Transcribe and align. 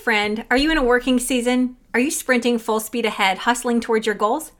friend, 0.00 0.46
are 0.50 0.56
you 0.56 0.70
in 0.70 0.78
a 0.78 0.82
working 0.82 1.18
season? 1.18 1.76
Are 1.92 2.00
you 2.00 2.10
sprinting 2.10 2.58
full 2.58 2.80
speed 2.80 3.04
ahead, 3.04 3.38
hustling 3.38 3.80
towards 3.80 4.06
your 4.06 4.14
goals? 4.14 4.52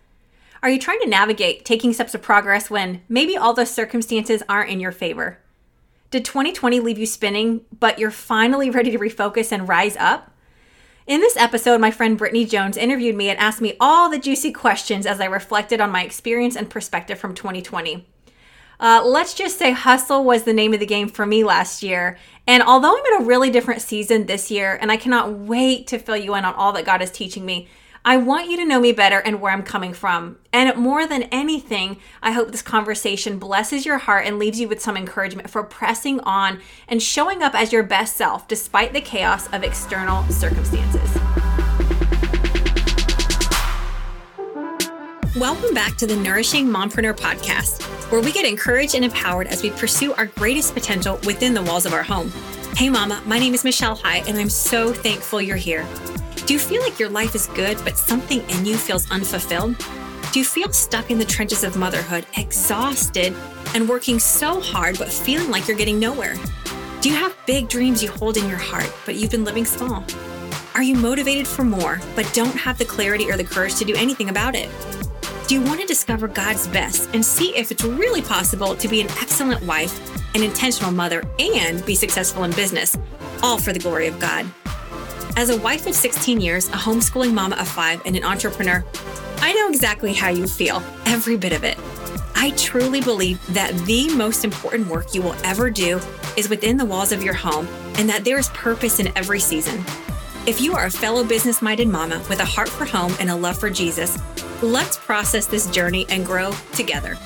Are 0.62 0.68
you 0.68 0.78
trying 0.78 1.00
to 1.00 1.08
navigate 1.08 1.64
taking 1.64 1.94
steps 1.94 2.14
of 2.14 2.20
progress 2.20 2.68
when 2.68 3.02
maybe 3.08 3.36
all 3.36 3.54
the 3.54 3.64
circumstances 3.64 4.42
aren't 4.48 4.70
in 4.70 4.80
your 4.80 4.92
favor? 4.92 5.38
Did 6.10 6.26
2020 6.26 6.80
leave 6.80 6.98
you 6.98 7.06
spinning, 7.06 7.62
but 7.78 7.98
you're 7.98 8.10
finally 8.10 8.68
ready 8.78 8.90
to 8.90 8.98
refocus 8.98 9.50
and 9.50 9.66
rise 9.66 9.96
up? 9.96 10.30
In 11.06 11.20
this 11.20 11.36
episode, 11.38 11.80
my 11.80 11.90
friend 11.90 12.18
Brittney 12.18 12.48
Jones 12.48 12.76
interviewed 12.76 13.16
me 13.16 13.30
and 13.30 13.38
asked 13.38 13.62
me 13.62 13.76
all 13.80 14.10
the 14.10 14.18
juicy 14.18 14.52
questions 14.52 15.06
as 15.06 15.20
I 15.20 15.24
reflected 15.24 15.80
on 15.80 15.90
my 15.90 16.04
experience 16.04 16.54
and 16.54 16.68
perspective 16.68 17.18
from 17.18 17.34
2020. 17.34 18.06
Uh, 18.80 19.02
let's 19.04 19.34
just 19.34 19.58
say 19.58 19.72
hustle 19.72 20.24
was 20.24 20.44
the 20.44 20.54
name 20.54 20.72
of 20.72 20.80
the 20.80 20.86
game 20.86 21.06
for 21.06 21.26
me 21.26 21.44
last 21.44 21.82
year. 21.82 22.16
And 22.46 22.62
although 22.62 22.96
I'm 22.96 23.04
in 23.14 23.22
a 23.22 23.26
really 23.26 23.50
different 23.50 23.82
season 23.82 24.24
this 24.24 24.50
year, 24.50 24.78
and 24.80 24.90
I 24.90 24.96
cannot 24.96 25.32
wait 25.32 25.86
to 25.88 25.98
fill 25.98 26.16
you 26.16 26.34
in 26.34 26.46
on 26.46 26.54
all 26.54 26.72
that 26.72 26.86
God 26.86 27.02
is 27.02 27.10
teaching 27.10 27.44
me, 27.44 27.68
I 28.02 28.16
want 28.16 28.48
you 28.48 28.56
to 28.56 28.64
know 28.64 28.80
me 28.80 28.92
better 28.92 29.18
and 29.18 29.42
where 29.42 29.52
I'm 29.52 29.62
coming 29.62 29.92
from. 29.92 30.38
And 30.54 30.74
more 30.78 31.06
than 31.06 31.24
anything, 31.24 31.98
I 32.22 32.32
hope 32.32 32.50
this 32.50 32.62
conversation 32.62 33.38
blesses 33.38 33.84
your 33.84 33.98
heart 33.98 34.24
and 34.24 34.38
leaves 34.38 34.58
you 34.58 34.68
with 34.68 34.80
some 34.80 34.96
encouragement 34.96 35.50
for 35.50 35.62
pressing 35.62 36.18
on 36.20 36.60
and 36.88 37.02
showing 37.02 37.42
up 37.42 37.54
as 37.54 37.74
your 37.74 37.82
best 37.82 38.16
self 38.16 38.48
despite 38.48 38.94
the 38.94 39.02
chaos 39.02 39.46
of 39.52 39.62
external 39.62 40.24
circumstances. 40.30 41.39
Welcome 45.36 45.74
back 45.74 45.96
to 45.98 46.08
the 46.08 46.16
Nourishing 46.16 46.66
Mompreneur 46.66 47.16
podcast, 47.16 47.82
where 48.10 48.20
we 48.20 48.32
get 48.32 48.44
encouraged 48.44 48.96
and 48.96 49.04
empowered 49.04 49.46
as 49.46 49.62
we 49.62 49.70
pursue 49.70 50.12
our 50.14 50.26
greatest 50.26 50.74
potential 50.74 51.20
within 51.24 51.54
the 51.54 51.62
walls 51.62 51.86
of 51.86 51.92
our 51.92 52.02
home. 52.02 52.32
Hey, 52.74 52.90
Mama, 52.90 53.22
my 53.26 53.38
name 53.38 53.54
is 53.54 53.62
Michelle 53.62 53.94
High, 53.94 54.24
and 54.26 54.36
I'm 54.36 54.50
so 54.50 54.92
thankful 54.92 55.40
you're 55.40 55.56
here. 55.56 55.86
Do 56.46 56.52
you 56.52 56.58
feel 56.58 56.82
like 56.82 56.98
your 56.98 57.10
life 57.10 57.36
is 57.36 57.46
good, 57.46 57.78
but 57.84 57.96
something 57.96 58.40
in 58.50 58.64
you 58.64 58.76
feels 58.76 59.08
unfulfilled? 59.12 59.78
Do 60.32 60.40
you 60.40 60.44
feel 60.44 60.72
stuck 60.72 61.12
in 61.12 61.18
the 61.20 61.24
trenches 61.24 61.62
of 61.62 61.76
motherhood, 61.76 62.26
exhausted 62.36 63.32
and 63.72 63.88
working 63.88 64.18
so 64.18 64.60
hard, 64.60 64.98
but 64.98 65.12
feeling 65.12 65.48
like 65.48 65.68
you're 65.68 65.76
getting 65.76 66.00
nowhere? 66.00 66.34
Do 67.02 67.08
you 67.08 67.14
have 67.14 67.36
big 67.46 67.68
dreams 67.68 68.02
you 68.02 68.10
hold 68.10 68.36
in 68.36 68.48
your 68.48 68.58
heart, 68.58 68.92
but 69.06 69.14
you've 69.14 69.30
been 69.30 69.44
living 69.44 69.64
small? 69.64 70.04
Are 70.74 70.82
you 70.82 70.96
motivated 70.96 71.46
for 71.46 71.62
more, 71.62 72.00
but 72.16 72.28
don't 72.34 72.56
have 72.56 72.78
the 72.78 72.84
clarity 72.84 73.30
or 73.30 73.36
the 73.36 73.44
courage 73.44 73.76
to 73.76 73.84
do 73.84 73.94
anything 73.94 74.28
about 74.28 74.56
it? 74.56 74.68
Do 75.50 75.56
you 75.56 75.62
want 75.62 75.80
to 75.80 75.86
discover 75.88 76.28
God's 76.28 76.68
best 76.68 77.10
and 77.12 77.26
see 77.26 77.56
if 77.56 77.72
it's 77.72 77.82
really 77.82 78.22
possible 78.22 78.76
to 78.76 78.86
be 78.86 79.00
an 79.00 79.08
excellent 79.20 79.60
wife, 79.64 79.98
an 80.36 80.44
intentional 80.44 80.92
mother, 80.92 81.24
and 81.40 81.84
be 81.84 81.96
successful 81.96 82.44
in 82.44 82.52
business, 82.52 82.96
all 83.42 83.58
for 83.58 83.72
the 83.72 83.80
glory 83.80 84.06
of 84.06 84.16
God? 84.20 84.46
As 85.36 85.50
a 85.50 85.56
wife 85.56 85.88
of 85.88 85.96
16 85.96 86.40
years, 86.40 86.68
a 86.68 86.76
homeschooling 86.76 87.34
mama 87.34 87.56
of 87.56 87.66
five, 87.66 88.00
and 88.06 88.14
an 88.14 88.22
entrepreneur, 88.22 88.84
I 89.38 89.52
know 89.54 89.68
exactly 89.68 90.12
how 90.12 90.28
you 90.28 90.46
feel, 90.46 90.84
every 91.04 91.36
bit 91.36 91.52
of 91.52 91.64
it. 91.64 91.76
I 92.36 92.52
truly 92.56 93.00
believe 93.00 93.44
that 93.52 93.76
the 93.86 94.08
most 94.14 94.44
important 94.44 94.86
work 94.86 95.16
you 95.16 95.20
will 95.20 95.34
ever 95.42 95.68
do 95.68 96.00
is 96.36 96.48
within 96.48 96.76
the 96.76 96.86
walls 96.86 97.10
of 97.10 97.24
your 97.24 97.34
home 97.34 97.66
and 97.96 98.08
that 98.08 98.22
there 98.22 98.38
is 98.38 98.50
purpose 98.50 99.00
in 99.00 99.10
every 99.18 99.40
season. 99.40 99.84
If 100.46 100.60
you 100.60 100.74
are 100.74 100.84
a 100.84 100.90
fellow 100.92 101.24
business 101.24 101.60
minded 101.60 101.88
mama 101.88 102.24
with 102.28 102.38
a 102.38 102.44
heart 102.44 102.68
for 102.68 102.84
home 102.84 103.16
and 103.18 103.28
a 103.28 103.34
love 103.34 103.58
for 103.58 103.68
Jesus, 103.68 104.16
Let's 104.62 104.98
process 104.98 105.46
this 105.46 105.66
journey 105.70 106.06
and 106.10 106.26
grow 106.26 106.52
together. 106.74 107.16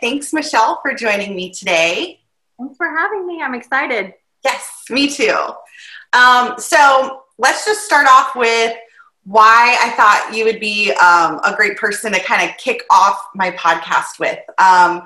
Thanks, 0.00 0.32
Michelle, 0.32 0.78
for 0.82 0.94
joining 0.94 1.34
me 1.34 1.50
today. 1.50 2.20
Thanks 2.58 2.76
for 2.76 2.88
having 2.88 3.26
me. 3.26 3.42
I'm 3.42 3.54
excited. 3.54 4.14
Yes, 4.44 4.84
me 4.88 5.08
too. 5.08 5.34
Um, 6.12 6.54
so 6.58 7.22
let's 7.38 7.64
just 7.64 7.84
start 7.84 8.06
off 8.08 8.36
with 8.36 8.76
why 9.24 9.76
I 9.80 9.90
thought 9.90 10.32
you 10.32 10.44
would 10.44 10.60
be 10.60 10.92
um, 10.92 11.40
a 11.44 11.52
great 11.56 11.76
person 11.76 12.12
to 12.12 12.20
kind 12.20 12.48
of 12.48 12.56
kick 12.56 12.84
off 12.90 13.20
my 13.34 13.50
podcast 13.50 14.20
with. 14.20 14.38
Um, 14.58 15.02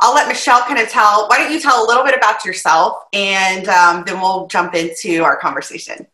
I'll 0.00 0.14
let 0.14 0.28
Michelle 0.28 0.60
kind 0.62 0.78
of 0.78 0.88
tell. 0.88 1.28
Why 1.28 1.38
don't 1.38 1.50
you 1.50 1.60
tell 1.60 1.82
a 1.82 1.86
little 1.86 2.04
bit 2.04 2.14
about 2.14 2.44
yourself, 2.44 3.04
and 3.14 3.68
um, 3.68 4.04
then 4.04 4.20
we'll 4.20 4.46
jump 4.48 4.74
into 4.74 5.22
our 5.22 5.36
conversation. 5.36 6.06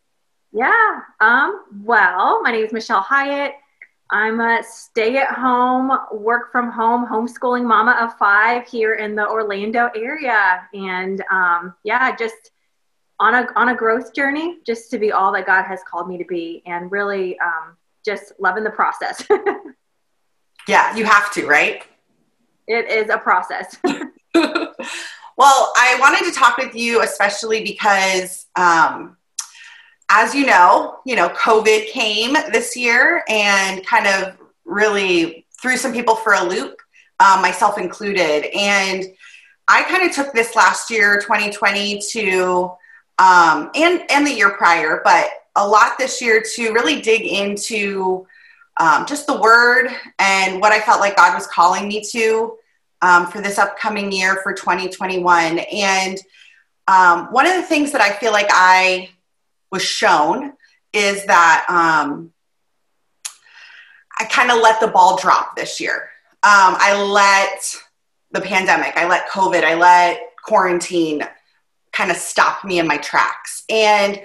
Yeah. 0.51 1.01
Um, 1.19 1.63
well, 1.83 2.41
my 2.41 2.51
name 2.51 2.65
is 2.65 2.73
Michelle 2.73 3.01
Hyatt. 3.01 3.53
I'm 4.11 4.39
a 4.39 4.63
stay 4.63 5.17
at 5.17 5.31
home, 5.31 5.91
work 6.11 6.51
from 6.51 6.71
home, 6.71 7.05
homeschooling 7.05 7.63
mama 7.63 7.95
of 8.01 8.17
five 8.17 8.67
here 8.67 8.95
in 8.95 9.15
the 9.15 9.27
Orlando 9.27 9.91
area. 9.95 10.67
And 10.73 11.23
um, 11.31 11.75
yeah, 11.83 12.15
just 12.15 12.51
on 13.19 13.35
a, 13.35 13.47
on 13.55 13.69
a 13.69 13.75
growth 13.75 14.15
journey, 14.15 14.57
just 14.65 14.89
to 14.91 14.97
be 14.97 15.11
all 15.11 15.31
that 15.33 15.45
God 15.45 15.63
has 15.63 15.81
called 15.87 16.07
me 16.07 16.17
to 16.17 16.25
be 16.25 16.63
and 16.65 16.91
really 16.91 17.37
um, 17.39 17.77
just 18.03 18.33
loving 18.39 18.63
the 18.63 18.71
process. 18.71 19.23
yeah, 20.67 20.95
you 20.95 21.05
have 21.05 21.31
to, 21.33 21.45
right? 21.45 21.83
It 22.67 22.89
is 22.89 23.11
a 23.11 23.19
process. 23.19 23.77
well, 24.33 25.73
I 25.75 25.97
wanted 25.99 26.25
to 26.25 26.31
talk 26.31 26.57
with 26.57 26.73
you, 26.73 27.03
especially 27.03 27.63
because 27.63 28.47
um, 28.55 29.17
as 30.09 30.33
you 30.33 30.45
know, 30.45 30.99
you 31.05 31.15
know, 31.15 31.29
COVID 31.29 31.87
came 31.89 32.33
this 32.51 32.75
year 32.75 33.23
and 33.29 33.85
kind 33.85 34.07
of 34.07 34.37
really 34.65 35.45
threw 35.61 35.77
some 35.77 35.93
people 35.93 36.15
for 36.15 36.33
a 36.33 36.43
loop, 36.43 36.77
um, 37.19 37.41
myself 37.41 37.77
included. 37.77 38.45
And 38.55 39.05
I 39.67 39.83
kind 39.83 40.07
of 40.07 40.15
took 40.15 40.33
this 40.33 40.55
last 40.55 40.89
year, 40.89 41.19
2020, 41.21 42.01
to 42.11 42.71
um, 43.19 43.69
and 43.75 44.01
and 44.09 44.25
the 44.25 44.33
year 44.33 44.51
prior, 44.51 45.01
but 45.03 45.29
a 45.55 45.67
lot 45.67 45.97
this 45.97 46.21
year 46.21 46.41
to 46.55 46.71
really 46.71 47.01
dig 47.01 47.21
into 47.21 48.25
um, 48.77 49.05
just 49.05 49.27
the 49.27 49.39
word 49.39 49.89
and 50.19 50.61
what 50.61 50.71
I 50.71 50.79
felt 50.79 51.01
like 51.01 51.17
God 51.17 51.33
was 51.33 51.45
calling 51.47 51.87
me 51.87 52.01
to 52.11 52.55
um, 53.01 53.27
for 53.27 53.41
this 53.41 53.57
upcoming 53.59 54.11
year 54.11 54.37
for 54.41 54.53
2021. 54.53 55.59
And 55.59 56.17
um, 56.87 57.27
one 57.31 57.45
of 57.45 57.55
the 57.55 57.63
things 57.63 57.91
that 57.91 58.01
I 58.01 58.13
feel 58.13 58.31
like 58.31 58.47
I 58.49 59.09
was 59.71 59.83
shown 59.83 60.53
is 60.93 61.25
that 61.25 61.65
um, 61.69 62.31
I 64.19 64.25
kind 64.25 64.51
of 64.51 64.61
let 64.61 64.79
the 64.79 64.87
ball 64.87 65.17
drop 65.17 65.55
this 65.55 65.79
year. 65.79 66.09
Um, 66.41 66.75
I 66.79 67.01
let 67.01 67.75
the 68.31 68.41
pandemic, 68.41 68.95
I 68.97 69.07
let 69.07 69.29
COVID, 69.29 69.63
I 69.63 69.75
let 69.75 70.21
quarantine 70.43 71.23
kind 71.91 72.11
of 72.11 72.17
stop 72.17 72.63
me 72.63 72.79
in 72.79 72.87
my 72.87 72.97
tracks. 72.97 73.63
And 73.69 74.21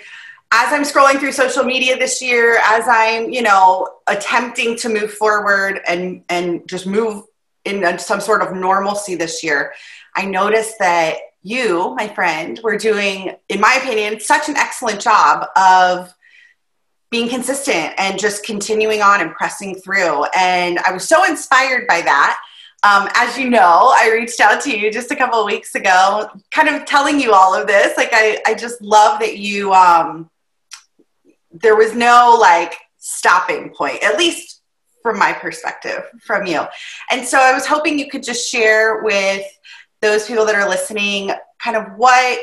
as 0.52 0.72
I'm 0.72 0.82
scrolling 0.82 1.18
through 1.18 1.32
social 1.32 1.64
media 1.64 1.98
this 1.98 2.22
year, 2.22 2.58
as 2.62 2.84
I'm, 2.88 3.32
you 3.32 3.42
know, 3.42 3.88
attempting 4.06 4.76
to 4.76 4.88
move 4.88 5.12
forward 5.12 5.80
and 5.88 6.22
and 6.28 6.66
just 6.68 6.86
move 6.86 7.24
in 7.64 7.98
some 7.98 8.20
sort 8.20 8.42
of 8.42 8.54
normalcy 8.54 9.16
this 9.16 9.42
year, 9.42 9.72
I 10.14 10.26
noticed 10.26 10.74
that 10.78 11.16
you, 11.44 11.94
my 11.96 12.08
friend, 12.08 12.58
were 12.64 12.76
doing, 12.76 13.36
in 13.48 13.60
my 13.60 13.78
opinion, 13.80 14.18
such 14.18 14.48
an 14.48 14.56
excellent 14.56 15.00
job 15.00 15.46
of 15.56 16.12
being 17.10 17.28
consistent 17.28 17.92
and 17.98 18.18
just 18.18 18.44
continuing 18.44 19.02
on 19.02 19.20
and 19.20 19.30
pressing 19.32 19.76
through. 19.76 20.24
And 20.34 20.78
I 20.80 20.90
was 20.90 21.06
so 21.06 21.24
inspired 21.24 21.86
by 21.86 22.00
that. 22.00 22.40
Um, 22.82 23.08
as 23.14 23.38
you 23.38 23.50
know, 23.50 23.92
I 23.94 24.10
reached 24.12 24.40
out 24.40 24.60
to 24.62 24.76
you 24.76 24.90
just 24.90 25.10
a 25.10 25.16
couple 25.16 25.38
of 25.38 25.46
weeks 25.46 25.74
ago, 25.74 26.28
kind 26.50 26.68
of 26.68 26.86
telling 26.86 27.20
you 27.20 27.32
all 27.32 27.54
of 27.54 27.66
this. 27.66 27.96
Like, 27.96 28.10
I, 28.12 28.40
I 28.46 28.54
just 28.54 28.82
love 28.82 29.20
that 29.20 29.38
you, 29.38 29.72
um, 29.72 30.28
there 31.52 31.76
was 31.76 31.94
no 31.94 32.36
like 32.40 32.74
stopping 32.98 33.70
point, 33.70 34.02
at 34.02 34.18
least 34.18 34.62
from 35.02 35.18
my 35.18 35.34
perspective, 35.34 36.02
from 36.22 36.46
you. 36.46 36.62
And 37.10 37.24
so 37.26 37.38
I 37.38 37.52
was 37.52 37.66
hoping 37.66 37.98
you 37.98 38.10
could 38.10 38.22
just 38.22 38.50
share 38.50 39.02
with 39.02 39.44
those 40.04 40.26
people 40.26 40.44
that 40.44 40.54
are 40.54 40.68
listening 40.68 41.30
kind 41.62 41.76
of 41.76 41.84
what 41.96 42.38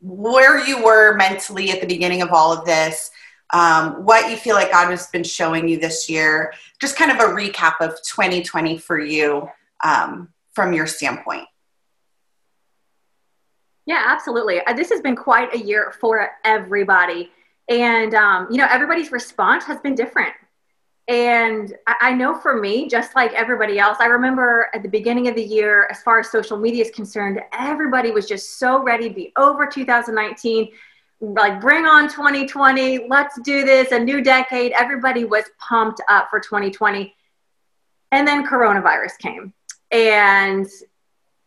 where 0.00 0.66
you 0.66 0.82
were 0.82 1.14
mentally 1.14 1.70
at 1.70 1.80
the 1.80 1.86
beginning 1.86 2.22
of 2.22 2.30
all 2.32 2.52
of 2.52 2.64
this 2.64 3.10
um, 3.50 4.04
what 4.04 4.30
you 4.30 4.36
feel 4.36 4.54
like 4.54 4.72
god 4.72 4.90
has 4.90 5.06
been 5.08 5.24
showing 5.24 5.68
you 5.68 5.78
this 5.78 6.08
year 6.08 6.52
just 6.80 6.96
kind 6.96 7.10
of 7.10 7.18
a 7.18 7.32
recap 7.32 7.74
of 7.80 7.90
2020 8.02 8.78
for 8.78 8.98
you 8.98 9.48
um, 9.82 10.28
from 10.52 10.72
your 10.72 10.86
standpoint. 10.86 11.46
Yeah 13.86 14.04
absolutely. 14.06 14.60
Uh, 14.60 14.72
this 14.74 14.90
has 14.90 15.00
been 15.00 15.16
quite 15.16 15.52
a 15.54 15.58
year 15.58 15.92
for 16.00 16.30
everybody. 16.44 17.30
And 17.68 18.14
um, 18.14 18.48
you 18.50 18.56
know 18.58 18.66
everybody's 18.70 19.12
response 19.12 19.64
has 19.64 19.80
been 19.80 19.94
different 19.94 20.32
and 21.08 21.74
I 21.86 22.12
know 22.12 22.34
for 22.34 22.60
me, 22.60 22.88
just 22.88 23.16
like 23.16 23.32
everybody 23.32 23.78
else, 23.78 23.98
I 24.00 24.06
remember 24.06 24.70
at 24.72 24.82
the 24.82 24.88
beginning 24.88 25.26
of 25.28 25.34
the 25.34 25.42
year, 25.42 25.88
as 25.90 26.00
far 26.02 26.20
as 26.20 26.30
social 26.30 26.56
media 26.56 26.84
is 26.84 26.90
concerned, 26.92 27.40
everybody 27.52 28.12
was 28.12 28.28
just 28.28 28.58
so 28.58 28.82
ready 28.82 29.08
to 29.08 29.14
be 29.14 29.32
over 29.36 29.66
2019. 29.66 30.68
Like, 31.20 31.60
bring 31.60 31.86
on 31.86 32.08
2020, 32.08 33.08
let's 33.08 33.40
do 33.42 33.64
this, 33.64 33.90
a 33.90 33.98
new 33.98 34.22
decade. 34.22 34.72
Everybody 34.72 35.24
was 35.24 35.44
pumped 35.58 36.00
up 36.08 36.28
for 36.30 36.38
2020. 36.38 37.14
And 38.12 38.26
then 38.26 38.46
coronavirus 38.46 39.18
came. 39.18 39.52
And 39.90 40.66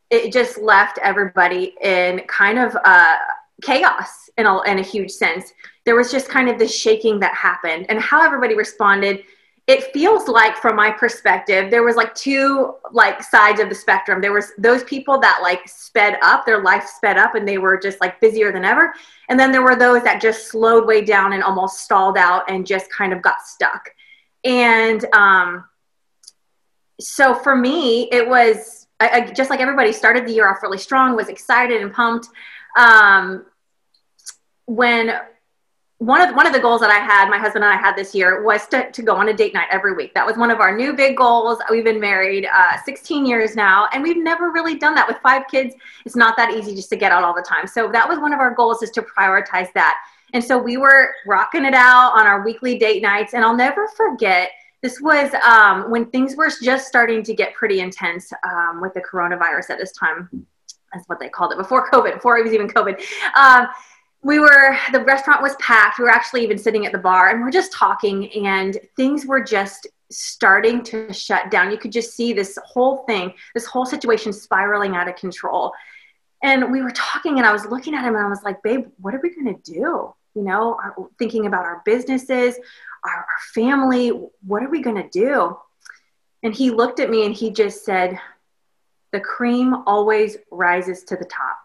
it 0.10 0.34
just 0.34 0.58
left 0.58 0.98
everybody 1.02 1.76
in 1.82 2.22
kind 2.28 2.60
of 2.60 2.76
a, 2.76 3.18
chaos 3.62 4.30
in 4.38 4.46
a, 4.46 4.62
in 4.64 4.80
a 4.80 4.82
huge 4.82 5.12
sense. 5.12 5.54
There 5.86 5.96
was 5.96 6.12
just 6.12 6.30
kind 6.30 6.50
of 6.50 6.60
this 6.60 6.76
shaking 6.76 7.20
that 7.20 7.34
happened, 7.34 7.86
and 7.90 8.00
how 8.00 8.24
everybody 8.24 8.56
responded. 8.56 9.24
It 9.68 9.92
feels 9.94 10.28
like, 10.28 10.58
from 10.58 10.76
my 10.76 10.92
perspective, 10.92 11.72
there 11.72 11.84
was 11.84 11.96
like 11.96 12.14
two 12.14 12.76
like 12.92 13.24
sides 13.24 13.60
of 13.60 13.68
the 13.68 13.76
spectrum. 13.76 14.22
There 14.22 14.34
was 14.34 14.52
those 14.60 14.84
people 14.84 15.20
that 15.22 15.40
like 15.42 15.68
sped 15.68 16.18
up, 16.22 16.46
their 16.46 16.62
life 16.62 16.86
sped 16.86 17.18
up, 17.18 17.34
and 17.34 17.48
they 17.48 17.58
were 17.58 17.80
just 17.80 18.00
like 18.00 18.22
busier 18.22 18.52
than 18.52 18.64
ever. 18.64 18.94
And 19.28 19.40
then 19.40 19.52
there 19.52 19.64
were 19.64 19.76
those 19.76 20.04
that 20.04 20.22
just 20.22 20.50
slowed 20.50 20.86
way 20.86 21.02
down 21.02 21.34
and 21.34 21.42
almost 21.42 21.80
stalled 21.80 22.18
out 22.18 22.50
and 22.50 22.66
just 22.66 22.92
kind 22.92 23.12
of 23.12 23.24
got 23.24 23.42
stuck. 23.44 23.90
And 24.44 25.04
um, 25.16 25.66
so 27.00 27.34
for 27.34 27.56
me, 27.56 28.08
it 28.12 28.28
was 28.28 28.86
I, 29.00 29.10
I, 29.10 29.32
just 29.32 29.50
like 29.50 29.60
everybody 29.60 29.92
started 29.92 30.26
the 30.26 30.32
year 30.32 30.50
off 30.50 30.64
really 30.64 30.78
strong, 30.78 31.16
was 31.16 31.28
excited 31.28 31.82
and 31.82 31.92
pumped. 31.92 32.28
Um, 32.78 33.46
when 34.66 35.20
one 36.00 36.22
of 36.22 36.36
one 36.36 36.46
of 36.46 36.52
the 36.52 36.60
goals 36.60 36.82
that 36.82 36.92
I 36.92 37.00
had, 37.00 37.30
my 37.30 37.38
husband 37.38 37.64
and 37.64 37.74
I 37.74 37.78
had 37.78 37.96
this 37.96 38.14
year, 38.14 38.44
was 38.44 38.68
to, 38.68 38.92
to 38.92 39.02
go 39.02 39.16
on 39.16 39.30
a 39.30 39.34
date 39.34 39.54
night 39.54 39.68
every 39.72 39.94
week. 39.94 40.14
That 40.14 40.26
was 40.26 40.36
one 40.36 40.52
of 40.52 40.60
our 40.60 40.76
new 40.76 40.94
big 40.94 41.16
goals. 41.16 41.60
We've 41.70 41.86
been 41.86 42.02
married 42.02 42.48
uh, 42.54 42.78
16 42.84 43.26
years 43.26 43.56
now, 43.56 43.88
and 43.94 44.04
we've 44.04 44.18
never 44.18 44.52
really 44.52 44.78
done 44.78 44.94
that 44.96 45.08
with 45.08 45.18
five 45.24 45.44
kids. 45.50 45.74
It's 46.06 46.16
not 46.16 46.36
that 46.36 46.54
easy 46.54 46.76
just 46.76 46.90
to 46.90 46.98
get 46.98 47.14
out 47.14 47.24
all 47.24 47.34
the 47.34 47.46
time. 47.48 47.66
So 47.66 47.90
that 47.94 48.08
was 48.08 48.20
one 48.20 48.34
of 48.34 48.40
our 48.40 48.54
goals 48.54 48.84
is 48.84 48.92
to 48.92 49.02
prioritize 49.04 49.72
that. 49.74 49.98
And 50.34 50.44
so 50.44 50.58
we 50.58 50.76
were 50.76 51.16
rocking 51.26 51.64
it 51.64 51.74
out 51.74 52.12
on 52.20 52.28
our 52.28 52.44
weekly 52.44 52.78
date 52.78 53.02
nights. 53.02 53.34
And 53.34 53.46
I'll 53.46 53.56
never 53.56 53.88
forget 53.88 54.50
this 54.82 55.00
was 55.00 55.34
um, 55.46 55.90
when 55.90 56.06
things 56.08 56.36
were 56.36 56.52
just 56.62 56.88
starting 56.88 57.24
to 57.24 57.34
get 57.34 57.54
pretty 57.54 57.80
intense 57.80 58.34
um, 58.44 58.82
with 58.82 58.94
the 58.94 59.02
coronavirus 59.02 59.70
at 59.70 59.78
this 59.78 59.94
time. 59.94 60.46
That's 60.94 61.08
what 61.08 61.20
they 61.20 61.30
called 61.30 61.54
it 61.54 61.58
before 61.58 61.90
COVID, 61.90 62.16
before 62.16 62.38
it 62.38 62.44
was 62.44 62.54
even 62.54 62.68
COVID. 62.68 63.02
Um, 63.36 63.68
we 64.26 64.40
were, 64.40 64.76
the 64.92 65.02
restaurant 65.02 65.44
was 65.44 65.56
packed. 65.58 66.00
We 66.00 66.06
were 66.06 66.10
actually 66.10 66.44
even 66.44 66.58
sitting 66.58 66.88
at 66.88 66.92
the 66.92 66.98
bar 66.98 67.30
and 67.30 67.42
we're 67.42 67.52
just 67.52 67.72
talking, 67.72 68.34
and 68.34 68.76
things 68.96 69.24
were 69.24 69.44
just 69.44 69.86
starting 70.10 70.82
to 70.86 71.14
shut 71.14 71.52
down. 71.52 71.70
You 71.70 71.78
could 71.78 71.92
just 71.92 72.16
see 72.16 72.34
this 72.34 72.58
whole 72.66 73.06
thing, 73.06 73.36
this 73.54 73.68
whole 73.68 73.86
situation 73.86 74.34
spiraling 74.34 74.96
out 74.96 75.08
of 75.08 75.16
control. 75.16 75.74
And 76.42 76.72
we 76.72 76.82
were 76.82 76.90
talking, 76.90 77.38
and 77.38 77.46
I 77.46 77.52
was 77.52 77.68
looking 77.68 77.94
at 77.94 78.04
him 78.04 78.16
and 78.16 78.26
I 78.26 78.28
was 78.28 78.42
like, 78.42 78.64
babe, 78.64 78.88
what 79.00 79.14
are 79.14 79.22
we 79.22 79.30
going 79.30 79.62
to 79.62 79.72
do? 79.72 80.12
You 80.34 80.42
know, 80.42 80.80
thinking 81.20 81.46
about 81.46 81.66
our 81.66 81.84
businesses, 81.86 82.56
our, 83.04 83.18
our 83.18 83.40
family, 83.54 84.10
what 84.44 84.64
are 84.64 84.70
we 84.70 84.82
going 84.82 85.02
to 85.04 85.10
do? 85.10 85.56
And 86.42 86.52
he 86.52 86.72
looked 86.72 87.00
at 87.00 87.12
me 87.12 87.28
and 87.28 87.36
he 87.36 87.52
just 87.52 87.86
said, 87.86 88.20
the 89.12 89.20
cream 89.20 89.84
always 89.86 90.38
rises 90.50 91.04
to 91.04 91.16
the 91.16 91.26
top. 91.26 91.60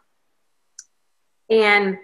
And 1.49 1.99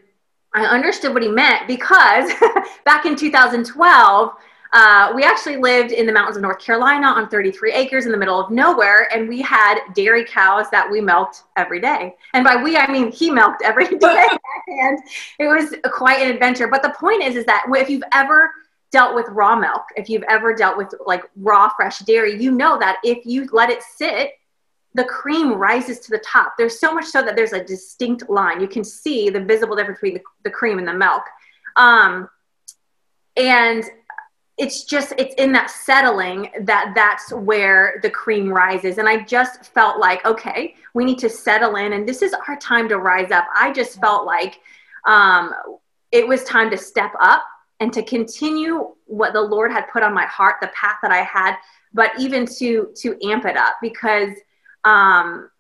I 0.57 0.65
understood 0.65 1.13
what 1.13 1.23
he 1.23 1.29
meant 1.29 1.69
because 1.69 2.33
back 2.87 3.05
in 3.05 3.15
2012, 3.15 4.33
uh, 4.73 5.13
we 5.15 5.23
actually 5.23 5.59
lived 5.59 5.93
in 5.93 6.07
the 6.07 6.13
mountains 6.13 6.37
of 6.37 6.43
North 6.43 6.59
Carolina 6.59 7.09
on 7.09 7.29
33 7.29 7.73
acres 7.73 8.07
in 8.07 8.11
the 8.11 8.17
middle 8.17 8.41
of 8.41 8.51
nowhere, 8.51 9.15
and 9.15 9.29
we 9.29 9.43
had 9.43 9.79
dairy 9.95 10.25
cows 10.25 10.67
that 10.71 10.91
we 10.91 11.01
milked 11.01 11.43
every 11.57 11.79
day. 11.79 12.15
And 12.33 12.43
by 12.43 12.57
we, 12.57 12.77
I 12.77 12.91
mean 12.91 13.13
he 13.13 13.31
milked 13.31 13.63
every 13.63 13.87
day, 13.99 14.29
and 14.67 14.99
it 15.39 15.47
was 15.47 15.75
quite 15.93 16.23
an 16.23 16.33
adventure. 16.33 16.69
But 16.69 16.83
the 16.83 16.95
point 16.99 17.23
is, 17.23 17.37
is 17.37 17.45
that 17.45 17.67
if 17.69 17.91
you've 17.91 18.03
ever 18.13 18.51
dealt 18.91 19.15
with 19.15 19.27
raw 19.29 19.57
milk, 19.57 19.83
if 19.95 20.09
you've 20.09 20.25
ever 20.25 20.55
dealt 20.55 20.79
with 20.79 20.89
like 21.05 21.25
raw 21.37 21.69
fresh 21.77 21.99
dairy, 21.99 22.43
you 22.43 22.51
know 22.51 22.79
that 22.79 22.97
if 23.05 23.27
you 23.27 23.47
let 23.53 23.69
it 23.69 23.83
sit, 23.83 24.31
the 24.97 25.05
cream 25.05 25.53
rises 25.53 26.01
to 26.01 26.11
the 26.11 26.19
top. 26.19 26.55
There's 26.57 26.81
so 26.81 26.95
much 26.95 27.05
so 27.05 27.23
that 27.23 27.37
there's 27.37 27.53
a 27.53 27.63
distinct 27.63 28.31
line. 28.31 28.63
You 28.63 28.67
can 28.67 28.83
see 28.83 29.29
the 29.29 29.41
visible 29.41 29.77
difference 29.77 30.01
between 30.01 30.15
the, 30.15 30.23
the 30.45 30.51
cream 30.51 30.79
and 30.79 30.89
the 30.89 30.95
milk. 30.95 31.23
Um, 31.77 32.31
and 33.37 33.85
it's 34.57 34.85
just 34.85 35.13
it's 35.19 35.35
in 35.35 35.53
that 35.53 35.69
settling 35.69 36.49
that 36.63 36.93
that's 36.95 37.31
where 37.31 38.01
the 38.03 38.09
cream 38.09 38.49
rises 38.49 38.97
and 38.97 39.07
i 39.07 39.23
just 39.23 39.67
felt 39.67 40.01
like 40.01 40.25
okay 40.25 40.75
we 40.95 41.05
need 41.05 41.19
to 41.19 41.29
settle 41.29 41.77
in 41.77 41.93
and 41.93 42.09
this 42.09 42.23
is 42.23 42.35
our 42.49 42.57
time 42.57 42.89
to 42.89 42.97
rise 42.97 43.31
up 43.31 43.45
i 43.55 43.71
just 43.71 44.01
felt 44.01 44.25
like 44.25 44.61
um, 45.07 45.53
it 46.11 46.27
was 46.27 46.43
time 46.45 46.71
to 46.71 46.79
step 46.79 47.13
up 47.21 47.45
and 47.81 47.93
to 47.93 48.03
continue 48.03 48.95
what 49.05 49.35
the 49.35 49.41
lord 49.43 49.71
had 49.71 49.85
put 49.93 50.03
on 50.03 50.15
my 50.15 50.25
heart 50.25 50.57
the 50.63 50.69
path 50.69 50.97
that 51.03 51.13
i 51.13 51.23
had 51.23 51.55
but 51.93 52.13
even 52.19 52.47
to 52.47 52.91
to 52.97 53.15
amp 53.29 53.45
it 53.45 53.59
up 53.59 53.75
because 53.83 54.31
um, 54.87 55.51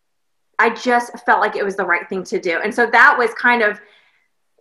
i 0.58 0.70
just 0.70 1.12
felt 1.26 1.40
like 1.40 1.56
it 1.56 1.64
was 1.64 1.76
the 1.76 1.84
right 1.84 2.08
thing 2.08 2.24
to 2.24 2.40
do 2.40 2.60
and 2.62 2.74
so 2.74 2.86
that 2.86 3.16
was 3.18 3.30
kind 3.34 3.62
of 3.62 3.78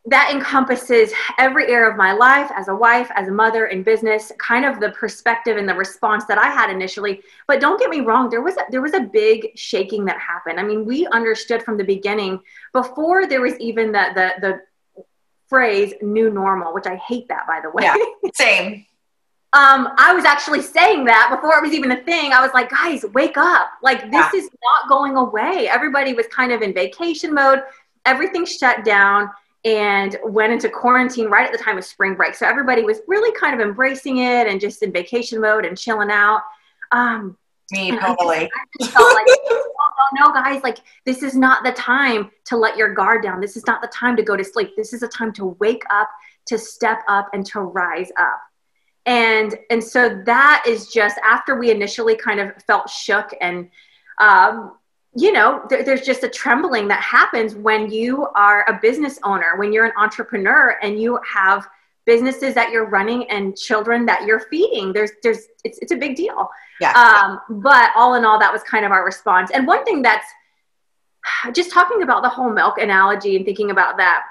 that 0.08 0.32
encompasses 0.32 1.12
every 1.40 1.68
area 1.68 1.90
of 1.90 1.98
my 1.98 2.14
life 2.14 2.52
as 2.56 2.68
a 2.68 2.76
wife, 2.76 3.10
as 3.16 3.28
a 3.28 3.32
mother, 3.32 3.68
in 3.68 3.82
business, 3.82 4.32
kind 4.38 4.64
of 4.64 4.80
the 4.80 4.92
perspective 4.92 5.58
and 5.58 5.68
the 5.68 5.74
response 5.74 6.26
that 6.26 6.38
I 6.38 6.48
had 6.50 6.70
initially. 6.70 7.22
But 7.48 7.60
don't 7.60 7.80
get 7.80 7.90
me 7.90 8.02
wrong, 8.02 8.30
there 8.30 8.42
was 8.42 8.56
a, 8.58 8.66
there 8.70 8.82
was 8.82 8.94
a 8.94 9.00
big 9.00 9.52
shaking 9.56 10.06
that 10.06 10.20
happened. 10.20 10.60
I 10.60 10.64
mean, 10.64 10.86
we 10.86 11.08
understood 11.08 11.64
from 11.64 11.78
the 11.78 11.84
beginning 11.84 12.40
before 12.72 13.26
there 13.26 13.42
was 13.42 13.58
even 13.60 13.92
the 13.92 14.12
the 14.14 14.34
the 14.42 14.62
phrase 15.48 15.94
new 16.02 16.30
normal, 16.30 16.74
which 16.74 16.86
I 16.86 16.98
hate 16.98 17.28
that 17.30 17.48
by 17.48 17.62
the 17.62 17.72
way. 17.72 17.84
Yeah, 17.86 17.96
same. 18.34 18.86
Um, 19.56 19.94
I 19.98 20.14
was 20.14 20.26
actually 20.26 20.62
saying 20.62 21.06
that 21.06 21.30
before 21.34 21.58
it 21.58 21.62
was 21.62 21.72
even 21.72 21.92
a 21.94 22.04
thing. 22.04 22.34
I 22.34 22.42
was 22.42 22.52
like, 22.54 22.70
guys, 22.70 23.06
wake 23.14 23.38
up. 23.38 23.70
Like, 23.82 24.12
this 24.12 24.28
yeah. 24.34 24.40
is 24.40 24.50
not 24.62 24.90
going 24.90 25.16
away. 25.16 25.70
Everybody 25.70 26.14
was 26.14 26.28
kind 26.28 26.52
of 26.52 26.62
in 26.62 26.74
vacation 26.74 27.34
mode. 27.34 27.62
Everything 28.06 28.46
shut 28.46 28.84
down 28.84 29.30
and 29.64 30.18
went 30.26 30.52
into 30.52 30.68
quarantine 30.68 31.28
right 31.28 31.46
at 31.46 31.58
the 31.58 31.64
time 31.64 31.78
of 31.78 31.86
spring 31.86 32.16
break. 32.16 32.36
So 32.36 32.46
everybody 32.46 32.84
was 32.84 33.00
really 33.08 33.32
kind 33.40 33.60
of 33.60 33.66
embracing 33.66 34.18
it 34.18 34.46
and 34.46 34.60
just 34.60 34.84
in 34.84 34.92
vacation 34.92 35.40
mode 35.40 35.64
and 35.64 35.78
chilling 35.78 36.12
out. 36.12 36.42
Um, 36.92 37.38
Me, 37.72 37.98
totally. 37.98 38.52
I 38.82 38.88
felt 38.88 39.14
like, 39.14 39.26
oh, 39.52 40.10
no, 40.20 40.34
guys, 40.34 40.64
like 40.64 40.80
this 41.06 41.24
is 41.24 41.34
not 41.34 41.64
the 41.64 41.72
time 41.72 42.30
to 42.48 42.58
let 42.58 42.76
your 42.76 42.94
guard 42.94 43.24
down. 43.24 43.40
This 43.40 43.56
is 43.56 43.66
not 43.66 43.82
the 43.82 43.88
time 43.88 44.18
to 44.18 44.24
go 44.24 44.36
to 44.36 44.44
sleep. 44.44 44.72
This 44.76 44.92
is 44.92 45.02
a 45.02 45.08
time 45.08 45.32
to 45.34 45.46
wake 45.62 45.84
up, 45.90 46.10
to 46.48 46.58
step 46.58 47.00
up, 47.08 47.30
and 47.32 47.46
to 47.46 47.62
rise 47.62 48.12
up. 48.20 48.42
And 49.06 49.56
and 49.70 49.84
so 49.84 50.22
that 50.26 50.64
is 50.68 50.88
just 50.88 51.18
after 51.24 51.56
we 51.56 51.72
initially 51.72 52.16
kind 52.16 52.40
of 52.40 52.52
felt 52.64 52.90
shook 52.90 53.34
and 53.40 53.70
um, 54.20 54.78
you 55.16 55.32
know, 55.32 55.64
there, 55.70 55.84
there's 55.84 56.02
just 56.02 56.24
a 56.24 56.30
trembling 56.30 56.88
that 56.90 57.02
happens 57.02 57.56
when 57.56 57.90
you 57.90 58.28
are 58.36 58.66
a 58.68 58.80
business 58.82 59.18
owner, 59.24 59.56
when 59.58 59.72
you're 59.72 59.86
an 59.86 59.94
entrepreneur 59.98 60.78
and 60.82 61.00
you 61.00 61.20
have 61.34 61.66
businesses 62.06 62.54
that 62.54 62.70
you're 62.70 62.86
running 62.86 63.30
and 63.30 63.58
children 63.58 64.06
that 64.06 64.26
you're 64.26 64.42
feeding. 64.42 64.92
There's, 64.92 65.12
there's, 65.24 65.48
it's, 65.64 65.80
it's 65.80 65.92
a 65.92 65.96
big 65.96 66.16
deal. 66.16 66.50
Yeah. 66.82 66.92
Um, 66.92 67.62
but 67.62 67.92
all 67.96 68.16
in 68.16 68.26
all, 68.26 68.38
that 68.40 68.52
was 68.52 68.62
kind 68.64 68.86
of 68.86 68.92
our 68.92 69.06
response. 69.06 69.52
And 69.52 69.66
one 69.66 69.86
thing 69.86 70.02
that's 70.02 70.28
just 71.54 71.72
talking 71.72 72.04
about 72.04 72.22
the 72.22 72.30
whole 72.30 72.50
milk 72.50 72.78
analogy 72.78 73.38
and 73.38 73.46
thinking 73.46 73.72
about 73.72 73.98
that, 73.98 74.24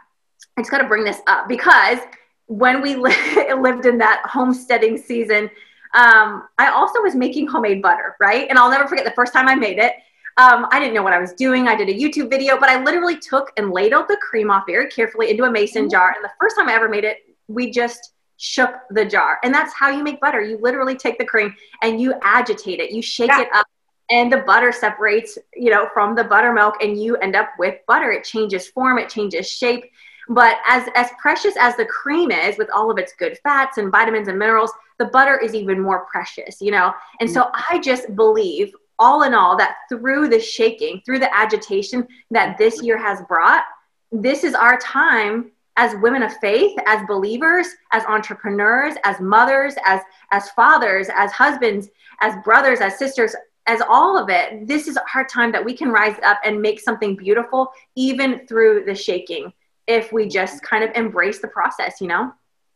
I 0.56 0.60
just 0.60 0.70
got 0.70 0.78
to 0.78 0.88
bring 0.88 1.02
this 1.02 1.20
up 1.26 1.48
because 1.48 1.98
when 2.46 2.82
we 2.82 2.96
li- 2.96 3.52
lived 3.58 3.86
in 3.86 3.98
that 3.98 4.22
homesteading 4.24 4.98
season, 4.98 5.50
um, 5.94 6.48
I 6.58 6.70
also 6.70 7.00
was 7.00 7.14
making 7.14 7.46
homemade 7.46 7.80
butter, 7.80 8.16
right? 8.20 8.46
And 8.48 8.58
I'll 8.58 8.70
never 8.70 8.88
forget 8.88 9.04
the 9.04 9.12
first 9.12 9.32
time 9.32 9.48
I 9.48 9.54
made 9.54 9.78
it. 9.78 9.94
Um, 10.36 10.66
I 10.72 10.80
didn't 10.80 10.94
know 10.94 11.02
what 11.02 11.12
I 11.12 11.20
was 11.20 11.32
doing. 11.32 11.68
I 11.68 11.76
did 11.76 11.88
a 11.88 11.94
YouTube 11.94 12.28
video, 12.28 12.58
but 12.58 12.68
I 12.68 12.82
literally 12.82 13.16
took 13.16 13.52
and 13.56 13.70
ladled 13.70 14.06
the 14.08 14.16
cream 14.20 14.50
off 14.50 14.64
very 14.66 14.88
carefully 14.88 15.30
into 15.30 15.44
a 15.44 15.50
mason 15.50 15.88
jar. 15.88 16.12
And 16.16 16.24
the 16.24 16.32
first 16.40 16.56
time 16.56 16.68
I 16.68 16.74
ever 16.74 16.88
made 16.88 17.04
it, 17.04 17.18
we 17.46 17.70
just 17.70 18.14
shook 18.36 18.74
the 18.90 19.04
jar. 19.04 19.38
And 19.44 19.54
that's 19.54 19.72
how 19.72 19.90
you 19.90 20.02
make 20.02 20.20
butter. 20.20 20.40
You 20.40 20.58
literally 20.60 20.96
take 20.96 21.18
the 21.18 21.24
cream 21.24 21.54
and 21.82 22.00
you 22.00 22.14
agitate 22.22 22.80
it, 22.80 22.90
you 22.90 23.00
shake 23.00 23.28
yeah. 23.28 23.42
it 23.42 23.48
up, 23.54 23.66
and 24.10 24.30
the 24.30 24.38
butter 24.38 24.72
separates, 24.72 25.38
you 25.54 25.70
know, 25.70 25.88
from 25.94 26.14
the 26.14 26.24
buttermilk, 26.24 26.82
and 26.82 27.00
you 27.00 27.16
end 27.16 27.36
up 27.36 27.50
with 27.58 27.76
butter. 27.86 28.10
It 28.10 28.24
changes 28.24 28.68
form, 28.68 28.98
it 28.98 29.08
changes 29.08 29.48
shape. 29.48 29.84
But 30.28 30.58
as 30.66 30.88
as 30.94 31.10
precious 31.20 31.54
as 31.58 31.76
the 31.76 31.84
cream 31.84 32.30
is, 32.30 32.56
with 32.56 32.70
all 32.74 32.90
of 32.90 32.98
its 32.98 33.12
good 33.14 33.38
fats 33.42 33.78
and 33.78 33.90
vitamins 33.90 34.28
and 34.28 34.38
minerals, 34.38 34.72
the 34.98 35.06
butter 35.06 35.38
is 35.38 35.54
even 35.54 35.80
more 35.80 36.06
precious, 36.06 36.60
you 36.60 36.70
know. 36.70 36.92
And 37.20 37.30
so 37.30 37.42
mm. 37.42 37.62
I 37.70 37.78
just 37.78 38.14
believe 38.16 38.72
all 38.98 39.22
in 39.24 39.34
all, 39.34 39.56
that 39.56 39.76
through 39.88 40.28
the 40.28 40.40
shaking, 40.40 41.02
through 41.04 41.18
the 41.18 41.34
agitation 41.36 42.06
that 42.30 42.56
this 42.58 42.80
year 42.80 42.96
has 42.96 43.20
brought, 43.28 43.64
this 44.12 44.44
is 44.44 44.54
our 44.54 44.78
time 44.78 45.50
as 45.76 45.96
women 45.96 46.22
of 46.22 46.32
faith, 46.36 46.78
as 46.86 47.04
believers, 47.08 47.66
as 47.90 48.04
entrepreneurs, 48.04 48.94
as 49.04 49.20
mothers, 49.20 49.74
as 49.84 50.00
as 50.30 50.48
fathers, 50.50 51.08
as 51.14 51.32
husbands, 51.32 51.88
as 52.20 52.34
brothers, 52.44 52.80
as 52.80 52.96
sisters, 52.98 53.34
as 53.66 53.80
all 53.88 54.16
of 54.16 54.28
it. 54.28 54.66
This 54.68 54.86
is 54.86 54.98
our 55.14 55.24
time 55.26 55.50
that 55.52 55.64
we 55.64 55.76
can 55.76 55.88
rise 55.90 56.16
up 56.24 56.38
and 56.44 56.62
make 56.62 56.80
something 56.80 57.16
beautiful, 57.16 57.72
even 57.96 58.46
through 58.46 58.84
the 58.84 58.94
shaking, 58.94 59.52
if 59.86 60.12
we 60.12 60.28
just 60.28 60.62
kind 60.62 60.84
of 60.84 60.90
embrace 60.94 61.40
the 61.40 61.48
process, 61.48 62.00
you 62.00 62.08
know? 62.08 62.32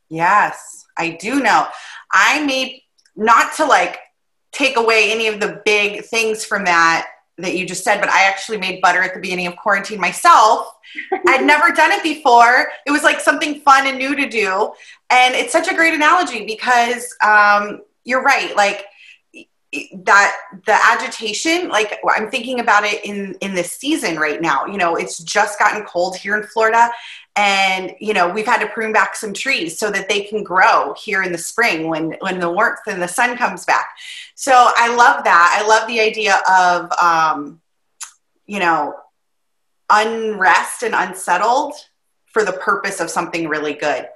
Yes, 0.09 0.87
I 0.97 1.11
do 1.11 1.41
know. 1.41 1.67
I 2.13 2.45
made 2.45 2.83
not 3.17 3.55
to 3.57 3.65
like 3.65 3.99
take 4.53 4.77
away 4.77 5.13
any 5.13 5.27
of 5.27 5.41
the 5.41 5.61
big 5.65 6.05
things 6.05 6.45
from 6.45 6.65
that 6.65 7.07
that 7.39 7.57
you 7.57 7.67
just 7.67 7.85
said, 7.85 8.01
but 8.01 8.09
I 8.09 8.25
actually 8.25 8.59
made 8.59 8.81
butter 8.81 9.01
at 9.01 9.15
the 9.15 9.21
beginning 9.21 9.47
of 9.47 9.57
quarantine 9.57 10.01
myself. 10.01 10.73
I'd 11.29 11.45
never 11.47 11.71
done 11.71 11.93
it 11.93 12.03
before. 12.03 12.69
It 12.85 12.91
was 12.91 13.05
like 13.05 13.21
something 13.21 13.61
fun 13.61 13.87
and 13.87 13.97
new 13.97 14.17
to 14.17 14.29
do. 14.29 14.73
And 15.11 15.35
it's 15.35 15.53
such 15.53 15.69
a 15.69 15.75
great 15.75 15.95
analogy 15.95 16.45
because 16.45 17.15
um, 17.25 17.83
you're 18.05 18.23
right. 18.23 18.57
Like, 18.57 18.85
that 19.93 20.35
the 20.65 20.73
agitation 20.73 21.69
like 21.69 21.99
i'm 22.17 22.31
thinking 22.31 22.61
about 22.61 22.85
it 22.85 23.05
in 23.05 23.35
in 23.43 23.55
this 23.55 23.73
season 23.73 24.17
right 24.17 24.41
now. 24.41 24.65
You 24.65 24.79
know 24.79 24.97
it's 24.97 25.19
just 25.19 25.59
gotten 25.59 25.85
cold 25.85 26.17
here 26.17 26.37
in 26.39 26.43
florida 26.45 26.91
and 27.37 27.95
you 28.01 28.15
know 28.15 28.31
we've 28.31 28.47
had 28.47 28.61
to 28.61 28.69
prune 28.69 28.95
back 28.95 29.15
some 29.15 29.35
trees 29.35 29.79
so 29.79 29.91
that 29.91 30.09
they 30.09 30.23
can 30.23 30.43
grow 30.43 30.95
here 30.95 31.23
in 31.23 31.33
the 31.33 31.39
spring 31.39 31.89
when 31.89 32.17
when 32.21 32.41
the 32.41 32.51
warmth 32.51 32.81
and 32.87 33.03
the 33.03 33.09
sun 33.09 33.37
comes 33.37 33.67
back. 33.67 33.91
So 34.35 34.53
i 34.55 34.95
love 34.95 35.25
that. 35.25 35.61
I 35.61 35.69
love 35.69 35.87
the 35.87 36.01
idea 36.01 36.41
of 36.51 36.91
um, 36.93 37.61
you 38.47 38.61
know 38.61 38.95
unrest 39.91 40.83
and 40.83 40.95
unsettled 40.95 41.75
for 42.27 42.43
the 42.43 42.53
purpose 42.53 43.01
of 43.01 43.11
something 43.11 43.49
really 43.49 43.75
good 43.75 44.09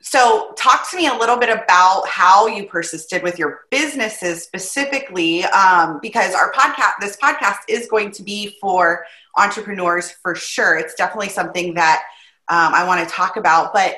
so 0.00 0.54
talk 0.56 0.88
to 0.90 0.96
me 0.96 1.08
a 1.08 1.14
little 1.14 1.36
bit 1.36 1.50
about 1.50 2.06
how 2.06 2.46
you 2.46 2.66
persisted 2.66 3.22
with 3.22 3.38
your 3.38 3.62
businesses 3.70 4.44
specifically 4.44 5.44
um, 5.44 5.98
because 6.00 6.34
our 6.34 6.52
podcast 6.52 6.92
this 7.00 7.16
podcast 7.16 7.58
is 7.68 7.88
going 7.88 8.10
to 8.12 8.22
be 8.22 8.56
for 8.60 9.04
entrepreneurs 9.36 10.10
for 10.10 10.34
sure 10.34 10.76
it's 10.78 10.94
definitely 10.94 11.28
something 11.28 11.74
that 11.74 12.02
um, 12.48 12.72
I 12.74 12.84
want 12.86 13.06
to 13.06 13.14
talk 13.14 13.36
about. 13.36 13.72
But 13.72 13.96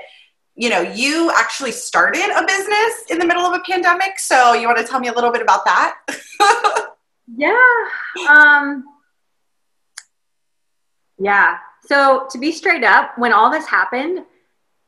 you 0.57 0.69
know, 0.69 0.80
you 0.80 1.33
actually 1.37 1.73
started 1.73 2.28
a 2.37 2.45
business 2.45 3.04
in 3.09 3.19
the 3.19 3.26
middle 3.26 3.45
of 3.45 3.54
a 3.54 3.61
pandemic. 3.61 4.19
So 4.19 4.52
you 4.52 4.66
want 4.66 4.78
to 4.78 4.85
tell 4.85 5.00
me 5.00 5.09
a 5.09 5.12
little 5.12 5.30
bit 5.30 5.40
about 5.40 5.64
that? 5.64 5.97
yeah. 7.37 7.57
Um, 8.28 8.85
yeah. 11.19 11.57
So 11.87 12.26
to 12.30 12.38
be 12.38 12.52
straight 12.52 12.85
up, 12.85 13.16
when 13.16 13.33
all 13.33 13.50
this 13.50 13.66
happened, 13.66 14.25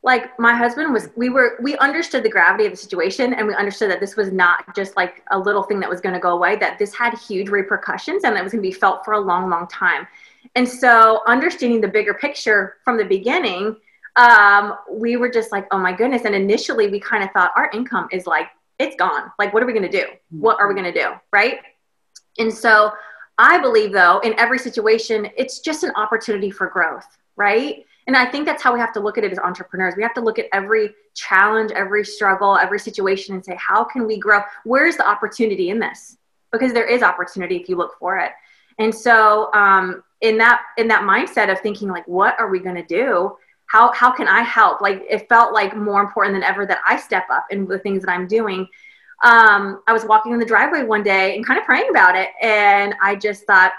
like 0.04 0.36
my 0.38 0.54
husband 0.54 0.92
was 0.92 1.10
we 1.16 1.28
were 1.28 1.58
we 1.62 1.76
understood 1.78 2.22
the 2.24 2.28
gravity 2.28 2.66
of 2.66 2.72
the 2.72 2.76
situation 2.76 3.34
and 3.34 3.46
we 3.46 3.54
understood 3.54 3.90
that 3.90 4.00
this 4.00 4.16
was 4.16 4.32
not 4.32 4.74
just 4.74 4.96
like 4.96 5.22
a 5.30 5.38
little 5.38 5.62
thing 5.62 5.78
that 5.80 5.88
was 5.88 6.00
going 6.00 6.14
to 6.14 6.20
go 6.20 6.30
away 6.30 6.56
that 6.56 6.78
this 6.78 6.94
had 6.94 7.16
huge 7.18 7.48
repercussions 7.48 8.24
and 8.24 8.34
that 8.34 8.42
was 8.42 8.52
going 8.52 8.62
to 8.62 8.68
be 8.68 8.74
felt 8.74 9.04
for 9.04 9.14
a 9.14 9.20
long 9.20 9.48
long 9.48 9.66
time 9.68 10.06
and 10.54 10.68
so, 10.68 11.22
understanding 11.26 11.80
the 11.80 11.88
bigger 11.88 12.14
picture 12.14 12.76
from 12.84 12.96
the 12.96 13.04
beginning, 13.04 13.76
um, 14.16 14.74
we 14.90 15.16
were 15.16 15.30
just 15.30 15.52
like, 15.52 15.66
oh 15.70 15.78
my 15.78 15.92
goodness. 15.92 16.22
And 16.24 16.34
initially, 16.34 16.88
we 16.88 17.00
kind 17.00 17.24
of 17.24 17.30
thought 17.30 17.52
our 17.56 17.70
income 17.72 18.08
is 18.12 18.26
like, 18.26 18.48
it's 18.78 18.96
gone. 18.96 19.30
Like, 19.38 19.54
what 19.54 19.62
are 19.62 19.66
we 19.66 19.72
going 19.72 19.90
to 19.90 20.00
do? 20.00 20.06
What 20.30 20.58
are 20.60 20.68
we 20.68 20.74
going 20.74 20.92
to 20.92 21.00
do? 21.00 21.12
Right. 21.32 21.58
And 22.38 22.52
so, 22.52 22.92
I 23.38 23.58
believe, 23.58 23.92
though, 23.92 24.18
in 24.20 24.38
every 24.38 24.58
situation, 24.58 25.28
it's 25.36 25.60
just 25.60 25.84
an 25.84 25.92
opportunity 25.96 26.50
for 26.50 26.66
growth. 26.68 27.06
Right. 27.36 27.86
And 28.06 28.16
I 28.16 28.26
think 28.26 28.46
that's 28.46 28.62
how 28.62 28.72
we 28.72 28.80
have 28.80 28.92
to 28.94 29.00
look 29.00 29.16
at 29.16 29.24
it 29.24 29.32
as 29.32 29.38
entrepreneurs. 29.38 29.94
We 29.96 30.02
have 30.02 30.14
to 30.14 30.20
look 30.20 30.38
at 30.38 30.46
every 30.52 30.94
challenge, 31.14 31.70
every 31.72 32.04
struggle, 32.04 32.56
every 32.56 32.78
situation 32.78 33.34
and 33.34 33.44
say, 33.44 33.56
how 33.56 33.84
can 33.84 34.06
we 34.06 34.18
grow? 34.18 34.40
Where's 34.64 34.96
the 34.96 35.08
opportunity 35.08 35.70
in 35.70 35.78
this? 35.78 36.16
Because 36.50 36.72
there 36.72 36.86
is 36.86 37.02
opportunity 37.02 37.56
if 37.56 37.68
you 37.68 37.76
look 37.76 37.96
for 37.98 38.18
it. 38.18 38.32
And 38.78 38.92
so, 38.94 39.52
um, 39.54 40.02
in 40.22 40.38
that 40.38 40.62
in 40.78 40.88
that 40.88 41.02
mindset 41.02 41.52
of 41.52 41.60
thinking 41.60 41.88
like 41.88 42.06
what 42.08 42.38
are 42.40 42.48
we 42.48 42.60
going 42.60 42.76
to 42.76 42.84
do 42.84 43.36
how 43.66 43.92
how 43.92 44.10
can 44.10 44.26
i 44.28 44.40
help 44.40 44.80
like 44.80 45.04
it 45.10 45.28
felt 45.28 45.52
like 45.52 45.76
more 45.76 46.00
important 46.00 46.34
than 46.34 46.42
ever 46.42 46.64
that 46.64 46.78
i 46.86 46.96
step 46.96 47.26
up 47.30 47.44
in 47.50 47.66
the 47.66 47.78
things 47.80 48.02
that 48.02 48.10
i'm 48.10 48.26
doing 48.26 48.66
um, 49.24 49.82
i 49.86 49.92
was 49.92 50.04
walking 50.04 50.32
in 50.32 50.38
the 50.38 50.46
driveway 50.46 50.82
one 50.84 51.02
day 51.02 51.36
and 51.36 51.44
kind 51.44 51.58
of 51.58 51.66
praying 51.66 51.88
about 51.90 52.16
it 52.16 52.30
and 52.40 52.94
i 53.02 53.14
just 53.14 53.44
thought 53.44 53.72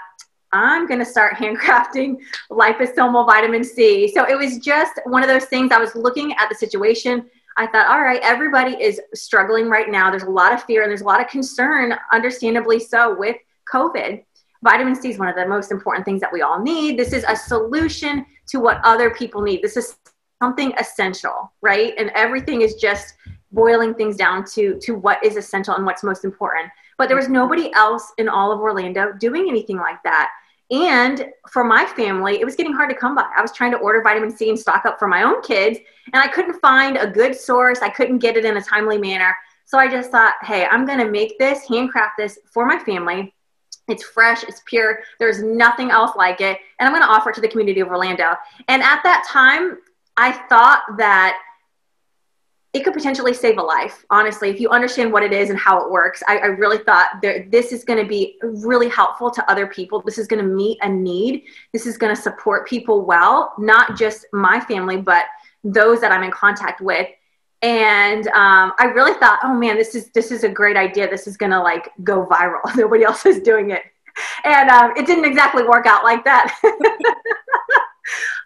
i'm 0.54 0.86
going 0.86 0.98
to 0.98 1.04
start 1.04 1.34
handcrafting 1.42 2.16
liposomal 2.50 3.26
vitamin 3.26 3.64
c 3.64 4.08
so 4.14 4.24
it 4.24 4.38
was 4.38 4.58
just 4.58 5.00
one 5.04 5.22
of 5.22 5.28
those 5.28 5.44
things 5.46 5.72
i 5.72 5.78
was 5.78 5.94
looking 5.94 6.32
at 6.34 6.48
the 6.48 6.54
situation 6.54 7.24
I 7.56 7.68
thought, 7.68 7.86
all 7.86 8.02
right, 8.02 8.18
everybody 8.24 8.72
is 8.82 9.00
struggling 9.14 9.68
right 9.68 9.88
now. 9.88 10.10
There's 10.10 10.24
a 10.24 10.28
lot 10.28 10.52
of 10.52 10.64
fear 10.64 10.82
and 10.82 10.90
there's 10.90 11.02
a 11.02 11.04
lot 11.04 11.20
of 11.20 11.28
concern, 11.28 11.94
understandably 12.10 12.80
so, 12.80 13.16
with 13.16 13.36
COVID 13.72 14.24
vitamin 14.64 14.96
C 14.96 15.10
is 15.10 15.18
one 15.18 15.28
of 15.28 15.36
the 15.36 15.46
most 15.46 15.70
important 15.70 16.04
things 16.04 16.20
that 16.20 16.32
we 16.32 16.42
all 16.42 16.60
need. 16.60 16.98
This 16.98 17.12
is 17.12 17.24
a 17.28 17.36
solution 17.36 18.24
to 18.48 18.58
what 18.58 18.80
other 18.82 19.10
people 19.10 19.42
need. 19.42 19.62
This 19.62 19.76
is 19.76 19.96
something 20.42 20.72
essential, 20.78 21.52
right? 21.60 21.94
And 21.98 22.10
everything 22.14 22.62
is 22.62 22.74
just 22.74 23.14
boiling 23.52 23.94
things 23.94 24.16
down 24.16 24.44
to 24.44 24.78
to 24.80 24.94
what 24.94 25.22
is 25.22 25.36
essential 25.36 25.74
and 25.76 25.86
what's 25.86 26.02
most 26.02 26.24
important. 26.24 26.70
But 26.98 27.08
there 27.08 27.16
was 27.16 27.28
nobody 27.28 27.72
else 27.74 28.12
in 28.18 28.28
all 28.28 28.50
of 28.50 28.60
Orlando 28.60 29.12
doing 29.12 29.48
anything 29.48 29.76
like 29.76 30.02
that. 30.04 30.30
And 30.70 31.26
for 31.50 31.62
my 31.62 31.84
family, 31.84 32.40
it 32.40 32.44
was 32.44 32.56
getting 32.56 32.72
hard 32.72 32.90
to 32.90 32.96
come 32.96 33.14
by. 33.14 33.28
I 33.36 33.42
was 33.42 33.52
trying 33.52 33.72
to 33.72 33.78
order 33.78 34.02
vitamin 34.02 34.34
C 34.34 34.48
and 34.48 34.58
stock 34.58 34.86
up 34.86 34.98
for 34.98 35.08
my 35.08 35.22
own 35.22 35.42
kids, 35.42 35.78
and 36.12 36.22
I 36.22 36.28
couldn't 36.28 36.58
find 36.60 36.96
a 36.96 37.06
good 37.06 37.36
source. 37.36 37.80
I 37.80 37.90
couldn't 37.90 38.18
get 38.18 38.36
it 38.36 38.44
in 38.44 38.56
a 38.56 38.62
timely 38.62 38.98
manner. 38.98 39.36
So 39.66 39.78
I 39.78 39.88
just 39.88 40.10
thought, 40.10 40.34
hey, 40.42 40.66
I'm 40.66 40.86
going 40.86 40.98
to 40.98 41.10
make 41.10 41.38
this, 41.38 41.66
handcraft 41.68 42.14
this 42.18 42.38
for 42.52 42.66
my 42.66 42.78
family 42.78 43.34
it's 43.88 44.02
fresh, 44.02 44.44
it's 44.44 44.62
pure. 44.64 45.00
There's 45.18 45.42
nothing 45.42 45.90
else 45.90 46.16
like 46.16 46.40
it. 46.40 46.58
And 46.78 46.88
I'm 46.88 46.92
going 46.92 47.02
to 47.02 47.08
offer 47.08 47.30
it 47.30 47.34
to 47.34 47.40
the 47.40 47.48
community 47.48 47.80
of 47.80 47.88
Orlando. 47.88 48.34
And 48.68 48.82
at 48.82 49.02
that 49.02 49.26
time, 49.28 49.78
I 50.16 50.32
thought 50.32 50.82
that 50.96 51.38
it 52.74 52.82
could 52.82 52.92
potentially 52.92 53.32
save 53.32 53.56
a 53.58 53.62
life 53.62 54.04
honestly 54.10 54.50
if 54.50 54.60
you 54.60 54.68
understand 54.68 55.12
what 55.12 55.22
it 55.22 55.32
is 55.32 55.48
and 55.48 55.58
how 55.58 55.80
it 55.80 55.90
works 55.90 56.22
i, 56.28 56.38
I 56.38 56.46
really 56.46 56.78
thought 56.78 57.22
this 57.22 57.72
is 57.72 57.84
going 57.84 58.02
to 58.02 58.08
be 58.08 58.36
really 58.42 58.88
helpful 58.88 59.30
to 59.30 59.50
other 59.50 59.66
people 59.66 60.02
this 60.02 60.18
is 60.18 60.26
going 60.26 60.42
to 60.42 60.48
meet 60.48 60.78
a 60.82 60.88
need 60.88 61.44
this 61.72 61.86
is 61.86 61.96
going 61.96 62.14
to 62.14 62.20
support 62.20 62.68
people 62.68 63.04
well 63.04 63.54
not 63.58 63.96
just 63.96 64.26
my 64.32 64.60
family 64.60 64.96
but 64.96 65.26
those 65.62 66.00
that 66.00 66.12
i'm 66.12 66.22
in 66.22 66.30
contact 66.30 66.80
with 66.80 67.08
and 67.64 68.26
um, 68.28 68.74
I 68.78 68.92
really 68.94 69.18
thought, 69.18 69.38
oh 69.42 69.54
man, 69.54 69.78
this 69.78 69.94
is 69.94 70.10
this 70.10 70.30
is 70.30 70.44
a 70.44 70.48
great 70.50 70.76
idea. 70.76 71.08
This 71.08 71.26
is 71.26 71.38
gonna 71.38 71.62
like 71.62 71.90
go 72.02 72.26
viral. 72.26 72.60
Nobody 72.76 73.04
else 73.04 73.24
is 73.24 73.40
doing 73.40 73.70
it, 73.70 73.82
and 74.44 74.68
um, 74.68 74.92
it 74.98 75.06
didn't 75.06 75.24
exactly 75.24 75.62
work 75.62 75.86
out 75.86 76.04
like 76.04 76.22
that. 76.26 76.54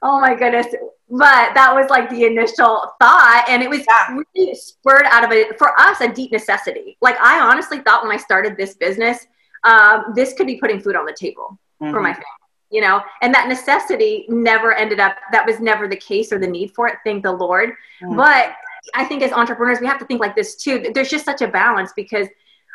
oh 0.03 0.21
my 0.21 0.37
goodness! 0.37 0.69
But 1.11 1.55
that 1.55 1.75
was 1.75 1.89
like 1.89 2.11
the 2.11 2.25
initial 2.25 2.93
thought, 3.01 3.47
and 3.49 3.63
it 3.63 3.71
was 3.71 3.81
yeah. 3.89 4.19
really 4.37 4.55
spurred 4.55 5.05
out 5.07 5.25
of 5.25 5.33
it 5.33 5.57
for 5.57 5.79
us 5.81 6.01
a 6.03 6.09
deep 6.13 6.33
necessity. 6.33 6.99
Like 7.01 7.19
I 7.19 7.41
honestly 7.41 7.81
thought 7.81 8.03
when 8.03 8.13
I 8.13 8.19
started 8.19 8.57
this 8.57 8.75
business, 8.75 9.27
um, 9.65 10.13
this 10.15 10.35
could 10.35 10.47
be 10.47 10.57
putting 10.57 10.81
food 10.81 10.97
on 10.97 11.07
the 11.07 11.17
table 11.19 11.59
mm-hmm. 11.83 11.93
for 11.93 12.01
my 12.01 12.13
family 12.13 12.25
you 12.71 12.83
know 12.83 13.01
and 13.23 13.33
that 13.33 13.49
necessity 13.49 14.27
never 14.29 14.75
ended 14.75 15.01
up 15.01 15.17
that 15.33 15.47
was 15.47 15.59
never 15.59 15.89
the 15.89 15.97
case 15.97 16.31
or 16.31 16.39
the 16.39 16.47
need 16.47 16.71
for 16.75 16.87
it 16.87 16.97
thank 17.03 17.23
the 17.23 17.33
lord 17.33 17.71
mm-hmm. 18.03 18.15
but 18.15 18.53
I 18.95 19.05
think 19.05 19.23
as 19.23 19.33
entrepreneurs, 19.33 19.81
we 19.81 19.87
have 19.87 19.99
to 19.99 20.05
think 20.05 20.21
like 20.21 20.37
this 20.37 20.57
too. 20.57 20.91
There's 20.95 21.11
just 21.11 21.25
such 21.25 21.43
a 21.43 21.49
balance 21.49 21.93
because 21.95 22.29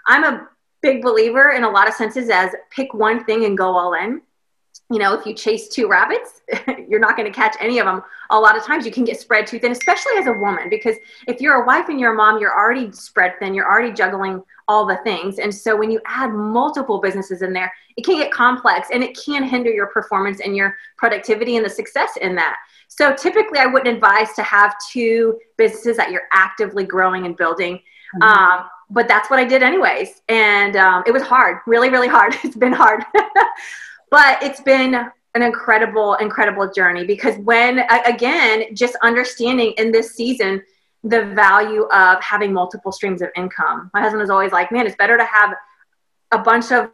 I'm 0.07 0.23
a 0.23 0.47
big 0.81 1.01
believer 1.01 1.51
in 1.51 1.63
a 1.63 1.69
lot 1.69 1.87
of 1.87 1.93
senses 1.93 2.29
as 2.29 2.51
pick 2.69 2.93
one 2.93 3.23
thing 3.25 3.45
and 3.45 3.57
go 3.57 3.75
all 3.75 3.93
in. 3.93 4.21
You 4.91 4.99
know, 4.99 5.13
if 5.13 5.25
you 5.25 5.33
chase 5.33 5.69
two 5.69 5.87
rabbits, 5.87 6.41
you're 6.87 6.99
not 6.99 7.15
going 7.15 7.31
to 7.31 7.35
catch 7.35 7.55
any 7.59 7.79
of 7.79 7.85
them. 7.85 8.03
A 8.29 8.39
lot 8.39 8.57
of 8.57 8.63
times 8.63 8.85
you 8.85 8.91
can 8.91 9.05
get 9.05 9.19
spread 9.19 9.47
too 9.47 9.59
thin, 9.59 9.71
especially 9.71 10.13
as 10.17 10.27
a 10.27 10.33
woman, 10.33 10.69
because 10.69 10.95
if 11.27 11.41
you're 11.41 11.63
a 11.63 11.65
wife 11.65 11.89
and 11.89 11.99
you're 11.99 12.13
a 12.13 12.15
mom, 12.15 12.39
you're 12.39 12.55
already 12.55 12.91
spread 12.91 13.33
thin, 13.39 13.53
you're 13.53 13.69
already 13.69 13.93
juggling 13.93 14.43
all 14.67 14.85
the 14.85 14.97
things. 15.03 15.39
And 15.39 15.53
so 15.53 15.75
when 15.75 15.91
you 15.91 15.99
add 16.05 16.31
multiple 16.31 16.99
businesses 16.99 17.41
in 17.41 17.53
there, 17.53 17.71
it 17.97 18.05
can 18.05 18.17
get 18.17 18.31
complex 18.31 18.89
and 18.93 19.03
it 19.03 19.17
can 19.17 19.43
hinder 19.43 19.71
your 19.71 19.87
performance 19.87 20.39
and 20.39 20.55
your 20.55 20.75
productivity 20.97 21.57
and 21.57 21.65
the 21.65 21.69
success 21.69 22.11
in 22.21 22.35
that. 22.35 22.57
So 22.87 23.13
typically, 23.13 23.59
I 23.59 23.65
wouldn't 23.65 23.93
advise 23.93 24.33
to 24.33 24.43
have 24.43 24.75
two 24.91 25.39
businesses 25.57 25.97
that 25.97 26.11
you're 26.11 26.27
actively 26.31 26.83
growing 26.85 27.25
and 27.25 27.35
building. 27.35 27.81
Mm-hmm. 28.15 28.23
Um, 28.23 28.69
but 28.89 29.07
that's 29.07 29.29
what 29.29 29.39
I 29.39 29.45
did, 29.45 29.63
anyways. 29.63 30.21
And 30.29 30.75
um, 30.75 31.03
it 31.07 31.11
was 31.11 31.23
hard, 31.23 31.59
really, 31.65 31.89
really 31.89 32.07
hard. 32.07 32.35
it's 32.43 32.55
been 32.55 32.73
hard. 32.73 33.03
but 34.13 34.43
it's 34.43 34.62
been 34.62 34.93
an 35.34 35.41
incredible, 35.41 36.13
incredible 36.22 36.72
journey 36.72 37.03
because 37.03 37.36
when, 37.39 37.79
again, 38.05 38.75
just 38.75 38.96
understanding 39.01 39.74
in 39.79 39.91
this 39.91 40.13
season, 40.13 40.62
the 41.03 41.25
value 41.34 41.86
of 41.86 42.22
having 42.22 42.53
multiple 42.53 42.91
streams 42.91 43.24
of 43.24 43.29
income. 43.36 43.89
My 43.91 44.01
husband 44.01 44.22
was 44.22 44.29
always 44.29 44.51
like, 44.51 44.72
man, 44.72 44.86
it's 44.86 44.96
better 44.98 45.17
to 45.17 45.25
have 45.25 45.55
a 46.32 46.38
bunch 46.38 46.72
of 46.72 46.91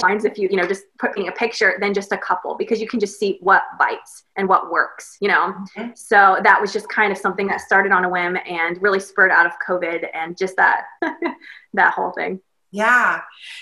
lines 0.00 0.24
if 0.24 0.38
you 0.38 0.48
you 0.50 0.56
know 0.56 0.66
just 0.66 0.84
putting 0.98 1.28
a 1.28 1.32
picture 1.32 1.78
than 1.80 1.94
just 1.94 2.12
a 2.12 2.18
couple 2.18 2.56
because 2.56 2.80
you 2.80 2.86
can 2.86 3.00
just 3.00 3.18
see 3.18 3.38
what 3.40 3.62
bites 3.78 4.24
and 4.36 4.48
what 4.48 4.70
works 4.70 5.16
you 5.20 5.28
know 5.28 5.54
mm-hmm. 5.76 5.90
so 5.94 6.36
that 6.42 6.60
was 6.60 6.72
just 6.72 6.88
kind 6.88 7.12
of 7.12 7.16
something 7.16 7.46
that 7.46 7.60
started 7.60 7.92
on 7.92 8.04
a 8.04 8.08
whim 8.08 8.36
and 8.44 8.82
really 8.82 8.98
spurred 8.98 9.30
out 9.30 9.46
of 9.46 9.52
covid 9.66 10.08
and 10.12 10.36
just 10.36 10.56
that 10.56 10.82
that 11.72 11.94
whole 11.94 12.10
thing 12.10 12.40
yeah 12.74 13.20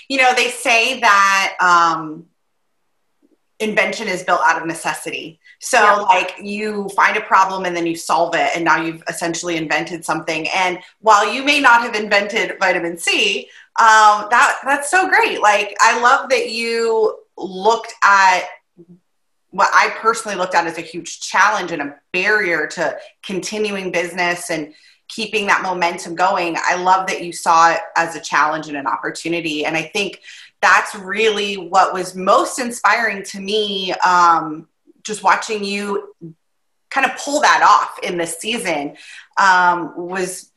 you 0.09 0.17
know 0.17 0.33
they 0.33 0.49
say 0.49 0.99
that 0.99 1.55
um 1.61 2.25
invention 3.63 4.07
is 4.07 4.23
built 4.23 4.41
out 4.45 4.61
of 4.61 4.67
necessity. 4.67 5.39
So, 5.59 5.79
yeah. 5.79 5.93
like, 5.93 6.35
you 6.41 6.89
find 6.89 7.17
a 7.17 7.21
problem 7.21 7.65
and 7.65 7.75
then 7.75 7.87
you 7.87 7.95
solve 7.95 8.35
it, 8.35 8.51
and 8.55 8.63
now 8.63 8.81
you've 8.81 9.03
essentially 9.07 9.57
invented 9.57 10.03
something. 10.03 10.47
And 10.49 10.79
while 10.99 11.31
you 11.31 11.43
may 11.43 11.59
not 11.59 11.81
have 11.81 11.95
invented 11.95 12.57
vitamin 12.59 12.97
C, 12.97 13.47
um, 13.79 14.27
that 14.29 14.59
that's 14.65 14.91
so 14.91 15.09
great. 15.09 15.41
Like, 15.41 15.75
I 15.79 15.99
love 16.01 16.29
that 16.29 16.51
you 16.51 17.17
looked 17.37 17.93
at 18.03 18.43
what 19.49 19.69
I 19.71 19.95
personally 19.99 20.35
looked 20.35 20.55
at 20.55 20.65
as 20.65 20.77
a 20.77 20.81
huge 20.81 21.21
challenge 21.21 21.71
and 21.71 21.81
a 21.81 21.95
barrier 22.11 22.67
to 22.67 22.97
continuing 23.21 23.91
business 23.91 24.49
and 24.49 24.73
keeping 25.13 25.47
that 25.47 25.61
momentum 25.61 26.15
going. 26.15 26.55
I 26.59 26.75
love 26.75 27.07
that 27.07 27.23
you 27.23 27.31
saw 27.31 27.71
it 27.71 27.79
as 27.95 28.15
a 28.15 28.19
challenge 28.19 28.67
and 28.67 28.77
an 28.77 28.87
opportunity. 28.87 29.65
And 29.65 29.77
I 29.77 29.83
think 29.83 30.21
that's 30.61 30.95
really 30.95 31.55
what 31.55 31.93
was 31.93 32.15
most 32.15 32.57
inspiring 32.57 33.23
to 33.23 33.39
me 33.39 33.91
um, 34.05 34.67
just 35.03 35.21
watching 35.21 35.63
you 35.63 36.15
kind 36.89 37.05
of 37.05 37.17
pull 37.17 37.41
that 37.41 37.61
off 37.63 37.99
in 38.03 38.17
this 38.17 38.37
season 38.37 38.95
um, 39.37 39.93
was 39.97 40.49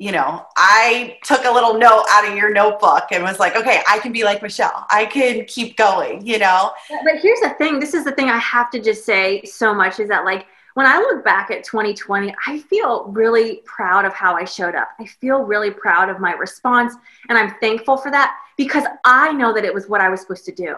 you 0.00 0.12
know 0.12 0.46
i 0.56 1.18
took 1.24 1.44
a 1.44 1.50
little 1.50 1.76
note 1.76 2.04
out 2.10 2.28
of 2.28 2.36
your 2.36 2.52
notebook 2.52 3.06
and 3.10 3.24
was 3.24 3.40
like 3.40 3.56
okay 3.56 3.82
i 3.88 3.98
can 3.98 4.12
be 4.12 4.22
like 4.22 4.40
michelle 4.40 4.86
i 4.90 5.04
can 5.04 5.44
keep 5.46 5.76
going 5.76 6.24
you 6.24 6.38
know 6.38 6.70
but 6.88 7.16
here's 7.20 7.40
the 7.40 7.52
thing 7.58 7.80
this 7.80 7.94
is 7.94 8.04
the 8.04 8.12
thing 8.12 8.28
i 8.28 8.38
have 8.38 8.70
to 8.70 8.80
just 8.80 9.04
say 9.04 9.42
so 9.42 9.74
much 9.74 9.98
is 9.98 10.08
that 10.08 10.24
like 10.24 10.46
when 10.78 10.86
I 10.86 10.98
look 10.98 11.24
back 11.24 11.50
at 11.50 11.64
2020, 11.64 12.32
I 12.46 12.60
feel 12.60 13.06
really 13.06 13.62
proud 13.64 14.04
of 14.04 14.14
how 14.14 14.36
I 14.36 14.44
showed 14.44 14.76
up. 14.76 14.90
I 15.00 15.06
feel 15.06 15.42
really 15.42 15.72
proud 15.72 16.08
of 16.08 16.20
my 16.20 16.34
response, 16.34 16.94
and 17.28 17.36
I'm 17.36 17.56
thankful 17.58 17.96
for 17.96 18.12
that 18.12 18.36
because 18.56 18.84
I 19.04 19.32
know 19.32 19.52
that 19.52 19.64
it 19.64 19.74
was 19.74 19.88
what 19.88 20.00
I 20.00 20.08
was 20.08 20.20
supposed 20.20 20.44
to 20.44 20.52
do. 20.52 20.76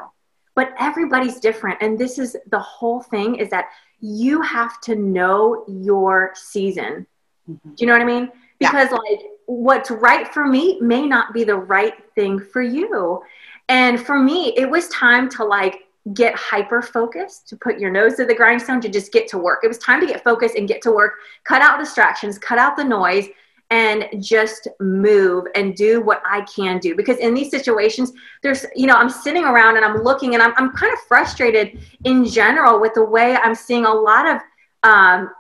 But 0.55 0.73
everybody's 0.79 1.39
different, 1.39 1.83
and 1.83 1.99
this 1.99 2.19
is 2.19 2.35
the 2.47 2.59
whole 2.59 3.03
thing 3.03 3.35
is 3.35 3.51
that 3.51 3.67
you 4.01 4.41
have 4.41 4.81
to 4.85 4.97
know 4.97 5.67
your 5.69 6.31
season. 6.35 7.07
Mm-hmm. 7.47 7.75
Do 7.75 7.77
you 7.77 7.87
know 7.87 7.93
what 7.93 8.01
I 8.01 8.07
mean? 8.07 8.33
Because 8.59 8.89
yeah. 8.91 8.97
like 8.97 9.21
what's 9.45 9.91
right 9.91 10.27
for 10.33 10.47
me 10.47 10.81
may 10.81 11.05
not 11.05 11.35
be 11.35 11.45
the 11.45 11.57
right 11.57 11.93
thing 12.15 12.41
for 12.41 12.63
you. 12.63 13.21
And 13.69 14.01
for 14.01 14.19
me, 14.19 14.55
it 14.57 14.71
was 14.71 14.89
time 14.89 15.29
to 15.33 15.45
like 15.45 15.85
get 16.15 16.35
hyper 16.35 16.81
focused, 16.81 17.49
to 17.49 17.57
put 17.57 17.79
your 17.79 17.91
nose 17.91 18.15
to 18.17 18.25
the 18.25 18.35
grindstone, 18.35 18.81
to 18.81 18.89
just 18.89 19.13
get 19.13 19.29
to 19.29 19.39
work. 19.39 19.61
It 19.63 19.69
was 19.69 19.79
time 19.79 20.01
to 20.01 20.07
get 20.07 20.25
focused 20.25 20.55
and 20.57 20.67
get 20.67 20.81
to 20.83 20.93
work, 20.93 21.15
cut 21.45 21.63
out 21.63 21.79
distractions, 21.79 22.39
cut 22.39 22.59
out 22.59 22.77
the 22.77 22.85
noise, 22.85 23.27
and 23.71 24.07
just 24.19 24.67
move 24.81 25.45
and 25.55 25.77
do 25.77 26.01
what 26.01 26.23
I 26.27 26.41
can 26.43 26.79
do. 26.79 26.97
Because 26.97 27.19
in 27.19 27.35
these 27.35 27.51
situations, 27.51 28.13
there's, 28.43 28.67
you 28.75 28.87
know, 28.87 28.95
I'm 28.95 29.11
sitting 29.11 29.45
around 29.45 29.77
and 29.77 29.85
I'm 29.85 30.03
looking 30.03 30.35
and 30.35 30.43
I'm, 30.43 30.53
I'm 30.57 30.73
kind 30.73 30.93
of 30.93 30.99
frustrated 31.01 31.79
in 32.05 32.25
general 32.25 32.81
with 32.81 32.95
the 32.95 33.05
way 33.05 33.37
I'm 33.37 33.55
seeing 33.55 33.85
a 33.85 33.93
lot 33.93 34.27
of, 34.27 34.41
um, 34.83 35.31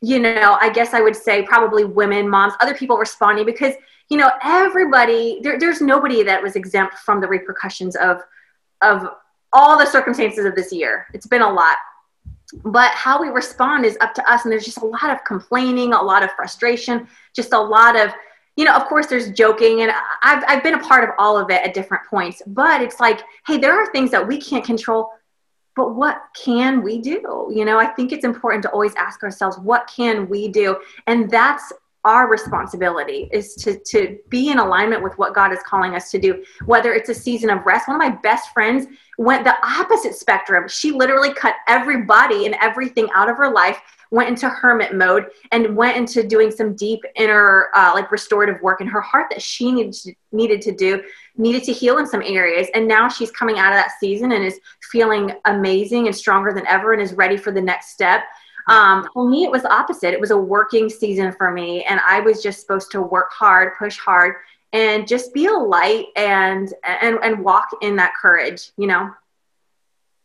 you 0.00 0.18
know, 0.18 0.58
I 0.60 0.70
guess 0.70 0.94
I 0.94 1.00
would 1.00 1.14
say 1.14 1.42
probably 1.42 1.84
women, 1.84 2.28
moms, 2.28 2.54
other 2.60 2.74
people 2.74 2.96
responding 2.96 3.46
because, 3.46 3.74
you 4.08 4.16
know, 4.16 4.30
everybody, 4.42 5.40
there, 5.42 5.58
there's 5.58 5.80
nobody 5.80 6.22
that 6.24 6.42
was 6.42 6.56
exempt 6.56 6.94
from 6.98 7.20
the 7.20 7.28
repercussions 7.28 7.94
of, 7.96 8.20
of 8.82 9.06
all 9.52 9.78
the 9.78 9.86
circumstances 9.86 10.44
of 10.44 10.54
this 10.54 10.72
year. 10.72 11.06
It's 11.14 11.26
been 11.26 11.42
a 11.42 11.52
lot. 11.52 11.76
But 12.64 12.92
how 12.92 13.20
we 13.20 13.28
respond 13.28 13.84
is 13.84 13.98
up 14.00 14.14
to 14.14 14.30
us. 14.30 14.44
And 14.44 14.52
there's 14.52 14.64
just 14.64 14.78
a 14.78 14.86
lot 14.86 15.10
of 15.10 15.24
complaining, 15.24 15.92
a 15.92 16.02
lot 16.02 16.22
of 16.22 16.30
frustration, 16.32 17.08
just 17.34 17.52
a 17.52 17.58
lot 17.58 17.98
of, 17.98 18.12
you 18.56 18.64
know, 18.64 18.74
of 18.74 18.84
course, 18.86 19.06
there's 19.06 19.30
joking. 19.32 19.82
And 19.82 19.92
I've, 20.22 20.44
I've 20.46 20.62
been 20.62 20.74
a 20.74 20.82
part 20.82 21.04
of 21.04 21.10
all 21.18 21.36
of 21.36 21.50
it 21.50 21.62
at 21.66 21.74
different 21.74 22.04
points. 22.08 22.42
But 22.46 22.82
it's 22.82 23.00
like, 23.00 23.22
hey, 23.46 23.58
there 23.58 23.72
are 23.72 23.90
things 23.92 24.10
that 24.12 24.26
we 24.26 24.40
can't 24.40 24.64
control. 24.64 25.10
But 25.74 25.94
what 25.94 26.22
can 26.34 26.82
we 26.82 26.98
do? 26.98 27.50
You 27.54 27.64
know, 27.64 27.78
I 27.78 27.86
think 27.86 28.12
it's 28.12 28.24
important 28.24 28.62
to 28.62 28.70
always 28.70 28.94
ask 28.94 29.22
ourselves, 29.22 29.58
what 29.58 29.90
can 29.94 30.28
we 30.28 30.48
do? 30.48 30.76
And 31.06 31.30
that's 31.30 31.72
our 32.06 32.28
responsibility 32.28 33.28
is 33.32 33.54
to, 33.56 33.78
to 33.80 34.16
be 34.28 34.50
in 34.50 34.58
alignment 34.58 35.02
with 35.02 35.18
what 35.18 35.34
God 35.34 35.52
is 35.52 35.58
calling 35.66 35.96
us 35.96 36.08
to 36.12 36.18
do, 36.18 36.44
whether 36.64 36.94
it's 36.94 37.08
a 37.08 37.14
season 37.14 37.50
of 37.50 37.66
rest. 37.66 37.88
One 37.88 38.00
of 38.00 38.08
my 38.08 38.16
best 38.22 38.52
friends 38.54 38.86
went 39.18 39.42
the 39.42 39.56
opposite 39.66 40.14
spectrum. 40.14 40.68
She 40.68 40.92
literally 40.92 41.34
cut 41.34 41.56
everybody 41.66 42.46
and 42.46 42.54
everything 42.62 43.08
out 43.12 43.28
of 43.28 43.36
her 43.36 43.50
life, 43.50 43.80
went 44.12 44.28
into 44.28 44.48
hermit 44.48 44.94
mode, 44.94 45.26
and 45.50 45.76
went 45.76 45.96
into 45.96 46.22
doing 46.22 46.52
some 46.52 46.76
deep 46.76 47.00
inner, 47.16 47.70
uh, 47.74 47.90
like 47.92 48.12
restorative 48.12 48.62
work 48.62 48.80
in 48.80 48.86
her 48.86 49.00
heart 49.00 49.26
that 49.30 49.42
she 49.42 49.72
needed 49.72 49.92
to, 49.94 50.14
needed 50.30 50.62
to 50.62 50.72
do, 50.72 51.02
needed 51.36 51.64
to 51.64 51.72
heal 51.72 51.98
in 51.98 52.06
some 52.06 52.22
areas. 52.22 52.68
And 52.74 52.86
now 52.86 53.08
she's 53.08 53.32
coming 53.32 53.58
out 53.58 53.72
of 53.72 53.78
that 53.78 53.90
season 53.98 54.30
and 54.30 54.44
is 54.44 54.60
feeling 54.92 55.32
amazing 55.44 56.06
and 56.06 56.14
stronger 56.14 56.52
than 56.52 56.68
ever 56.68 56.92
and 56.92 57.02
is 57.02 57.14
ready 57.14 57.36
for 57.36 57.50
the 57.50 57.60
next 57.60 57.90
step. 57.90 58.22
Um, 58.68 59.08
for 59.12 59.28
me, 59.28 59.44
it 59.44 59.50
was 59.50 59.64
opposite. 59.64 60.12
It 60.12 60.20
was 60.20 60.32
a 60.32 60.36
working 60.36 60.88
season 60.88 61.32
for 61.32 61.52
me, 61.52 61.84
and 61.84 62.00
I 62.00 62.20
was 62.20 62.42
just 62.42 62.60
supposed 62.60 62.90
to 62.92 63.00
work 63.00 63.32
hard, 63.32 63.74
push 63.78 63.96
hard, 63.98 64.36
and 64.72 65.06
just 65.06 65.32
be 65.32 65.46
a 65.46 65.52
light 65.52 66.06
and 66.16 66.72
and 66.82 67.18
and 67.22 67.44
walk 67.44 67.68
in 67.80 67.96
that 67.96 68.12
courage. 68.20 68.72
You 68.76 68.88
know. 68.88 69.10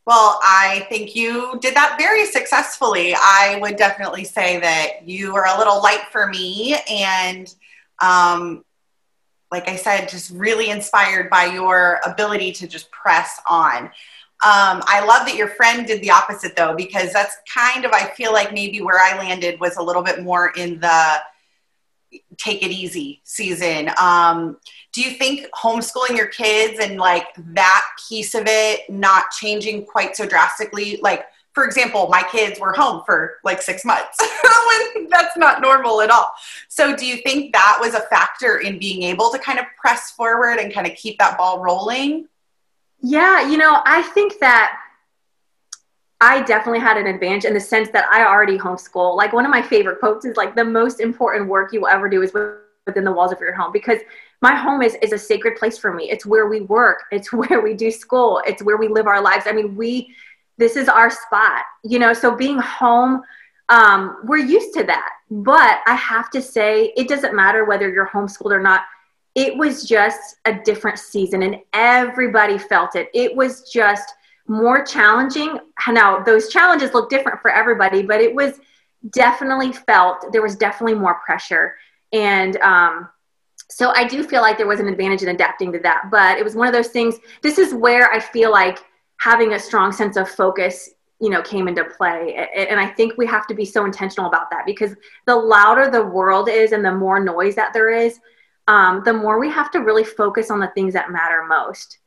Well, 0.08 0.40
I 0.44 0.88
think 0.90 1.16
you 1.16 1.60
did 1.62 1.76
that 1.76 1.96
very 2.00 2.26
successfully. 2.26 3.14
I 3.16 3.60
would 3.62 3.76
definitely 3.76 4.24
say 4.24 4.60
that 4.60 5.08
you 5.08 5.32
were 5.32 5.46
a 5.46 5.58
little 5.58 5.82
light 5.82 6.06
for 6.12 6.28
me, 6.28 6.76
and 6.90 7.54
um, 8.02 8.66
like 9.52 9.68
I 9.68 9.76
said, 9.76 10.10
just 10.10 10.32
really 10.32 10.70
inspired 10.70 11.30
by 11.30 11.46
your 11.46 12.00
ability 12.06 12.54
to 12.54 12.68
just 12.68 12.90
press 12.90 13.40
on. 13.48 13.92
Um, 14.44 14.82
I 14.88 15.06
love 15.06 15.28
that 15.28 15.36
your 15.36 15.50
friend 15.50 15.86
did 15.86 16.02
the 16.02 16.10
opposite 16.10 16.56
though, 16.56 16.76
because 16.76 17.14
that's 17.14 17.38
kind 17.54 17.86
of, 17.86 17.92
I 17.92 18.10
feel 18.12 18.34
like 18.34 18.54
maybe 18.54 18.82
where 18.82 19.00
I 19.00 19.18
landed 19.18 19.60
was 19.60 19.78
a 19.78 19.84
little 19.84 20.02
bit 20.02 20.24
more 20.24 20.52
in 20.58 20.80
the 20.80 21.22
take 22.38 22.64
it 22.64 22.72
easy 22.72 23.22
season. 23.24 23.92
Um, 24.02 24.58
do 24.94 25.02
you 25.02 25.12
think 25.12 25.48
homeschooling 25.52 26.18
your 26.18 26.28
kids 26.28 26.80
and 26.80 26.98
like 26.98 27.28
that 27.54 27.86
piece 28.10 28.36
of 28.36 28.44
it 28.48 28.90
not 28.90 29.32
changing 29.32 29.86
quite 29.86 30.16
so 30.16 30.26
drastically? 30.26 31.00
Like, 31.02 31.26
for 31.54 31.66
example, 31.66 32.08
my 32.10 32.24
kids 32.24 32.60
were 32.60 32.74
home 32.74 33.04
for 33.06 33.38
like 33.44 33.62
six 33.62 33.86
months. 33.86 34.18
that's 35.10 35.38
not 35.38 35.62
normal 35.62 36.02
at 36.02 36.10
all. 36.10 36.34
So, 36.68 36.96
do 36.96 37.06
you 37.06 37.18
think 37.18 37.54
that 37.54 37.78
was 37.80 37.94
a 37.94 38.02
factor 38.02 38.58
in 38.58 38.80
being 38.80 39.04
able 39.04 39.30
to 39.32 39.40
kind 39.40 39.60
of 39.60 39.66
press 39.80 40.12
forward 40.12 40.60
and 40.60 40.74
kind 40.74 40.88
of 40.88 40.96
keep 40.96 41.20
that 41.20 41.38
ball 41.38 41.60
rolling? 41.60 42.28
Yeah, 43.02 43.48
you 43.48 43.58
know, 43.58 43.82
I 43.86 44.04
think 44.04 44.40
that 44.40 44.78
I 46.20 46.42
definitely 46.44 46.80
had 46.80 46.98
an 46.98 47.08
advantage 47.08 47.46
in 47.46 47.54
the 47.54 47.60
sense 47.60 47.90
that 47.90 48.06
I 48.12 48.26
already 48.26 48.58
homeschool. 48.58 49.16
Like 49.16 49.34
one 49.34 49.44
of 49.44 49.52
my 49.52 49.62
favorite 49.62 50.00
quotes 50.00 50.24
is 50.24 50.38
like 50.38 50.56
the 50.56 50.64
most 50.64 51.00
important 51.00 51.50
work 51.50 51.74
you 51.74 51.82
will 51.82 51.88
ever 51.88 52.08
do 52.08 52.22
is 52.22 52.32
within 52.34 53.04
the 53.04 53.12
walls 53.12 53.32
of 53.32 53.40
your 53.40 53.54
home 53.54 53.72
because 53.72 54.00
my 54.42 54.56
home 54.56 54.82
is 54.82 54.96
is 55.02 55.14
a 55.14 55.18
sacred 55.18 55.56
place 55.58 55.78
for 55.78 55.94
me. 55.94 56.12
It's 56.12 56.26
where 56.26 56.48
we 56.48 56.62
work, 56.62 57.04
it's 57.12 57.34
where 57.34 57.62
we 57.62 57.74
do 57.74 57.90
school, 57.90 58.42
it's 58.46 58.64
where 58.64 58.78
we 58.78 58.88
live 58.88 59.08
our 59.08 59.22
lives. 59.22 59.46
I 59.48 59.52
mean, 59.52 59.76
we 59.76 60.16
this 60.58 60.76
is 60.76 60.88
our 60.88 61.10
spot, 61.10 61.64
you 61.84 61.98
know, 61.98 62.14
so 62.14 62.36
being 62.36 62.60
home 62.60 63.24
um, 63.72 64.18
we're 64.26 64.38
used 64.38 64.74
to 64.76 64.84
that. 64.84 65.10
But 65.32 65.80
I 65.88 65.96
have 65.96 66.30
to 66.32 66.42
say, 66.42 66.94
it 66.98 67.08
doesn't 67.08 67.34
matter 67.34 67.64
whether 67.66 67.90
you're 67.90 68.08
homeschooled 68.08 68.52
or 68.52 68.60
not 68.60 68.82
it 69.36 69.56
was 69.56 69.84
just 69.84 70.38
a 70.46 70.54
different 70.54 71.00
season 71.00 71.44
and 71.44 71.58
everybody 71.74 72.58
felt 72.58 72.96
it. 72.96 73.10
It 73.14 73.36
was 73.36 73.70
just 73.70 74.14
more 74.48 74.84
challenging. 74.84 75.60
Now, 75.88 76.22
those 76.22 76.50
challenges 76.50 76.94
look 76.94 77.10
different 77.10 77.42
for 77.42 77.50
everybody, 77.50 78.04
but 78.04 78.22
it 78.22 78.34
was 78.34 78.60
definitely 79.12 79.72
felt 79.72 80.32
there 80.32 80.42
was 80.42 80.56
definitely 80.56 80.96
more 80.96 81.22
pressure. 81.26 81.76
And 82.12 82.58
um, 82.58 83.10
so 83.70 83.94
I 83.96 84.06
do 84.06 84.24
feel 84.24 84.42
like 84.42 84.58
there 84.58 84.68
was 84.68 84.82
an 84.82 84.88
advantage 84.88 85.24
in 85.24 85.30
adapting 85.30 85.72
to 85.72 85.80
that. 85.80 86.10
But 86.12 86.38
it 86.38 86.44
was 86.44 86.56
one 86.56 86.68
of 86.68 86.74
those 86.74 86.90
things. 86.90 87.16
This 87.42 87.58
is 87.58 87.74
where 87.74 88.12
I 88.12 88.20
feel 88.20 88.52
like 88.52 88.80
having 89.18 89.54
a 89.54 89.60
strong 89.60 89.92
sense 89.92 90.18
of 90.18 90.30
focus 90.30 90.90
you 91.22 91.30
know 91.30 91.42
came 91.44 91.68
into 91.68 91.84
play 91.84 92.50
and 92.56 92.80
i 92.80 92.88
think 92.88 93.14
we 93.16 93.28
have 93.28 93.46
to 93.46 93.54
be 93.54 93.64
so 93.64 93.86
intentional 93.86 94.28
about 94.28 94.50
that 94.50 94.66
because 94.66 94.96
the 95.28 95.36
louder 95.36 95.88
the 95.90 96.04
world 96.04 96.50
is 96.50 96.72
and 96.72 96.84
the 96.84 96.92
more 96.92 97.20
noise 97.20 97.54
that 97.54 97.72
there 97.74 97.92
is 97.92 98.20
um, 98.68 99.02
the 99.06 99.14
more 99.14 99.40
we 99.40 99.50
have 99.50 99.72
to 99.72 99.80
really 99.80 100.04
focus 100.04 100.52
on 100.52 100.60
the 100.60 100.72
things 100.76 100.94
that 100.94 101.12
matter 101.12 101.44
most. 101.48 101.98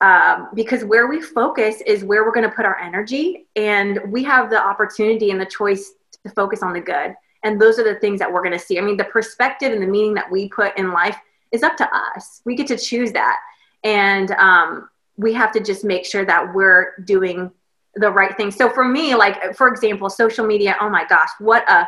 Um, 0.00 0.48
because 0.54 0.84
where 0.84 1.06
we 1.06 1.20
focus 1.20 1.80
is 1.86 2.04
where 2.04 2.24
we're 2.24 2.32
going 2.32 2.48
to 2.48 2.54
put 2.54 2.66
our 2.66 2.78
energy, 2.78 3.46
and 3.56 4.00
we 4.08 4.22
have 4.24 4.50
the 4.50 4.62
opportunity 4.62 5.30
and 5.30 5.40
the 5.40 5.46
choice 5.46 5.92
to 6.24 6.30
focus 6.30 6.62
on 6.62 6.72
the 6.72 6.80
good. 6.80 7.14
And 7.42 7.60
those 7.60 7.78
are 7.78 7.84
the 7.84 8.00
things 8.00 8.18
that 8.18 8.32
we're 8.32 8.42
going 8.42 8.52
to 8.52 8.58
see. 8.58 8.78
I 8.78 8.82
mean, 8.82 8.96
the 8.96 9.04
perspective 9.04 9.72
and 9.72 9.82
the 9.82 9.86
meaning 9.86 10.14
that 10.14 10.30
we 10.30 10.48
put 10.48 10.76
in 10.78 10.92
life 10.92 11.16
is 11.52 11.62
up 11.62 11.76
to 11.76 11.88
us. 11.94 12.40
We 12.44 12.54
get 12.54 12.66
to 12.68 12.76
choose 12.76 13.12
that. 13.12 13.38
And 13.84 14.30
um, 14.32 14.88
we 15.16 15.32
have 15.34 15.52
to 15.52 15.60
just 15.60 15.84
make 15.84 16.04
sure 16.04 16.24
that 16.24 16.54
we're 16.54 16.96
doing 17.04 17.50
the 17.94 18.10
right 18.10 18.36
thing. 18.36 18.50
So 18.50 18.70
for 18.70 18.84
me, 18.84 19.14
like, 19.14 19.54
for 19.54 19.68
example, 19.68 20.10
social 20.10 20.46
media, 20.46 20.76
oh 20.80 20.88
my 20.88 21.04
gosh, 21.04 21.28
what 21.38 21.70
a 21.70 21.86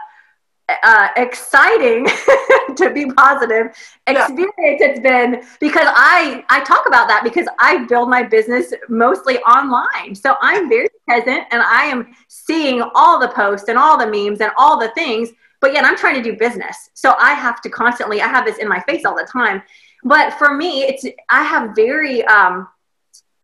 uh, 0.68 1.08
exciting 1.16 2.06
to 2.76 2.90
be 2.92 3.06
positive 3.12 3.68
experience 4.06 4.54
yeah. 4.58 4.86
it's 4.86 5.00
been 5.00 5.42
because 5.60 5.86
I 5.86 6.44
I 6.48 6.60
talk 6.64 6.86
about 6.86 7.06
that 7.08 7.22
because 7.22 7.46
I 7.58 7.84
build 7.84 8.10
my 8.10 8.22
business 8.22 8.74
mostly 8.88 9.38
online. 9.40 10.14
So 10.14 10.36
I'm 10.40 10.68
very 10.68 10.88
present 11.06 11.44
and 11.52 11.62
I 11.62 11.84
am 11.84 12.14
seeing 12.28 12.82
all 12.94 13.20
the 13.20 13.28
posts 13.28 13.68
and 13.68 13.78
all 13.78 13.96
the 13.96 14.06
memes 14.06 14.40
and 14.40 14.50
all 14.58 14.78
the 14.78 14.88
things, 14.88 15.30
but 15.60 15.72
yet 15.72 15.84
I'm 15.84 15.96
trying 15.96 16.16
to 16.16 16.22
do 16.22 16.36
business. 16.36 16.90
So 16.94 17.14
I 17.18 17.34
have 17.34 17.60
to 17.62 17.70
constantly 17.70 18.20
I 18.20 18.26
have 18.26 18.44
this 18.44 18.58
in 18.58 18.68
my 18.68 18.80
face 18.80 19.04
all 19.04 19.16
the 19.16 19.28
time. 19.32 19.62
But 20.02 20.32
for 20.34 20.54
me, 20.56 20.82
it's 20.82 21.06
I 21.28 21.42
have 21.44 21.76
very 21.76 22.24
um 22.24 22.68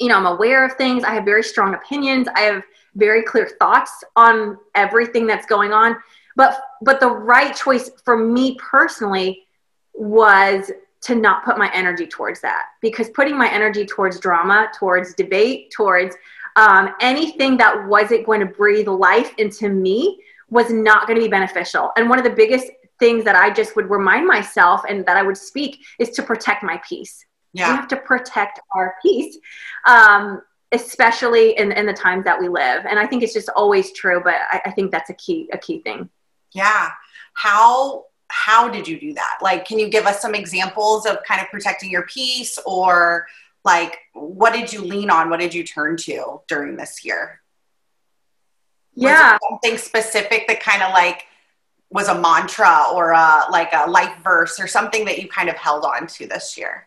you 0.01 0.09
know, 0.09 0.17
I'm 0.17 0.27
aware 0.27 0.65
of 0.65 0.73
things. 0.73 1.05
I 1.05 1.15
have 1.15 1.25
very 1.25 1.45
strong 1.45 1.75
opinions. 1.75 2.27
I 2.35 2.41
have 2.41 2.65
very 2.97 3.23
clear 3.23 3.49
thoughts 3.61 4.03
on 4.17 4.59
everything 4.75 5.29
that's 5.29 5.47
going 5.47 5.73
on 5.73 5.97
but 6.37 6.63
but 6.83 7.01
the 7.01 7.11
right 7.11 7.55
choice 7.55 7.91
for 8.05 8.17
me 8.17 8.57
personally 8.57 9.47
was 9.95 10.71
to 11.03 11.15
not 11.17 11.45
put 11.45 11.59
my 11.59 11.71
energy 11.75 12.07
towards 12.07 12.41
that. 12.41 12.67
Because 12.81 13.11
putting 13.11 13.37
my 13.37 13.51
energy 13.51 13.85
towards 13.85 14.21
drama 14.21 14.69
towards 14.79 15.15
debate 15.15 15.71
towards 15.71 16.17
um, 16.57 16.91
anything 17.01 17.57
that 17.57 17.87
wasn't 17.89 18.27
going 18.27 18.41
to 18.41 18.47
breathe 18.47 18.89
life 18.89 19.33
into 19.39 19.69
me 19.69 20.21
was 20.51 20.71
not 20.71 21.07
going 21.07 21.19
to 21.19 21.25
be 21.25 21.31
beneficial. 21.31 21.91
And 21.97 22.09
one 22.09 22.19
of 22.19 22.25
the 22.25 22.31
biggest 22.31 22.67
things 22.99 23.25
that 23.25 23.35
i 23.35 23.51
just 23.51 23.75
would 23.75 23.91
remind 23.91 24.29
myself 24.29 24.83
and 24.89 25.05
that 25.07 25.17
i 25.17 25.23
would 25.23 25.37
speak 25.37 25.81
is 25.99 26.11
to 26.11 26.23
protect 26.23 26.63
my 26.63 26.81
peace. 26.89 27.27
Yeah. 27.53 27.71
we 27.71 27.77
have 27.77 27.89
to 27.89 27.97
protect 27.97 28.61
our 28.75 28.95
peace 29.03 29.37
um, 29.87 30.43
especially 30.71 31.59
in, 31.59 31.73
in 31.73 31.85
the 31.85 31.93
times 31.93 32.25
that 32.25 32.39
we 32.39 32.49
live. 32.49 32.87
And 32.87 32.99
i 32.99 33.07
think 33.07 33.25
it's 33.25 33.33
just 33.33 33.49
always 33.57 33.93
true 33.93 34.21
but 34.23 34.35
I, 34.51 34.63
I 34.67 34.71
think 34.71 34.93
that's 34.93 35.11
a 35.11 35.15
key 35.15 35.51
a 35.53 35.59
key 35.59 35.81
thing 35.81 36.09
yeah. 36.53 36.91
How 37.35 38.07
how 38.29 38.69
did 38.69 38.89
you 38.89 38.99
do 38.99 39.13
that? 39.15 39.39
Like, 39.43 39.67
can 39.67 39.79
you 39.79 39.91
give 39.91 40.07
us 40.07 40.23
some 40.23 40.35
examples 40.35 41.05
of 41.05 41.19
kind 41.29 41.43
of 41.43 41.49
protecting 41.49 41.91
your 41.91 42.07
peace 42.07 42.59
or 42.65 43.27
like 43.65 43.99
what 44.15 44.53
did 44.53 44.73
you 44.73 44.81
lean 44.83 45.11
on? 45.11 45.31
What 45.31 45.41
did 45.41 45.55
you 45.55 45.65
turn 45.65 45.97
to 45.99 46.41
during 46.49 46.77
this 46.77 47.05
year? 47.05 47.41
Yeah. 48.95 49.39
something 49.51 49.79
specific 49.79 50.47
that 50.49 50.61
kind 50.61 50.83
of 50.83 50.91
like 50.93 51.25
was 51.91 52.09
a 52.09 52.19
mantra 52.19 52.87
or 52.93 53.13
a 53.13 53.45
like 53.51 53.73
a 53.73 53.89
life 53.89 54.15
verse 54.25 54.59
or 54.59 54.67
something 54.67 55.05
that 55.05 55.19
you 55.19 55.29
kind 55.29 55.49
of 55.49 55.57
held 55.57 55.85
on 55.85 56.07
to 56.07 56.27
this 56.27 56.57
year? 56.57 56.87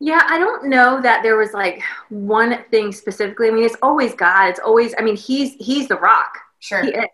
Yeah, 0.00 0.22
I 0.26 0.38
don't 0.38 0.68
know 0.68 1.00
that 1.02 1.22
there 1.22 1.36
was 1.36 1.52
like 1.52 1.82
one 2.08 2.64
thing 2.70 2.90
specifically. 2.90 3.48
I 3.48 3.50
mean, 3.50 3.64
it's 3.64 3.76
always 3.82 4.14
God. 4.14 4.48
It's 4.48 4.60
always, 4.60 4.94
I 4.98 5.02
mean, 5.02 5.16
he's 5.16 5.54
he's 5.54 5.88
the 5.88 5.96
rock. 5.96 6.38
Sure. 6.58 6.82
He 6.82 6.88
is. 6.88 7.04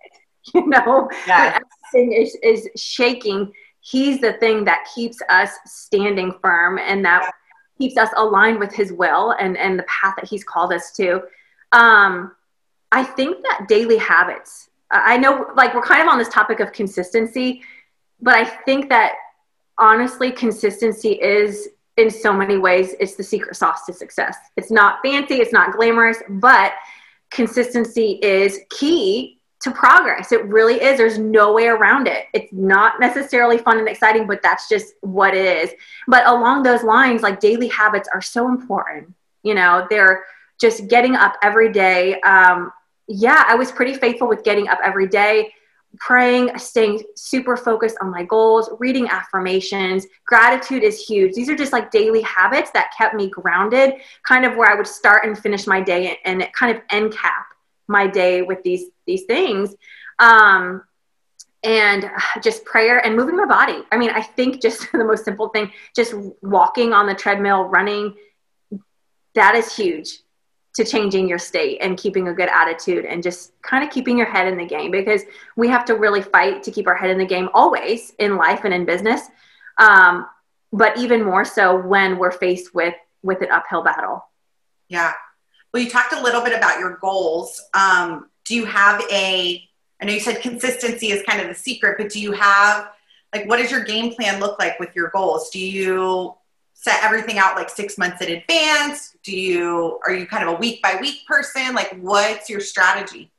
you 0.55 0.67
know, 0.67 1.09
everything 1.29 2.13
is, 2.13 2.37
is 2.43 2.69
shaking. 2.77 3.53
He's 3.81 4.21
the 4.21 4.35
thing 4.35 4.65
that 4.65 4.87
keeps 4.95 5.19
us 5.29 5.51
standing 5.65 6.35
firm 6.43 6.79
and 6.79 7.05
that 7.05 7.31
keeps 7.79 7.97
us 7.97 8.11
aligned 8.17 8.59
with 8.59 8.73
his 8.73 8.93
will 8.93 9.33
and, 9.33 9.57
and 9.57 9.79
the 9.79 9.85
path 9.85 10.15
that 10.17 10.29
he's 10.29 10.45
called 10.45 10.73
us 10.73 10.93
to. 10.93 11.23
Um, 11.73 12.35
I 12.93 13.03
think 13.03 13.43
that 13.43 13.67
daily 13.69 13.99
habits, 13.99 14.71
I 14.91 15.17
know 15.17 15.51
like 15.57 15.75
we're 15.75 15.83
kind 15.83 16.03
of 16.03 16.09
on 16.09 16.19
this 16.19 16.29
topic 16.29 16.61
of 16.61 16.73
consistency, 16.73 17.63
but 18.21 18.35
I 18.35 18.45
think 18.45 18.89
that 18.89 19.15
honestly, 19.79 20.31
consistency 20.31 21.13
is 21.13 21.69
in 21.97 22.11
so 22.11 22.33
many 22.33 22.59
ways, 22.59 22.95
it's 23.01 23.15
the 23.15 23.23
secret 23.23 23.57
sauce 23.57 23.87
to 23.87 23.93
success. 23.93 24.37
It's 24.57 24.71
not 24.71 24.99
fancy, 25.03 25.37
it's 25.37 25.53
not 25.53 25.73
glamorous, 25.73 26.19
but 26.29 26.75
consistency 27.31 28.19
is 28.23 28.61
key 28.71 29.36
to 29.61 29.71
progress. 29.71 30.33
It 30.33 30.45
really 30.47 30.83
is. 30.83 30.99
There's 30.99 31.19
no 31.19 31.53
way 31.53 31.67
around 31.67 32.09
it. 32.09 32.27
It's 32.35 32.53
not 32.53 33.01
necessarily 33.01 33.59
fun 33.59 33.79
and 33.79 33.89
exciting, 33.89 34.27
but 34.27 34.43
that's 34.43 34.69
just 34.69 34.95
what 35.01 35.35
it 35.35 35.65
is. 35.65 35.71
But 36.07 36.27
along 36.27 36.63
those 36.63 36.83
lines, 36.83 37.23
like 37.23 37.41
daily 37.41 37.69
habits 37.69 38.09
are 38.13 38.23
so 38.23 38.49
important. 38.49 39.15
You 39.43 39.55
know, 39.55 39.87
they're 39.89 40.25
just 40.61 40.89
getting 40.89 41.15
up 41.15 41.37
every 41.43 41.73
day. 41.73 42.21
Um, 42.21 42.73
yeah, 43.09 43.45
I 43.47 43.55
was 43.55 43.73
pretty 43.73 43.95
faithful 43.95 44.29
with 44.29 44.45
getting 44.45 44.69
up 44.69 44.79
every 44.85 45.07
day, 45.07 45.53
praying, 45.99 46.59
staying 46.59 47.03
super 47.15 47.57
focused 47.57 47.97
on 48.01 48.11
my 48.11 48.25
goals, 48.25 48.69
reading 48.79 49.09
affirmations. 49.09 50.07
Gratitude 50.27 50.83
is 50.83 51.03
huge. 51.03 51.35
These 51.35 51.49
are 51.49 51.57
just 51.57 51.73
like 51.73 51.91
daily 51.91 52.23
habits 52.23 52.71
that 52.73 52.93
kept 52.97 53.15
me 53.15 53.31
grounded, 53.31 53.95
kind 54.27 54.45
of 54.45 54.57
where 54.57 54.71
I 54.71 54.75
would 54.75 54.87
start 54.87 55.25
and 55.25 55.39
finish 55.39 55.67
my 55.67 55.81
day 55.81 56.19
and 56.25 56.47
kind 56.53 56.77
of 56.77 56.83
end 56.91 57.15
cap 57.15 57.47
my 57.89 58.07
day 58.07 58.43
with 58.43 58.63
these 58.63 58.87
these 59.07 59.25
things 59.25 59.75
um, 60.19 60.83
and 61.63 62.11
just 62.43 62.65
prayer 62.65 63.05
and 63.05 63.17
moving 63.17 63.37
my 63.37 63.47
body. 63.47 63.83
I 63.91 63.97
mean 63.97 64.11
i 64.11 64.23
think 64.23 64.63
just 64.63 64.91
the 64.93 65.05
most 65.05 65.25
simple 65.25 65.49
thing 65.49 65.71
just 65.95 66.15
walking 66.43 66.93
on 66.93 67.07
the 67.07 67.15
treadmill 67.15 67.65
running 67.65 68.15
that 69.35 69.55
is 69.55 69.75
huge 69.75 70.21
to 70.75 70.85
changing 70.85 71.27
your 71.27 71.39
state 71.39 71.79
and 71.81 71.97
keeping 71.97 72.29
a 72.29 72.35
good 72.35 72.51
attitude 72.51 73.07
and 73.07 73.23
just 73.23 73.53
kind 73.63 73.83
of 73.83 73.91
keeping 73.91 74.19
your 74.19 74.27
head 74.27 74.47
in 74.47 74.59
the 74.59 74.65
game 74.65 74.91
because 74.91 75.23
we 75.57 75.69
have 75.69 75.87
to 75.87 75.95
really 75.95 76.21
fight 76.21 76.63
to 76.63 76.71
keep 76.71 76.87
our 76.87 76.95
head 76.95 77.11
in 77.11 77.17
the 77.17 77.25
game 77.25 77.49
always 77.55 78.13
in 78.19 78.37
life 78.37 78.65
and 78.65 78.75
in 78.75 78.85
business 78.85 79.23
um, 79.79 80.27
but 80.73 80.97
even 80.99 81.25
more 81.25 81.45
so 81.45 81.77
when 81.77 82.19
we're 82.19 82.31
faced 82.31 82.75
with 82.75 82.95
with 83.23 83.43
an 83.43 83.49
uphill 83.51 83.83
battle. 83.83 84.25
Yeah. 84.89 85.13
Well, 85.73 85.83
you 85.83 85.91
talked 85.91 86.13
a 86.13 86.23
little 86.23 86.43
bit 86.43 86.57
about 86.57 86.79
your 86.79 86.97
goals. 86.99 87.61
Um, 87.75 88.31
do 88.47 88.55
you 88.55 88.65
have 88.65 89.03
a, 89.11 89.69
I 90.01 90.05
know 90.05 90.13
you 90.13 90.21
said 90.21 90.41
consistency 90.41 91.11
is 91.11 91.23
kind 91.25 91.41
of 91.41 91.49
the 91.49 91.55
secret, 91.55 91.97
but 91.99 92.11
do 92.11 92.21
you 92.21 92.33
have, 92.33 92.91
like, 93.35 93.49
what 93.49 93.59
does 93.59 93.71
your 93.71 93.85
game 93.85 94.15
plan 94.15 94.41
look 94.41 94.59
like 94.59 94.79
with 94.81 94.95
your 94.95 95.11
goals? 95.11 95.51
Do 95.51 95.59
you 95.59 96.35
set 96.75 97.03
everything 97.03 97.39
out 97.39 97.57
like 97.57 97.71
six 97.71 97.99
months 97.99 98.23
in 98.23 98.37
advance? 98.37 99.17
Do 99.25 99.37
you, 99.37 99.99
are 100.07 100.15
you 100.15 100.27
kind 100.27 100.49
of 100.49 100.55
a 100.55 100.59
week 100.59 100.83
by 100.83 100.99
week 101.01 101.27
person? 101.27 101.75
Like, 101.75 101.97
what's 102.01 102.49
your 102.49 102.61
strategy? 102.61 103.31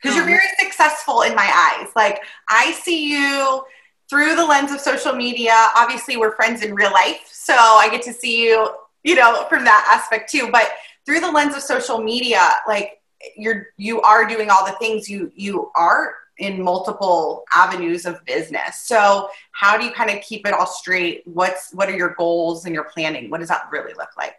Because 0.00 0.14
you're 0.14 0.24
um, 0.24 0.30
very 0.30 0.48
successful 0.60 1.22
in 1.22 1.34
my 1.34 1.76
eyes. 1.80 1.88
Like, 1.96 2.20
I 2.48 2.72
see 2.72 3.10
you 3.10 3.64
through 4.08 4.36
the 4.36 4.44
lens 4.44 4.70
of 4.70 4.80
social 4.80 5.12
media. 5.12 5.54
Obviously, 5.74 6.16
we're 6.16 6.36
friends 6.36 6.62
in 6.62 6.74
real 6.74 6.92
life, 6.92 7.28
so 7.30 7.54
I 7.54 7.88
get 7.90 8.02
to 8.02 8.12
see 8.12 8.44
you, 8.44 8.68
you 9.02 9.16
know, 9.16 9.44
from 9.48 9.64
that 9.64 9.84
aspect 9.92 10.30
too. 10.30 10.50
But 10.52 10.70
through 11.04 11.20
the 11.20 11.30
lens 11.30 11.56
of 11.56 11.62
social 11.62 11.98
media, 11.98 12.48
like 12.68 12.97
you're 13.36 13.68
you 13.76 14.00
are 14.02 14.26
doing 14.26 14.50
all 14.50 14.64
the 14.64 14.76
things 14.78 15.08
you 15.08 15.32
you 15.34 15.70
are 15.74 16.14
in 16.38 16.62
multiple 16.62 17.44
avenues 17.52 18.06
of 18.06 18.24
business. 18.24 18.82
So 18.84 19.28
how 19.52 19.76
do 19.76 19.84
you 19.84 19.90
kind 19.90 20.10
of 20.10 20.22
keep 20.22 20.46
it 20.46 20.54
all 20.54 20.66
straight? 20.66 21.22
What's 21.26 21.72
what 21.72 21.88
are 21.88 21.96
your 21.96 22.14
goals 22.14 22.64
and 22.64 22.74
your 22.74 22.84
planning? 22.84 23.30
What 23.30 23.40
does 23.40 23.48
that 23.48 23.68
really 23.70 23.92
look 23.94 24.10
like? 24.16 24.36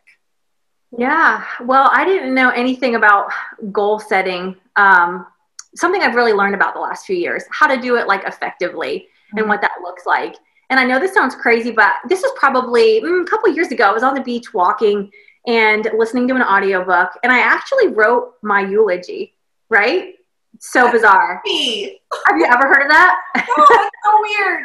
Yeah, 0.98 1.46
well, 1.62 1.90
I 1.94 2.04
didn't 2.04 2.34
know 2.34 2.50
anything 2.50 2.96
about 2.96 3.32
goal 3.72 4.00
setting. 4.00 4.56
Um, 4.76 5.28
something 5.76 6.02
I've 6.02 6.16
really 6.16 6.34
learned 6.34 6.56
about 6.56 6.74
the 6.74 6.80
last 6.80 7.06
few 7.06 7.16
years, 7.16 7.44
how 7.52 7.68
to 7.68 7.80
do 7.80 7.96
it 7.98 8.08
like 8.08 8.24
effectively 8.24 9.00
mm-hmm. 9.00 9.40
and 9.40 9.50
what 9.50 9.62
that 9.62 9.82
looks 9.84 10.06
like. 10.06 10.36
And 10.72 10.80
I 10.80 10.86
know 10.86 11.00
this 11.00 11.14
sounds 11.14 11.36
crazy, 11.36 11.72
but 11.72 11.94
this 12.08 12.22
was 12.22 12.32
probably 12.38 13.02
mm, 13.02 13.24
a 13.24 13.26
couple 13.26 13.50
years 13.50 13.72
ago. 13.72 13.86
I 13.86 13.92
was 13.92 14.04
on 14.04 14.16
the 14.16 14.22
beach 14.22 14.54
walking 14.54 15.12
and 15.50 15.90
listening 15.98 16.28
to 16.28 16.36
an 16.36 16.44
audiobook 16.44 17.10
and 17.24 17.34
I 17.34 17.40
actually 17.40 17.88
wrote 17.88 18.36
my 18.44 18.62
eulogy, 18.62 19.34
right? 19.68 20.14
So 20.60 20.84
that's 20.84 20.94
bizarre. 20.94 21.42
Me. 21.44 22.00
Have 22.28 22.38
you 22.38 22.46
ever 22.46 22.68
heard 22.68 22.84
of 22.84 22.90
that? 22.90 23.20
No, 23.58 23.66
that's 23.68 23.90
so 24.06 24.22
weird. 24.22 24.64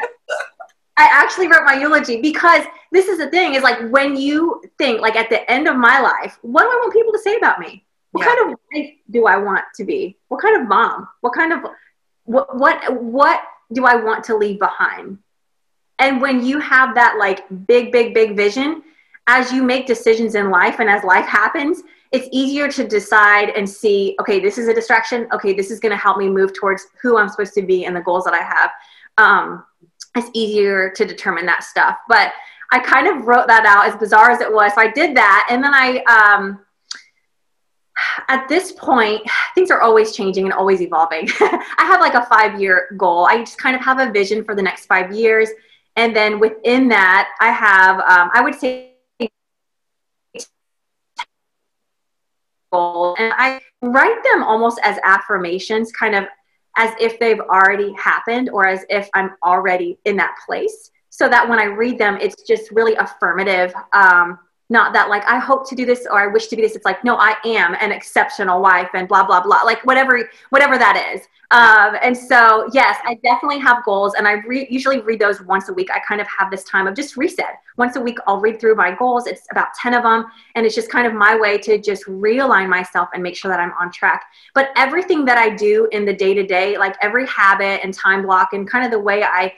I 0.98 1.08
actually 1.10 1.48
wrote 1.48 1.64
my 1.64 1.74
eulogy 1.74 2.20
because 2.20 2.64
this 2.92 3.08
is 3.08 3.16
the 3.16 3.30
thing 3.30 3.54
is 3.54 3.62
like 3.62 3.88
when 3.90 4.14
you 4.14 4.62
think 4.76 5.00
like 5.00 5.16
at 5.16 5.30
the 5.30 5.50
end 5.50 5.66
of 5.66 5.76
my 5.76 6.00
life, 6.00 6.38
what 6.42 6.62
do 6.62 6.68
I 6.68 6.74
want 6.82 6.92
people 6.92 7.12
to 7.12 7.18
say 7.18 7.36
about 7.36 7.58
me? 7.58 7.82
What 8.12 8.24
yeah. 8.24 8.34
kind 8.34 8.52
of 8.52 8.58
life 8.72 8.90
do 9.10 9.26
I 9.26 9.38
want 9.38 9.64
to 9.76 9.84
be? 9.84 10.18
What 10.28 10.42
kind 10.42 10.60
of 10.60 10.68
mom? 10.68 11.08
What 11.22 11.32
kind 11.32 11.52
of 11.52 11.60
what 12.24 12.56
what 12.56 13.02
what 13.02 13.40
do 13.72 13.86
I 13.86 13.96
want 13.96 14.24
to 14.24 14.36
leave 14.36 14.58
behind? 14.58 15.18
And 15.98 16.20
when 16.20 16.44
you 16.44 16.60
have 16.60 16.94
that 16.94 17.16
like 17.18 17.42
big 17.66 17.90
big 17.90 18.12
big 18.12 18.36
vision, 18.36 18.82
as 19.26 19.52
you 19.52 19.62
make 19.62 19.86
decisions 19.86 20.34
in 20.34 20.50
life 20.50 20.80
and 20.80 20.90
as 20.90 21.02
life 21.04 21.26
happens, 21.26 21.82
it's 22.12 22.28
easier 22.30 22.70
to 22.70 22.86
decide 22.86 23.50
and 23.50 23.68
see, 23.68 24.14
okay, 24.20 24.38
this 24.38 24.58
is 24.58 24.68
a 24.68 24.74
distraction. 24.74 25.26
Okay, 25.32 25.52
this 25.52 25.70
is 25.70 25.80
going 25.80 25.90
to 25.90 25.96
help 25.96 26.18
me 26.18 26.28
move 26.28 26.52
towards 26.52 26.86
who 27.02 27.18
I'm 27.18 27.28
supposed 27.28 27.54
to 27.54 27.62
be 27.62 27.86
and 27.86 27.96
the 27.96 28.00
goals 28.00 28.24
that 28.24 28.34
I 28.34 28.42
have. 28.42 28.70
Um, 29.18 29.64
it's 30.14 30.30
easier 30.32 30.90
to 30.90 31.04
determine 31.04 31.46
that 31.46 31.64
stuff. 31.64 31.98
But 32.08 32.32
I 32.70 32.78
kind 32.78 33.08
of 33.08 33.26
wrote 33.26 33.46
that 33.48 33.66
out 33.66 33.86
as 33.86 33.96
bizarre 33.96 34.30
as 34.30 34.40
it 34.40 34.52
was. 34.52 34.74
So 34.74 34.80
I 34.80 34.90
did 34.90 35.16
that. 35.16 35.48
And 35.50 35.62
then 35.62 35.72
I, 35.74 36.02
um, 36.04 36.60
at 38.28 38.48
this 38.48 38.72
point, 38.72 39.22
things 39.54 39.70
are 39.70 39.80
always 39.80 40.14
changing 40.14 40.44
and 40.44 40.52
always 40.52 40.80
evolving. 40.80 41.28
I 41.40 41.84
have 41.84 42.00
like 42.00 42.14
a 42.14 42.26
five 42.26 42.60
year 42.60 42.88
goal. 42.96 43.26
I 43.26 43.38
just 43.38 43.58
kind 43.58 43.74
of 43.74 43.82
have 43.82 43.98
a 43.98 44.12
vision 44.12 44.44
for 44.44 44.54
the 44.54 44.62
next 44.62 44.86
five 44.86 45.12
years. 45.12 45.48
And 45.96 46.14
then 46.14 46.38
within 46.40 46.88
that, 46.88 47.30
I 47.40 47.50
have, 47.50 47.98
um, 48.00 48.30
I 48.34 48.40
would 48.40 48.54
say, 48.54 48.93
and 53.18 53.32
I 53.36 53.60
write 53.82 54.22
them 54.24 54.42
almost 54.42 54.80
as 54.82 54.98
affirmations, 55.04 55.92
kind 55.92 56.14
of 56.14 56.24
as 56.76 56.92
if 57.00 57.18
they've 57.20 57.40
already 57.40 57.92
happened 57.94 58.50
or 58.50 58.66
as 58.66 58.84
if 58.88 59.08
I'm 59.14 59.30
already 59.44 59.98
in 60.04 60.16
that 60.16 60.34
place. 60.44 60.90
So 61.10 61.28
that 61.28 61.48
when 61.48 61.60
I 61.60 61.64
read 61.64 61.98
them, 61.98 62.18
it's 62.20 62.42
just 62.42 62.70
really 62.72 62.94
affirmative. 62.94 63.72
Um, 63.92 64.38
not 64.70 64.92
that 64.94 65.08
like 65.10 65.24
I 65.26 65.38
hope 65.38 65.68
to 65.68 65.74
do 65.74 65.84
this 65.84 66.06
or 66.10 66.18
I 66.18 66.26
wish 66.26 66.46
to 66.48 66.56
be 66.56 66.62
this. 66.62 66.74
It's 66.74 66.84
like 66.84 67.04
no, 67.04 67.16
I 67.16 67.36
am 67.44 67.74
an 67.80 67.92
exceptional 67.92 68.62
wife 68.62 68.88
and 68.94 69.06
blah 69.06 69.24
blah 69.24 69.42
blah. 69.42 69.62
Like 69.62 69.84
whatever 69.84 70.28
whatever 70.50 70.78
that 70.78 71.12
is. 71.14 71.22
Um, 71.50 71.96
and 72.02 72.16
so 72.16 72.68
yes, 72.72 72.98
I 73.04 73.14
definitely 73.22 73.58
have 73.58 73.84
goals, 73.84 74.14
and 74.14 74.26
I 74.26 74.32
re- 74.46 74.66
usually 74.70 75.00
read 75.00 75.20
those 75.20 75.42
once 75.42 75.68
a 75.68 75.72
week. 75.72 75.90
I 75.92 76.00
kind 76.00 76.20
of 76.20 76.26
have 76.26 76.50
this 76.50 76.64
time 76.64 76.86
of 76.86 76.96
just 76.96 77.16
reset. 77.16 77.60
Once 77.76 77.96
a 77.96 78.00
week, 78.00 78.18
I'll 78.26 78.40
read 78.40 78.58
through 78.58 78.74
my 78.74 78.92
goals. 78.94 79.26
It's 79.26 79.46
about 79.50 79.68
ten 79.80 79.92
of 79.92 80.02
them, 80.02 80.24
and 80.54 80.64
it's 80.64 80.74
just 80.74 80.90
kind 80.90 81.06
of 81.06 81.12
my 81.12 81.36
way 81.36 81.58
to 81.58 81.78
just 81.78 82.04
realign 82.06 82.68
myself 82.68 83.10
and 83.12 83.22
make 83.22 83.36
sure 83.36 83.50
that 83.50 83.60
I'm 83.60 83.72
on 83.78 83.92
track. 83.92 84.24
But 84.54 84.70
everything 84.76 85.26
that 85.26 85.36
I 85.36 85.54
do 85.54 85.88
in 85.92 86.06
the 86.06 86.14
day 86.14 86.32
to 86.32 86.44
day, 86.44 86.78
like 86.78 86.96
every 87.02 87.26
habit 87.26 87.80
and 87.84 87.92
time 87.92 88.22
block, 88.22 88.54
and 88.54 88.68
kind 88.68 88.84
of 88.84 88.90
the 88.90 88.98
way 88.98 89.22
I 89.22 89.52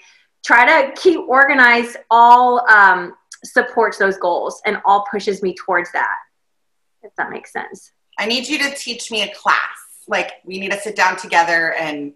try 0.44 0.66
to 0.66 0.92
keep 1.00 1.20
organized, 1.28 1.96
all 2.10 2.68
um, 2.68 3.14
supports 3.46 3.98
those 3.98 4.16
goals 4.16 4.60
and 4.66 4.80
all 4.84 5.06
pushes 5.10 5.42
me 5.42 5.54
towards 5.54 5.92
that. 5.92 6.16
If 7.02 7.14
that 7.16 7.30
makes 7.30 7.52
sense. 7.52 7.92
I 8.18 8.26
need 8.26 8.48
you 8.48 8.58
to 8.58 8.74
teach 8.74 9.10
me 9.10 9.22
a 9.22 9.34
class. 9.34 9.58
Like 10.08 10.34
we 10.44 10.58
need 10.58 10.72
to 10.72 10.78
sit 10.78 10.96
down 10.96 11.16
together 11.16 11.72
and 11.74 12.14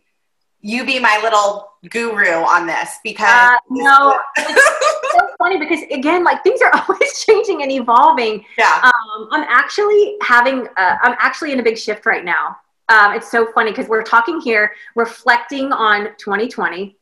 you 0.63 0.85
be 0.85 0.99
my 0.99 1.19
little 1.23 1.73
guru 1.89 2.45
on 2.45 2.67
this 2.67 2.99
because 3.03 3.29
uh, 3.29 3.57
no 3.71 4.19
it's 4.37 5.13
so 5.13 5.29
funny 5.39 5.59
because 5.59 5.81
again 5.91 6.23
like 6.23 6.43
things 6.43 6.61
are 6.61 6.71
always 6.89 7.25
changing 7.25 7.63
and 7.63 7.73
evolving 7.73 8.45
yeah 8.59 8.81
um, 8.85 9.29
i'm 9.31 9.45
actually 9.49 10.17
having 10.23 10.67
uh, 10.77 10.97
i'm 11.03 11.17
actually 11.19 11.53
in 11.53 11.61
a 11.61 11.63
big 11.63 11.79
shift 11.79 12.05
right 12.05 12.25
now 12.25 12.57
um, 12.91 13.15
it's 13.15 13.31
so 13.31 13.51
funny 13.53 13.71
because 13.71 13.89
we're 13.89 14.03
talking 14.03 14.41
here 14.41 14.73
reflecting 14.97 15.73
on 15.73 16.09
2020 16.19 16.97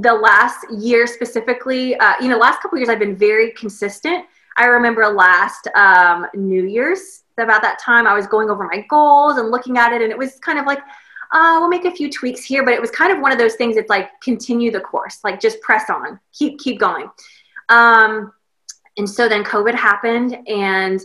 the 0.00 0.12
last 0.12 0.64
year 0.70 1.06
specifically, 1.06 1.96
uh, 1.96 2.14
you 2.20 2.28
know, 2.28 2.38
last 2.38 2.60
couple 2.60 2.78
years 2.78 2.88
I've 2.88 2.98
been 2.98 3.16
very 3.16 3.52
consistent. 3.52 4.26
I 4.56 4.66
remember 4.66 5.06
last 5.08 5.68
um, 5.74 6.26
New 6.34 6.64
Year's, 6.64 7.22
about 7.38 7.62
that 7.62 7.78
time, 7.78 8.06
I 8.06 8.14
was 8.14 8.26
going 8.26 8.50
over 8.50 8.64
my 8.64 8.84
goals 8.88 9.38
and 9.38 9.50
looking 9.50 9.78
at 9.78 9.92
it, 9.92 10.02
and 10.02 10.10
it 10.10 10.18
was 10.18 10.38
kind 10.40 10.58
of 10.58 10.66
like, 10.66 10.80
uh, 11.30 11.56
we'll 11.60 11.68
make 11.68 11.84
a 11.84 11.90
few 11.90 12.10
tweaks 12.10 12.44
here, 12.44 12.64
but 12.64 12.74
it 12.74 12.80
was 12.80 12.90
kind 12.90 13.12
of 13.12 13.20
one 13.20 13.32
of 13.32 13.38
those 13.38 13.54
things. 13.54 13.76
It's 13.76 13.90
like 13.90 14.20
continue 14.20 14.70
the 14.70 14.80
course, 14.80 15.18
like 15.24 15.40
just 15.40 15.60
press 15.60 15.90
on, 15.90 16.18
keep 16.32 16.58
keep 16.58 16.80
going. 16.80 17.08
Um, 17.68 18.32
and 18.96 19.08
so 19.08 19.28
then 19.28 19.44
COVID 19.44 19.74
happened, 19.74 20.36
and 20.48 21.00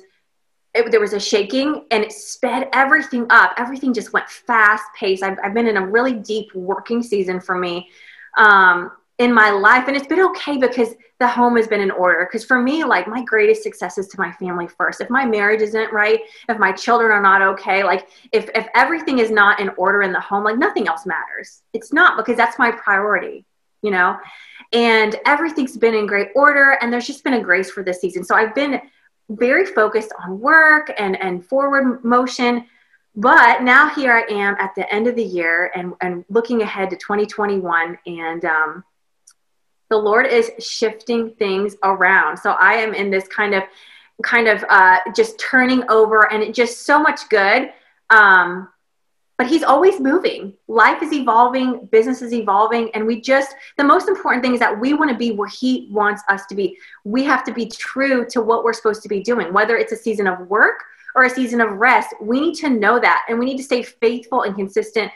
it, 0.74 0.90
there 0.90 1.00
was 1.00 1.14
a 1.14 1.20
shaking, 1.20 1.86
and 1.92 2.04
it 2.04 2.12
sped 2.12 2.70
everything 2.74 3.28
up. 3.30 3.54
Everything 3.58 3.94
just 3.94 4.14
went 4.14 4.28
fast 4.30 4.86
paced. 4.98 5.22
I've, 5.22 5.38
I've 5.44 5.54
been 5.54 5.68
in 5.68 5.78
a 5.78 5.86
really 5.86 6.14
deep 6.14 6.56
working 6.56 7.04
season 7.04 7.40
for 7.40 7.56
me 7.56 7.90
um, 8.38 8.91
in 9.19 9.34
my 9.34 9.52
life. 9.52 9.88
And 9.88 9.96
it's 9.96 10.08
been 10.08 10.22
okay 10.22 10.58
because 10.58 10.96
the 11.19 11.28
home 11.28 11.56
has 11.56 11.67
been 11.67 11.82
in 11.82 11.91
order. 11.91 12.28
Because 12.30 12.46
for 12.46 12.62
me, 12.62 12.84
like 12.84 13.08
my 13.08 13.24
greatest 13.24 13.63
success 13.63 13.98
is 13.98 14.08
to 14.10 14.19
my 14.19 14.32
family 14.34 14.67
first. 14.67 15.00
If 15.02 15.10
my 15.10 15.26
marriage 15.26 15.62
isn't 15.62 15.93
right, 15.93 16.22
if 16.50 16.58
my 16.58 16.72
children 16.72 17.12
are 17.12 17.22
not 17.22 17.41
okay, 17.41 17.84
like 17.84 18.10
if, 18.32 18.50
if 18.56 18.67
everything 18.76 19.19
is 19.19 19.32
not 19.32 19.60
in 19.60 19.69
order 19.78 20.02
in 20.02 20.12
the 20.12 20.19
home, 20.19 20.43
like 20.43 20.58
nothing 20.58 20.88
else 20.88 21.06
matters. 21.06 21.62
It's 21.74 21.93
not 21.93 22.17
because 22.17 22.36
that's 22.36 22.60
my 22.60 22.72
priority, 22.72 23.46
you 23.82 23.91
know? 23.91 24.17
And 24.74 25.15
everything's 25.26 25.78
been 25.78 25.93
in 25.93 26.08
great 26.08 26.30
order. 26.36 26.78
And 26.82 26.91
there's 26.91 27.08
just 27.08 27.24
been 27.24 27.36
a 27.36 27.41
grace 27.41 27.69
for 27.69 27.84
this 27.84 28.02
season. 28.02 28.24
So 28.24 28.36
I've 28.36 28.56
been 28.56 28.82
very 29.30 29.65
focused 29.65 30.12
on 30.24 30.39
work 30.39 30.91
and, 30.98 31.19
and 31.22 31.46
forward 31.46 32.04
motion 32.04 32.65
but 33.15 33.62
now 33.62 33.89
here 33.89 34.12
I 34.12 34.32
am 34.34 34.56
at 34.60 34.73
the 34.76 34.91
end 34.93 35.08
of 35.08 35.15
the 35.15 35.23
year 35.23 35.71
and, 35.76 35.93
and 36.02 36.26
looking 36.30 36.62
ahead 36.62 36.89
to 36.89 36.95
2021 36.95 37.97
and 38.08 38.45
um, 38.45 38.84
the 39.89 39.97
Lord 39.97 40.26
is 40.26 40.52
shifting 40.60 41.32
things 41.32 41.76
around. 41.84 42.38
So 42.38 42.52
I 42.52 42.73
am 42.73 42.95
in 42.95 43.12
this 43.12 43.28
kind 43.28 43.54
of 43.54 43.63
kind 44.23 44.47
of 44.47 44.63
uh, 44.69 44.99
just 45.15 45.39
turning 45.39 45.84
over 45.89 46.32
and 46.32 46.41
it 46.41 46.54
just 46.54 46.86
so 46.86 46.99
much 46.99 47.30
good. 47.30 47.71
Um, 48.10 48.69
but 49.38 49.47
he's 49.47 49.63
always 49.63 49.99
moving. 49.99 50.54
Life 50.67 51.02
is 51.02 51.12
evolving, 51.12 51.88
business 51.88 52.21
is 52.21 52.34
evolving, 52.34 52.91
and 52.93 53.06
we 53.06 53.19
just 53.19 53.56
the 53.78 53.84
most 53.84 54.08
important 54.08 54.43
thing 54.43 54.54
is 54.54 54.60
that 54.60 54.80
we 54.80 54.93
want 54.93 55.12
to 55.12 55.17
be 55.17 55.32
where 55.32 55.47
he 55.47 55.89
wants 55.91 56.21
us 56.30 56.45
to 56.47 56.56
be. 56.56 56.78
We 57.04 57.23
have 57.26 57.43
to 57.45 57.54
be 57.54 57.67
true 57.67 58.26
to 58.30 58.41
what 58.41 58.63
we're 58.63 58.73
supposed 58.73 59.02
to 59.04 59.10
be 59.10 59.21
doing, 59.21 59.52
whether 59.52 59.76
it's 59.76 59.91
a 59.91 59.97
season 59.97 60.28
of 60.28 60.47
work 60.47 60.84
or 61.15 61.23
a 61.23 61.30
season 61.30 61.62
of 61.62 61.71
rest, 61.71 62.13
we 62.21 62.39
need 62.39 62.56
to 62.56 62.69
know 62.69 62.99
that 62.99 63.23
and 63.30 63.38
we 63.38 63.45
need 63.45 63.58
to 63.58 63.63
stay 63.63 63.84
faithful 63.84 64.43
and 64.43 64.56
consistent 64.56 65.12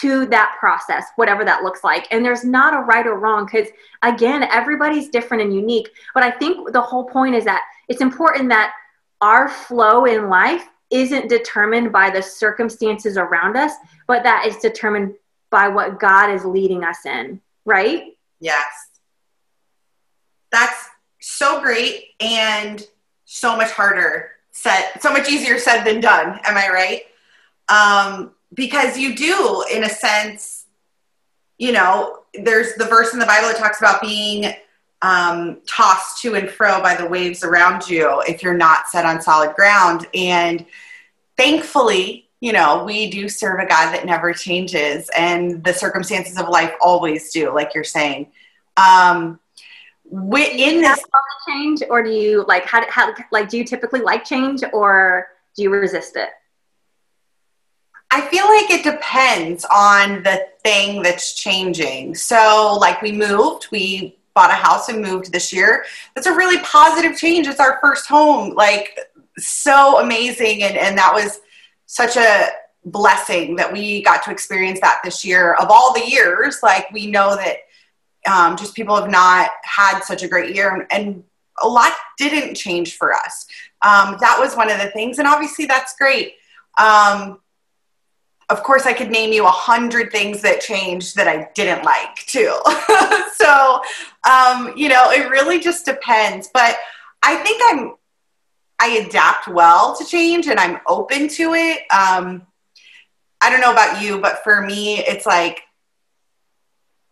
to 0.00 0.26
that 0.26 0.56
process, 0.60 1.06
whatever 1.16 1.44
that 1.44 1.62
looks 1.62 1.82
like. 1.82 2.06
And 2.10 2.24
there's 2.24 2.44
not 2.44 2.74
a 2.74 2.80
right 2.80 3.06
or 3.06 3.18
wrong 3.18 3.46
because, 3.46 3.68
again, 4.02 4.44
everybody's 4.44 5.08
different 5.08 5.42
and 5.42 5.54
unique. 5.54 5.90
But 6.14 6.22
I 6.22 6.30
think 6.30 6.72
the 6.72 6.80
whole 6.80 7.04
point 7.04 7.34
is 7.34 7.44
that 7.44 7.62
it's 7.88 8.00
important 8.00 8.48
that 8.50 8.72
our 9.20 9.48
flow 9.48 10.04
in 10.04 10.28
life 10.28 10.68
isn't 10.90 11.28
determined 11.28 11.92
by 11.92 12.10
the 12.10 12.22
circumstances 12.22 13.16
around 13.16 13.56
us, 13.56 13.72
but 14.06 14.22
that 14.22 14.46
is 14.46 14.56
determined 14.56 15.14
by 15.50 15.68
what 15.68 15.98
God 15.98 16.30
is 16.30 16.44
leading 16.44 16.84
us 16.84 17.04
in, 17.04 17.40
right? 17.64 18.16
Yes. 18.40 18.66
That's 20.52 20.88
so 21.20 21.60
great 21.60 22.06
and 22.20 22.84
so 23.24 23.56
much 23.56 23.70
harder 23.70 24.30
said 24.60 24.90
so 25.00 25.12
much 25.12 25.28
easier 25.28 25.58
said 25.58 25.84
than 25.84 26.00
done. 26.00 26.38
Am 26.44 26.56
i 26.56 26.68
right? 26.68 27.02
Um, 27.68 28.32
because 28.52 28.98
you 28.98 29.14
do 29.14 29.64
in 29.72 29.84
a 29.84 29.88
sense 29.88 30.66
you 31.56 31.72
know 31.72 32.20
there's 32.34 32.74
the 32.74 32.84
verse 32.84 33.12
in 33.12 33.18
the 33.18 33.26
bible 33.26 33.48
that 33.48 33.56
talks 33.56 33.80
about 33.80 34.00
being 34.00 34.52
um, 35.02 35.60
tossed 35.66 36.20
to 36.20 36.34
and 36.34 36.50
fro 36.50 36.82
by 36.82 36.94
the 36.94 37.06
waves 37.06 37.42
around 37.42 37.88
you 37.88 38.22
if 38.28 38.42
you're 38.42 38.52
not 38.52 38.86
set 38.88 39.06
on 39.06 39.22
solid 39.22 39.54
ground. 39.54 40.06
And 40.14 40.66
thankfully 41.36 42.28
you 42.40 42.52
know 42.52 42.84
we 42.84 43.10
do 43.10 43.28
serve 43.28 43.60
a 43.60 43.66
god 43.66 43.92
that 43.94 44.04
never 44.04 44.32
changes 44.32 45.08
and 45.16 45.62
the 45.64 45.72
circumstances 45.72 46.38
of 46.38 46.48
life 46.48 46.74
always 46.82 47.32
do 47.32 47.54
like 47.54 47.74
you're 47.74 47.84
saying. 47.84 48.26
Um, 48.76 49.40
in 50.10 50.80
this 50.80 51.04
change 51.48 51.82
or 51.88 52.02
do 52.02 52.10
you 52.10 52.44
like 52.48 52.64
how, 52.64 52.84
how 52.88 53.14
like 53.30 53.48
do 53.48 53.56
you 53.56 53.64
typically 53.64 54.00
like 54.00 54.24
change 54.24 54.62
or 54.72 55.28
do 55.56 55.62
you 55.62 55.70
resist 55.70 56.16
it? 56.16 56.30
I 58.10 58.22
feel 58.22 58.44
like 58.44 58.70
it 58.70 58.82
depends 58.82 59.64
on 59.72 60.24
the 60.24 60.48
thing 60.64 61.02
that's 61.02 61.34
changing. 61.34 62.16
So 62.16 62.76
like 62.80 63.00
we 63.02 63.12
moved 63.12 63.68
we 63.70 64.18
bought 64.34 64.50
a 64.50 64.54
house 64.54 64.88
and 64.88 65.00
moved 65.00 65.32
this 65.32 65.52
year. 65.52 65.84
That's 66.14 66.26
a 66.26 66.34
really 66.34 66.58
positive 66.60 67.16
change. 67.16 67.46
It's 67.46 67.60
our 67.60 67.78
first 67.80 68.08
home 68.08 68.54
like 68.54 68.98
so 69.38 70.00
amazing 70.00 70.64
and, 70.64 70.76
and 70.76 70.98
that 70.98 71.14
was 71.14 71.40
such 71.86 72.16
a 72.16 72.48
blessing 72.84 73.56
that 73.56 73.70
we 73.72 74.02
got 74.02 74.24
to 74.24 74.30
experience 74.30 74.80
that 74.80 75.00
this 75.04 75.24
year. 75.24 75.54
Of 75.54 75.68
all 75.70 75.94
the 75.94 76.04
years 76.04 76.58
like 76.64 76.90
we 76.90 77.06
know 77.06 77.36
that 77.36 77.58
um, 78.30 78.56
just 78.56 78.74
people 78.74 78.96
have 78.96 79.10
not 79.10 79.50
had 79.62 80.00
such 80.00 80.22
a 80.22 80.28
great 80.28 80.54
year 80.54 80.86
and 80.90 81.24
a 81.62 81.68
lot 81.68 81.92
didn't 82.18 82.54
change 82.54 82.96
for 82.96 83.12
us. 83.12 83.46
Um, 83.82 84.16
that 84.20 84.36
was 84.38 84.56
one 84.56 84.70
of 84.70 84.78
the 84.78 84.90
things 84.90 85.18
and 85.18 85.28
obviously 85.28 85.66
that's 85.66 85.96
great. 85.96 86.34
Um, 86.78 87.40
of 88.50 88.64
course 88.64 88.84
i 88.84 88.92
could 88.92 89.10
name 89.10 89.32
you 89.32 89.46
a 89.46 89.50
hundred 89.50 90.10
things 90.10 90.42
that 90.42 90.60
changed 90.60 91.16
that 91.16 91.28
i 91.28 91.48
didn't 91.54 91.84
like 91.84 92.16
too. 92.26 92.54
So 93.40 93.80
um, 94.30 94.74
you 94.76 94.90
know 94.90 95.10
it 95.10 95.30
really 95.30 95.60
just 95.60 95.86
depends 95.86 96.50
but 96.52 96.76
i 97.22 97.36
think 97.36 97.62
i'm 97.66 97.94
i 98.78 99.06
adapt 99.06 99.48
well 99.48 99.96
to 99.96 100.04
change 100.04 100.46
and 100.46 100.60
i'm 100.60 100.78
open 100.86 101.26
to 101.28 101.54
it. 101.54 101.80
Um, 101.90 102.46
i 103.40 103.48
don't 103.48 103.62
know 103.62 103.72
about 103.72 104.02
you 104.02 104.20
but 104.20 104.44
for 104.44 104.60
me 104.60 104.98
it's 104.98 105.24
like 105.24 105.62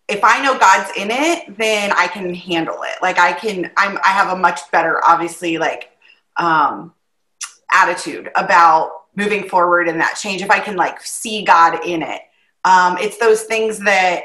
if 0.08 0.24
I 0.24 0.42
know 0.42 0.58
God's 0.58 0.90
in 0.96 1.10
it, 1.10 1.58
then 1.58 1.92
I 1.92 2.08
can 2.08 2.32
handle 2.32 2.82
it. 2.82 3.02
Like 3.02 3.18
I 3.18 3.32
can, 3.32 3.70
I'm, 3.76 3.98
I 3.98 4.08
have 4.08 4.32
a 4.32 4.40
much 4.40 4.60
better, 4.70 5.04
obviously, 5.04 5.58
like, 5.58 5.90
um, 6.36 6.94
attitude 7.70 8.30
about 8.34 9.02
moving 9.14 9.48
forward 9.48 9.88
in 9.88 9.98
that 9.98 10.14
change. 10.14 10.40
If 10.40 10.50
I 10.50 10.60
can 10.60 10.76
like 10.76 11.02
see 11.02 11.44
God 11.44 11.84
in 11.84 12.02
it, 12.02 12.22
um, 12.64 12.96
it's 12.98 13.18
those 13.18 13.42
things 13.42 13.78
that 13.80 14.22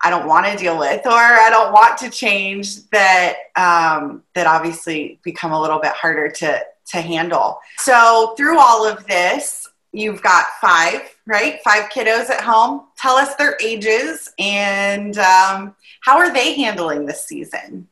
I 0.00 0.10
don't 0.10 0.26
want 0.26 0.46
to 0.46 0.56
deal 0.56 0.78
with 0.78 1.04
or 1.06 1.12
I 1.12 1.48
don't 1.50 1.72
want 1.72 1.98
to 1.98 2.10
change 2.10 2.88
that, 2.90 3.34
um, 3.56 4.22
that 4.34 4.46
obviously 4.46 5.18
become 5.24 5.52
a 5.52 5.60
little 5.60 5.80
bit 5.80 5.92
harder 5.92 6.28
to, 6.28 6.60
to 6.92 7.00
handle. 7.00 7.58
So 7.78 8.34
through 8.36 8.58
all 8.58 8.86
of 8.86 9.06
this, 9.06 9.66
you've 9.92 10.22
got 10.22 10.46
five, 10.60 11.13
right? 11.26 11.60
Five 11.64 11.90
kiddos 11.90 12.30
at 12.30 12.42
home. 12.42 12.86
Tell 12.96 13.16
us 13.16 13.34
their 13.36 13.56
ages 13.62 14.32
and 14.38 15.16
um, 15.18 15.74
how 16.00 16.18
are 16.18 16.32
they 16.32 16.54
handling 16.54 17.06
this 17.06 17.24
season? 17.24 17.88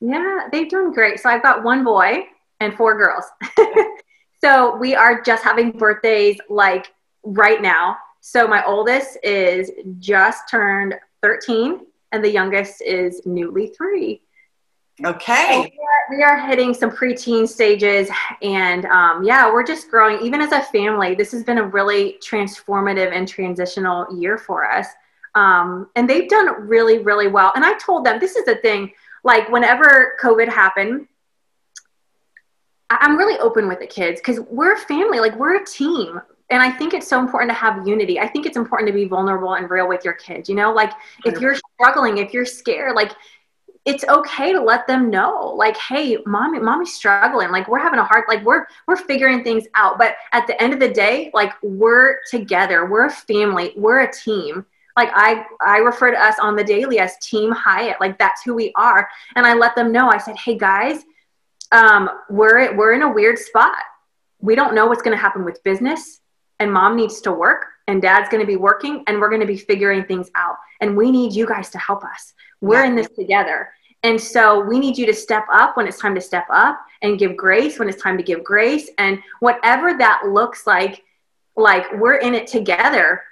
Yeah, 0.00 0.48
they've 0.52 0.68
done 0.68 0.92
great. 0.92 1.20
So 1.20 1.30
I've 1.30 1.42
got 1.42 1.64
one 1.64 1.84
boy 1.84 2.24
and 2.60 2.76
four 2.76 2.96
girls. 2.98 3.24
so 4.44 4.76
we 4.76 4.94
are 4.94 5.22
just 5.22 5.42
having 5.42 5.70
birthdays 5.70 6.38
like 6.50 6.92
right 7.22 7.62
now. 7.62 7.96
So 8.20 8.46
my 8.46 8.64
oldest 8.64 9.18
is 9.22 9.70
just 9.98 10.48
turned 10.50 10.94
13 11.22 11.80
and 12.12 12.24
the 12.24 12.30
youngest 12.30 12.82
is 12.82 13.22
newly 13.24 13.68
three. 13.68 14.22
Okay. 15.04 15.60
We, 15.60 15.78
are, 15.78 16.16
we, 16.16 16.22
are, 16.22 16.46
hitting 16.46 16.72
some 16.72 16.90
preteen 16.90 17.48
stages, 17.48 18.08
and 18.42 18.84
um, 18.86 19.24
yeah, 19.24 19.52
we're 19.52 19.66
just 19.66 19.90
growing. 19.90 20.24
Even 20.24 20.40
as 20.40 20.52
a 20.52 20.60
family, 20.60 21.16
this 21.16 21.32
has 21.32 21.42
been 21.42 21.58
a 21.58 21.66
really 21.66 22.16
transformative 22.20 23.12
and 23.12 23.26
transitional 23.26 24.06
year 24.16 24.38
for 24.38 24.70
us. 24.70 24.86
Um, 25.34 25.88
and 25.96 26.08
they've 26.08 26.28
done 26.28 26.68
really, 26.68 26.98
really 26.98 27.26
well. 27.26 27.52
And 27.56 27.64
I 27.64 27.76
told 27.78 28.06
them 28.06 28.20
this 28.20 28.36
is 28.36 28.44
the 28.44 28.54
thing. 28.56 28.92
Like 29.24 29.48
whenever 29.48 30.16
COVID 30.22 30.48
happened, 30.48 31.08
I'm 32.88 33.16
really 33.16 33.38
open 33.40 33.66
with 33.66 33.80
the 33.80 33.86
kids 33.88 34.20
because 34.20 34.38
we're 34.48 34.74
a 34.74 34.78
family. 34.78 35.18
Like 35.18 35.36
we're 35.36 35.60
a 35.60 35.66
team 35.66 36.20
and 36.50 36.62
I 36.62 36.70
think 36.70 36.94
it's 36.94 37.08
so 37.08 37.18
important 37.18 37.50
to 37.50 37.54
have 37.54 37.86
unity. 37.86 38.20
I 38.20 38.28
think 38.28 38.46
it's 38.46 38.56
important 38.56 38.86
to 38.88 38.92
be 38.92 39.06
vulnerable 39.06 39.54
and 39.54 39.68
real 39.68 39.88
with 39.88 40.04
your 40.04 40.14
kids. 40.14 40.48
You 40.48 40.54
know, 40.54 40.72
like 40.72 40.92
if 41.24 41.40
you're 41.40 41.56
struggling, 41.80 42.18
if 42.18 42.34
you're 42.34 42.44
scared, 42.44 42.94
like 42.94 43.12
it's 43.84 44.04
okay 44.04 44.52
to 44.52 44.60
let 44.60 44.86
them 44.86 45.10
know 45.10 45.54
like 45.56 45.76
hey 45.76 46.18
mommy 46.26 46.58
mommy's 46.58 46.94
struggling. 46.94 47.50
Like 47.50 47.68
we're 47.68 47.78
having 47.78 47.98
a 47.98 48.04
hard 48.04 48.24
like 48.28 48.44
we're 48.44 48.66
we're 48.86 48.96
figuring 48.96 49.44
things 49.44 49.64
out. 49.74 49.98
But 49.98 50.16
at 50.32 50.46
the 50.46 50.60
end 50.62 50.72
of 50.72 50.80
the 50.80 50.88
day 50.88 51.30
like 51.34 51.52
we're 51.62 52.18
together. 52.30 52.86
We're 52.86 53.06
a 53.06 53.10
family. 53.10 53.72
We're 53.76 54.02
a 54.02 54.12
team. 54.12 54.64
Like 54.96 55.10
i 55.12 55.44
i 55.60 55.78
refer 55.78 56.10
to 56.10 56.22
us 56.22 56.36
on 56.40 56.56
the 56.56 56.64
daily 56.64 56.98
as 56.98 57.16
team 57.18 57.50
hyatt. 57.52 58.00
Like 58.00 58.18
that's 58.18 58.42
who 58.42 58.54
we 58.54 58.72
are. 58.76 59.08
And 59.36 59.46
i 59.46 59.54
let 59.54 59.74
them 59.74 59.92
know. 59.92 60.08
I 60.08 60.18
said 60.18 60.36
hey 60.36 60.56
guys 60.56 61.04
um, 61.74 62.08
we're 62.30 62.74
we're 62.76 62.92
in 62.92 63.02
a 63.02 63.12
weird 63.12 63.38
spot. 63.38 63.76
We 64.40 64.54
don't 64.54 64.74
know 64.74 64.86
what's 64.86 65.02
going 65.02 65.16
to 65.16 65.20
happen 65.20 65.44
with 65.44 65.62
business 65.64 66.20
and 66.60 66.72
mom 66.72 66.96
needs 66.96 67.20
to 67.22 67.32
work 67.32 67.66
and 67.88 68.00
dad's 68.00 68.28
going 68.28 68.40
to 68.40 68.46
be 68.46 68.56
working 68.56 69.02
and 69.06 69.20
we're 69.20 69.28
going 69.28 69.40
to 69.40 69.46
be 69.46 69.56
figuring 69.56 70.04
things 70.04 70.30
out. 70.34 70.56
And 70.80 70.96
we 70.96 71.10
need 71.10 71.32
you 71.32 71.46
guys 71.46 71.70
to 71.70 71.78
help 71.78 72.04
us 72.04 72.34
we're 72.64 72.84
yeah. 72.84 72.90
in 72.90 72.96
this 72.96 73.08
together. 73.10 73.70
And 74.02 74.20
so 74.20 74.60
we 74.60 74.78
need 74.78 74.98
you 74.98 75.06
to 75.06 75.14
step 75.14 75.46
up 75.50 75.76
when 75.76 75.86
it's 75.86 75.98
time 75.98 76.14
to 76.14 76.20
step 76.20 76.46
up 76.50 76.78
and 77.00 77.18
give 77.18 77.36
grace 77.36 77.78
when 77.78 77.88
it's 77.88 78.02
time 78.02 78.18
to 78.18 78.22
give 78.22 78.44
grace. 78.44 78.90
And 78.98 79.18
whatever 79.40 79.96
that 79.96 80.22
looks 80.26 80.66
like, 80.66 81.04
like 81.56 81.86
we're 81.94 82.16
in 82.16 82.34
it 82.34 82.46
together. 82.46 83.22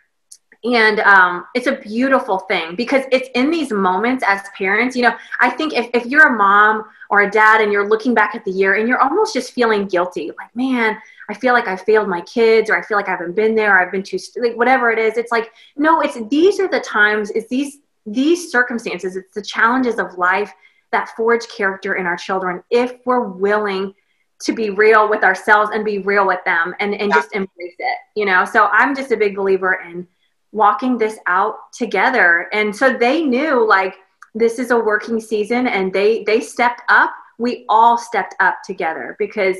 And 0.64 1.00
um, 1.00 1.46
it's 1.54 1.66
a 1.66 1.72
beautiful 1.72 2.38
thing 2.38 2.76
because 2.76 3.04
it's 3.10 3.28
in 3.34 3.50
these 3.50 3.72
moments 3.72 4.24
as 4.26 4.42
parents. 4.56 4.96
You 4.96 5.02
know, 5.02 5.16
I 5.40 5.50
think 5.50 5.74
if, 5.74 5.90
if 5.92 6.06
you're 6.06 6.28
a 6.28 6.36
mom 6.36 6.84
or 7.10 7.22
a 7.22 7.30
dad 7.30 7.60
and 7.60 7.72
you're 7.72 7.88
looking 7.88 8.14
back 8.14 8.34
at 8.34 8.44
the 8.44 8.52
year 8.52 8.74
and 8.74 8.88
you're 8.88 9.00
almost 9.00 9.34
just 9.34 9.52
feeling 9.52 9.88
guilty, 9.88 10.30
like, 10.38 10.54
man, 10.54 10.96
I 11.28 11.34
feel 11.34 11.52
like 11.52 11.66
I 11.66 11.76
failed 11.76 12.08
my 12.08 12.20
kids 12.22 12.70
or 12.70 12.78
I 12.78 12.82
feel 12.82 12.96
like 12.96 13.08
I 13.08 13.10
haven't 13.10 13.34
been 13.34 13.54
there, 13.54 13.74
or 13.74 13.80
I've 13.80 13.92
been 13.92 14.02
too, 14.02 14.18
like, 14.36 14.56
whatever 14.56 14.90
it 14.90 14.98
is. 14.98 15.16
It's 15.16 15.32
like, 15.32 15.50
no, 15.76 16.00
it's 16.00 16.16
these 16.30 16.60
are 16.60 16.68
the 16.68 16.80
times, 16.80 17.30
it's 17.32 17.48
these 17.48 17.78
these 18.06 18.50
circumstances, 18.50 19.16
it's 19.16 19.34
the 19.34 19.42
challenges 19.42 19.98
of 19.98 20.18
life 20.18 20.52
that 20.90 21.10
forge 21.16 21.46
character 21.48 21.94
in 21.94 22.06
our 22.06 22.16
children 22.16 22.62
if 22.70 22.94
we're 23.04 23.28
willing 23.28 23.94
to 24.42 24.52
be 24.52 24.70
real 24.70 25.08
with 25.08 25.22
ourselves 25.22 25.70
and 25.72 25.84
be 25.84 25.98
real 25.98 26.26
with 26.26 26.40
them 26.44 26.74
and, 26.80 26.94
and 26.94 27.10
yeah. 27.10 27.14
just 27.14 27.32
embrace 27.34 27.74
it, 27.78 27.98
you 28.14 28.24
know? 28.24 28.44
So 28.44 28.66
I'm 28.66 28.94
just 28.94 29.12
a 29.12 29.16
big 29.16 29.36
believer 29.36 29.80
in 29.86 30.06
walking 30.50 30.98
this 30.98 31.18
out 31.26 31.72
together. 31.72 32.48
And 32.52 32.74
so 32.74 32.92
they 32.96 33.22
knew 33.22 33.66
like 33.66 33.94
this 34.34 34.58
is 34.58 34.70
a 34.70 34.78
working 34.78 35.20
season 35.20 35.66
and 35.66 35.92
they 35.92 36.24
they 36.24 36.40
stepped 36.40 36.82
up. 36.88 37.12
We 37.38 37.64
all 37.68 37.96
stepped 37.96 38.34
up 38.40 38.58
together 38.64 39.16
because 39.18 39.56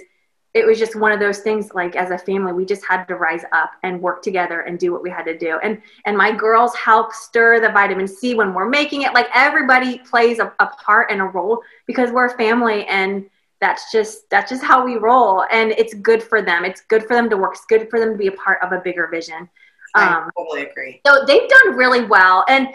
it 0.55 0.67
was 0.67 0.79
just 0.79 0.95
one 0.95 1.13
of 1.13 1.21
those 1.21 1.39
things 1.39 1.71
like 1.73 1.97
as 1.97 2.11
a 2.11 2.19
family 2.19 2.53
we 2.53 2.67
just 2.67 2.85
had 2.85 3.05
to 3.05 3.17
rise 3.17 3.43
up 3.53 3.73
and 3.83 4.01
work 4.01 4.23
together 4.23 4.61
and 4.61 4.79
do 4.79 4.93
what 4.93 5.03
we 5.03 5.09
had 5.09 5.25
to 5.25 5.37
do. 5.37 5.59
And 5.63 5.81
and 6.05 6.17
my 6.17 6.31
girls 6.31 6.75
help 6.77 7.13
stir 7.13 7.61
the 7.61 7.71
vitamin 7.71 8.07
c 8.07 8.35
when 8.35 8.53
we're 8.53 8.69
making 8.69 9.03
it. 9.03 9.15
Like 9.15 9.29
everybody 9.35 9.99
plays 9.99 10.39
a, 10.39 10.53
a 10.61 10.67
part 10.67 11.11
and 11.11 11.21
a 11.21 11.25
role 11.25 11.63
because 11.87 12.11
we're 12.11 12.27
a 12.27 12.37
family 12.37 12.85
and 12.87 13.29
that's 13.61 13.91
just 13.91 14.29
that's 14.29 14.51
just 14.51 14.63
how 14.63 14.85
we 14.85 14.97
roll. 14.97 15.45
And 15.51 15.73
it's 15.73 15.95
good 15.95 16.23
for 16.23 16.43
them. 16.43 16.65
It's 16.65 16.83
good 16.83 17.05
for 17.05 17.15
them 17.15 17.31
to 17.31 17.37
work. 17.37 17.55
It's 17.55 17.65
good 17.65 17.89
for 17.89 17.99
them 17.99 18.13
to 18.13 18.19
be 18.19 18.27
a 18.27 18.33
part 18.33 18.59
of 18.63 18.73
a 18.73 18.81
bigger 18.81 19.09
vision. 19.09 19.49
Um, 19.95 20.05
i 20.05 20.29
totally 20.39 20.63
agree. 20.63 21.01
so 21.07 21.25
they've 21.27 21.49
done 21.49 21.77
really 21.77 22.05
well. 22.05 22.45
And 22.49 22.69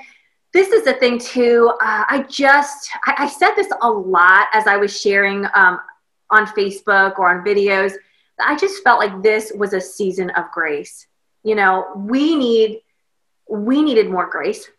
this 0.53 0.69
is 0.69 0.85
the 0.85 0.93
thing 0.93 1.19
too 1.19 1.71
uh, 1.81 2.05
i 2.07 2.25
just 2.29 2.89
I, 3.05 3.15
I, 3.17 3.27
said 3.27 3.53
this 3.55 3.67
a 3.81 3.89
lot 3.91 4.47
as 4.53 4.65
i 4.65 4.77
was 4.77 4.97
sharing 4.99 5.45
um, 5.53 5.79
on 6.29 6.47
Facebook 6.47 7.17
or 7.19 7.29
on 7.29 7.45
videos. 7.45 7.93
I 8.39 8.55
just 8.55 8.83
felt 8.83 8.99
like 8.99 9.23
this 9.23 9.51
was 9.55 9.73
a 9.73 9.81
season 9.81 10.29
of 10.31 10.51
grace. 10.51 11.07
You 11.43 11.55
know, 11.55 11.85
we 11.95 12.35
need 12.35 12.81
we 13.49 13.81
needed 13.81 14.09
more 14.09 14.29
grace 14.29 14.69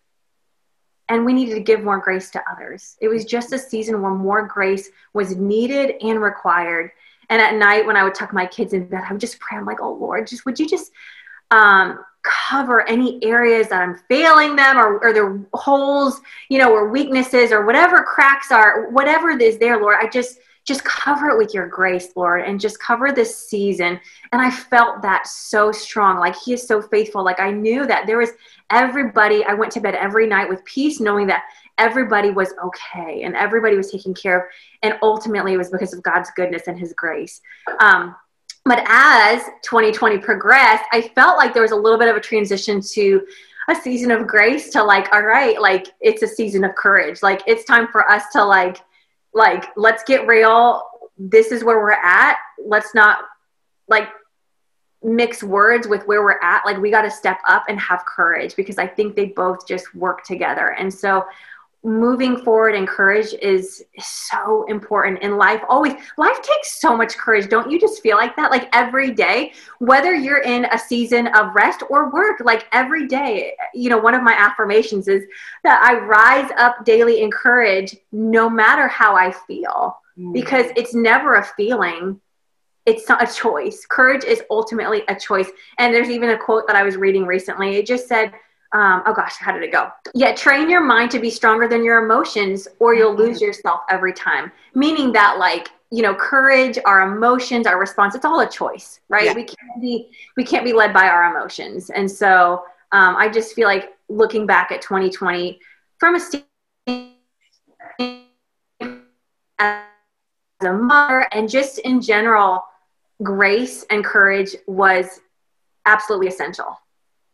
and 1.08 1.24
we 1.24 1.32
needed 1.32 1.54
to 1.54 1.60
give 1.60 1.82
more 1.82 1.98
grace 1.98 2.30
to 2.30 2.42
others. 2.50 2.96
It 3.00 3.08
was 3.08 3.24
just 3.24 3.52
a 3.52 3.58
season 3.58 4.02
where 4.02 4.12
more 4.12 4.46
grace 4.46 4.90
was 5.14 5.36
needed 5.36 5.94
and 6.02 6.20
required. 6.20 6.90
And 7.30 7.40
at 7.40 7.54
night 7.54 7.86
when 7.86 7.96
I 7.96 8.04
would 8.04 8.14
tuck 8.14 8.32
my 8.32 8.46
kids 8.46 8.74
in 8.74 8.86
bed, 8.86 9.04
I 9.08 9.12
would 9.12 9.20
just 9.20 9.40
pray. 9.40 9.56
I'm 9.56 9.64
like, 9.64 9.80
oh 9.80 9.94
Lord, 9.94 10.26
just 10.26 10.44
would 10.44 10.58
you 10.58 10.68
just 10.68 10.92
um, 11.50 12.04
cover 12.22 12.86
any 12.86 13.22
areas 13.24 13.68
that 13.68 13.82
I'm 13.82 13.96
failing 14.08 14.56
them 14.56 14.76
or, 14.76 14.98
or 14.98 15.12
their 15.12 15.40
holes, 15.54 16.20
you 16.48 16.58
know, 16.58 16.72
or 16.72 16.88
weaknesses 16.88 17.52
or 17.52 17.64
whatever 17.64 18.02
cracks 18.02 18.50
are, 18.50 18.90
whatever 18.90 19.30
is 19.30 19.58
there, 19.58 19.80
Lord. 19.80 19.96
I 20.00 20.08
just 20.08 20.38
just 20.68 20.84
cover 20.84 21.30
it 21.30 21.38
with 21.38 21.54
your 21.54 21.66
grace, 21.66 22.10
Lord, 22.14 22.42
and 22.42 22.60
just 22.60 22.78
cover 22.78 23.10
this 23.10 23.48
season. 23.48 23.98
And 24.32 24.42
I 24.42 24.50
felt 24.50 25.00
that 25.00 25.26
so 25.26 25.72
strong. 25.72 26.18
Like 26.18 26.36
He 26.36 26.52
is 26.52 26.66
so 26.66 26.82
faithful. 26.82 27.24
Like 27.24 27.40
I 27.40 27.50
knew 27.50 27.86
that 27.86 28.06
there 28.06 28.18
was 28.18 28.30
everybody, 28.70 29.42
I 29.44 29.54
went 29.54 29.72
to 29.72 29.80
bed 29.80 29.94
every 29.94 30.26
night 30.26 30.48
with 30.48 30.62
peace, 30.66 31.00
knowing 31.00 31.26
that 31.28 31.44
everybody 31.78 32.30
was 32.30 32.52
okay 32.62 33.22
and 33.22 33.34
everybody 33.34 33.76
was 33.76 33.90
taken 33.90 34.12
care 34.12 34.40
of. 34.40 34.44
And 34.82 34.98
ultimately, 35.00 35.54
it 35.54 35.56
was 35.56 35.70
because 35.70 35.94
of 35.94 36.02
God's 36.02 36.30
goodness 36.36 36.68
and 36.68 36.78
His 36.78 36.92
grace. 36.92 37.40
Um, 37.80 38.14
but 38.66 38.84
as 38.86 39.42
2020 39.62 40.18
progressed, 40.18 40.84
I 40.92 41.00
felt 41.14 41.38
like 41.38 41.54
there 41.54 41.62
was 41.62 41.72
a 41.72 41.76
little 41.76 41.98
bit 41.98 42.08
of 42.08 42.16
a 42.16 42.20
transition 42.20 42.82
to 42.92 43.26
a 43.70 43.74
season 43.74 44.10
of 44.10 44.26
grace 44.26 44.68
to 44.70 44.84
like, 44.84 45.10
all 45.14 45.22
right, 45.22 45.58
like 45.60 45.88
it's 46.02 46.22
a 46.22 46.28
season 46.28 46.64
of 46.64 46.74
courage. 46.74 47.22
Like 47.22 47.42
it's 47.46 47.64
time 47.64 47.88
for 47.88 48.10
us 48.10 48.24
to 48.32 48.44
like 48.44 48.82
like 49.38 49.64
let's 49.76 50.02
get 50.04 50.26
real. 50.26 50.82
This 51.16 51.52
is 51.52 51.64
where 51.64 51.78
we're 51.78 51.92
at. 51.92 52.36
Let's 52.62 52.94
not 52.94 53.20
like 53.88 54.08
mix 55.02 55.42
words 55.42 55.88
with 55.88 56.06
where 56.06 56.22
we're 56.22 56.40
at. 56.42 56.66
Like 56.66 56.76
we 56.76 56.90
got 56.90 57.02
to 57.02 57.10
step 57.10 57.38
up 57.48 57.64
and 57.68 57.80
have 57.80 58.04
courage 58.04 58.56
because 58.56 58.78
i 58.78 58.86
think 58.86 59.14
they 59.14 59.26
both 59.26 59.66
just 59.66 59.94
work 59.94 60.24
together. 60.24 60.74
And 60.74 60.92
so 60.92 61.24
moving 61.84 62.36
forward 62.36 62.74
and 62.74 62.88
courage 62.88 63.34
is 63.40 63.84
so 63.98 64.64
important 64.64 65.22
in 65.22 65.36
life. 65.36 65.62
Always 65.68 65.94
life 66.16 66.42
takes 66.42 66.80
so 66.80 66.96
much 66.96 67.16
courage. 67.16 67.48
Don't 67.48 67.70
you 67.70 67.80
just 67.80 68.02
feel 68.02 68.16
like 68.16 68.34
that? 68.36 68.50
Like 68.50 68.68
every 68.72 69.12
day 69.12 69.52
whether 69.78 70.14
you're 70.14 70.42
in 70.42 70.66
a 70.66 70.78
season 70.78 71.28
of 71.28 71.54
rest 71.54 71.82
or 71.88 72.10
work 72.10 72.40
like 72.40 72.66
every 72.72 73.06
day 73.06 73.52
you 73.74 73.88
know 73.88 73.98
one 73.98 74.14
of 74.14 74.22
my 74.22 74.32
affirmations 74.32 75.06
is 75.06 75.24
that 75.62 75.80
i 75.82 75.98
rise 75.98 76.50
up 76.58 76.84
daily 76.84 77.22
in 77.22 77.30
courage 77.30 77.96
no 78.10 78.50
matter 78.50 78.88
how 78.88 79.14
i 79.14 79.30
feel. 79.30 79.96
Mm. 80.18 80.32
because 80.32 80.66
it's 80.76 80.94
never 80.94 81.36
a 81.36 81.44
feeling. 81.44 82.20
It's 82.86 83.08
not 83.08 83.22
a 83.22 83.32
choice. 83.32 83.86
Courage 83.86 84.24
is 84.24 84.42
ultimately 84.50 85.02
a 85.08 85.14
choice. 85.14 85.48
And 85.78 85.94
there's 85.94 86.10
even 86.10 86.30
a 86.30 86.38
quote 86.38 86.66
that 86.66 86.76
i 86.76 86.82
was 86.82 86.96
reading 86.96 87.24
recently. 87.24 87.76
It 87.76 87.86
just 87.86 88.08
said 88.08 88.32
um, 88.72 89.02
oh 89.06 89.14
gosh, 89.14 89.36
how 89.36 89.52
did 89.52 89.62
it 89.62 89.72
go? 89.72 89.90
Yeah, 90.14 90.34
train 90.34 90.68
your 90.68 90.82
mind 90.82 91.10
to 91.12 91.18
be 91.18 91.30
stronger 91.30 91.68
than 91.68 91.82
your 91.84 92.04
emotions, 92.04 92.68
or 92.78 92.94
you'll 92.94 93.12
mm-hmm. 93.12 93.22
lose 93.22 93.40
yourself 93.40 93.80
every 93.88 94.12
time. 94.12 94.52
Meaning 94.74 95.12
that, 95.12 95.38
like, 95.38 95.70
you 95.90 96.02
know, 96.02 96.14
courage, 96.14 96.78
our 96.84 97.00
emotions, 97.00 97.66
our 97.66 97.80
response, 97.80 98.14
it's 98.14 98.26
all 98.26 98.40
a 98.40 98.48
choice, 98.48 99.00
right? 99.08 99.24
Yeah. 99.24 99.34
We 99.34 99.44
can't 99.44 99.80
be 99.80 100.10
we 100.36 100.44
can't 100.44 100.64
be 100.64 100.74
led 100.74 100.92
by 100.92 101.08
our 101.08 101.34
emotions. 101.34 101.88
And 101.88 102.10
so 102.10 102.64
um, 102.92 103.16
I 103.16 103.30
just 103.30 103.54
feel 103.54 103.66
like 103.66 103.94
looking 104.10 104.44
back 104.46 104.70
at 104.70 104.82
2020 104.82 105.58
from 105.96 106.16
a 106.16 106.20
standpoint 106.20 107.14
as 109.58 109.82
a 110.60 110.72
mother 110.72 111.26
and 111.32 111.48
just 111.48 111.78
in 111.78 112.02
general, 112.02 112.64
grace 113.22 113.86
and 113.88 114.04
courage 114.04 114.54
was 114.66 115.20
absolutely 115.86 116.28
essential. 116.28 116.78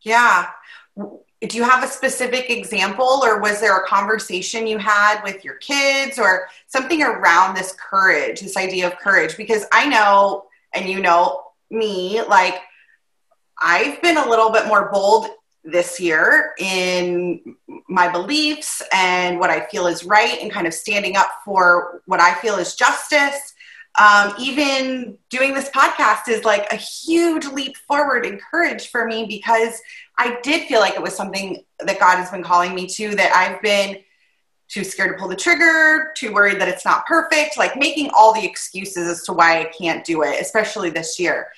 Yeah 0.02 0.46
do 0.96 1.56
you 1.56 1.64
have 1.64 1.84
a 1.84 1.88
specific 1.88 2.50
example 2.50 3.20
or 3.22 3.40
was 3.40 3.60
there 3.60 3.76
a 3.76 3.86
conversation 3.86 4.66
you 4.66 4.78
had 4.78 5.22
with 5.22 5.44
your 5.44 5.56
kids 5.56 6.18
or 6.18 6.48
something 6.68 7.02
around 7.02 7.54
this 7.54 7.72
courage 7.72 8.40
this 8.40 8.56
idea 8.56 8.86
of 8.86 8.98
courage? 8.98 9.36
Because 9.36 9.66
i 9.72 9.86
know 9.86 10.44
and 10.74 10.88
you 10.88 11.00
know 11.00 11.42
me 11.70 12.22
like 12.22 12.60
i've 13.60 14.00
been 14.02 14.16
a 14.16 14.28
little 14.28 14.50
bit 14.50 14.66
more 14.66 14.90
bold 14.90 15.26
this 15.64 15.98
year 15.98 16.52
in 16.58 17.56
my 17.88 18.10
beliefs 18.10 18.82
and 18.92 19.38
what 19.38 19.50
i 19.50 19.64
feel 19.66 19.86
is 19.86 20.04
right 20.04 20.38
and 20.40 20.52
kind 20.52 20.66
of 20.66 20.74
standing 20.74 21.16
up 21.16 21.30
for 21.44 22.02
what 22.06 22.20
i 22.20 22.34
feel 22.34 22.56
is 22.56 22.74
justice 22.74 23.53
um, 23.96 24.34
even 24.40 25.18
doing 25.30 25.54
this 25.54 25.70
podcast 25.70 26.28
is 26.28 26.44
like 26.44 26.72
a 26.72 26.76
huge 26.76 27.46
leap 27.46 27.76
forward 27.76 28.26
in 28.26 28.38
courage 28.50 28.88
for 28.88 29.06
me 29.06 29.24
because 29.26 29.80
I 30.18 30.38
did 30.42 30.66
feel 30.66 30.80
like 30.80 30.94
it 30.94 31.02
was 31.02 31.14
something 31.14 31.64
that 31.78 32.00
God 32.00 32.16
has 32.16 32.30
been 32.30 32.42
calling 32.42 32.74
me 32.74 32.88
to 32.88 33.14
that 33.14 33.34
I've 33.34 33.62
been 33.62 33.98
too 34.68 34.82
scared 34.82 35.12
to 35.12 35.18
pull 35.18 35.28
the 35.28 35.36
trigger, 35.36 36.12
too 36.16 36.32
worried 36.32 36.60
that 36.60 36.68
it's 36.68 36.84
not 36.84 37.06
perfect, 37.06 37.56
like 37.56 37.76
making 37.76 38.10
all 38.16 38.34
the 38.34 38.44
excuses 38.44 39.08
as 39.08 39.22
to 39.24 39.32
why 39.32 39.60
I 39.60 39.64
can't 39.64 40.04
do 40.04 40.22
it, 40.22 40.40
especially 40.40 40.90
this 40.90 41.20
year. 41.20 41.48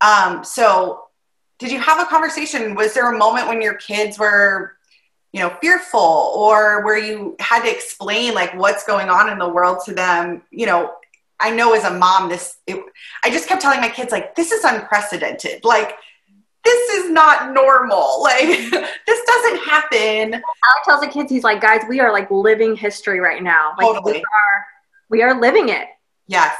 Um, 0.00 0.42
so, 0.44 1.04
did 1.58 1.70
you 1.70 1.78
have 1.78 2.00
a 2.00 2.06
conversation? 2.06 2.74
Was 2.74 2.94
there 2.94 3.12
a 3.12 3.16
moment 3.16 3.48
when 3.48 3.60
your 3.60 3.74
kids 3.74 4.18
were, 4.18 4.76
you 5.32 5.40
know, 5.40 5.50
fearful 5.60 6.00
or 6.00 6.84
where 6.84 6.98
you 6.98 7.36
had 7.38 7.62
to 7.62 7.70
explain 7.70 8.34
like 8.34 8.54
what's 8.58 8.84
going 8.84 9.08
on 9.10 9.30
in 9.30 9.38
the 9.38 9.48
world 9.48 9.78
to 9.84 9.94
them? 9.94 10.42
You 10.50 10.66
know, 10.66 10.92
I 11.42 11.50
know 11.50 11.74
as 11.74 11.84
a 11.84 11.90
mom, 11.90 12.28
this, 12.28 12.56
it, 12.66 12.82
I 13.24 13.30
just 13.30 13.48
kept 13.48 13.60
telling 13.60 13.80
my 13.80 13.88
kids, 13.88 14.12
like, 14.12 14.34
this 14.34 14.52
is 14.52 14.64
unprecedented. 14.64 15.64
Like, 15.64 15.96
this 16.64 16.90
is 16.94 17.10
not 17.10 17.52
normal. 17.52 18.22
Like, 18.32 18.46
this 19.06 19.26
doesn't 19.26 19.58
happen. 19.64 20.34
Alec 20.34 20.84
tells 20.84 21.00
the 21.00 21.08
kids, 21.08 21.30
he's 21.30 21.42
like, 21.42 21.60
guys, 21.60 21.82
we 21.88 22.00
are 22.00 22.12
like 22.12 22.30
living 22.30 22.76
history 22.76 23.20
right 23.20 23.42
now. 23.42 23.72
Like, 23.76 23.86
Totally. 23.86 24.12
we 24.12 24.18
are, 24.18 24.66
we 25.10 25.22
are 25.22 25.40
living 25.40 25.68
it. 25.68 25.88
Yes. 26.28 26.56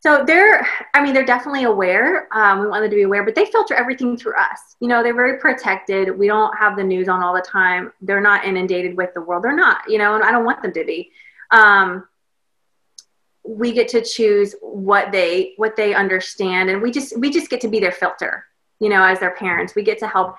So 0.00 0.24
they're, 0.24 0.66
I 0.94 1.02
mean, 1.02 1.14
they're 1.14 1.24
definitely 1.24 1.64
aware. 1.64 2.28
Um, 2.36 2.60
we 2.60 2.66
want 2.66 2.82
them 2.82 2.90
to 2.90 2.96
be 2.96 3.02
aware, 3.02 3.24
but 3.24 3.34
they 3.34 3.46
filter 3.46 3.74
everything 3.74 4.16
through 4.16 4.36
us. 4.36 4.76
You 4.80 4.88
know, 4.88 5.02
they're 5.02 5.14
very 5.14 5.38
protected. 5.38 6.18
We 6.18 6.26
don't 6.26 6.56
have 6.56 6.76
the 6.76 6.84
news 6.84 7.08
on 7.08 7.22
all 7.22 7.34
the 7.34 7.40
time. 7.40 7.92
They're 8.00 8.20
not 8.20 8.44
inundated 8.44 8.96
with 8.96 9.14
the 9.14 9.20
world. 9.20 9.44
They're 9.44 9.56
not, 9.56 9.88
you 9.88 9.98
know, 9.98 10.14
and 10.14 10.24
I 10.24 10.30
don't 10.30 10.44
want 10.44 10.62
them 10.62 10.72
to 10.72 10.84
be. 10.84 11.10
Um, 11.50 12.06
we 13.46 13.72
get 13.72 13.88
to 13.88 14.02
choose 14.02 14.54
what 14.60 15.12
they 15.12 15.54
what 15.56 15.76
they 15.76 15.94
understand, 15.94 16.70
and 16.70 16.80
we 16.80 16.90
just 16.90 17.18
we 17.18 17.30
just 17.30 17.50
get 17.50 17.60
to 17.62 17.68
be 17.68 17.80
their 17.80 17.92
filter. 17.92 18.46
You 18.80 18.88
know, 18.88 19.04
as 19.04 19.20
their 19.20 19.34
parents, 19.34 19.74
we 19.74 19.82
get 19.82 19.98
to 19.98 20.08
help 20.08 20.36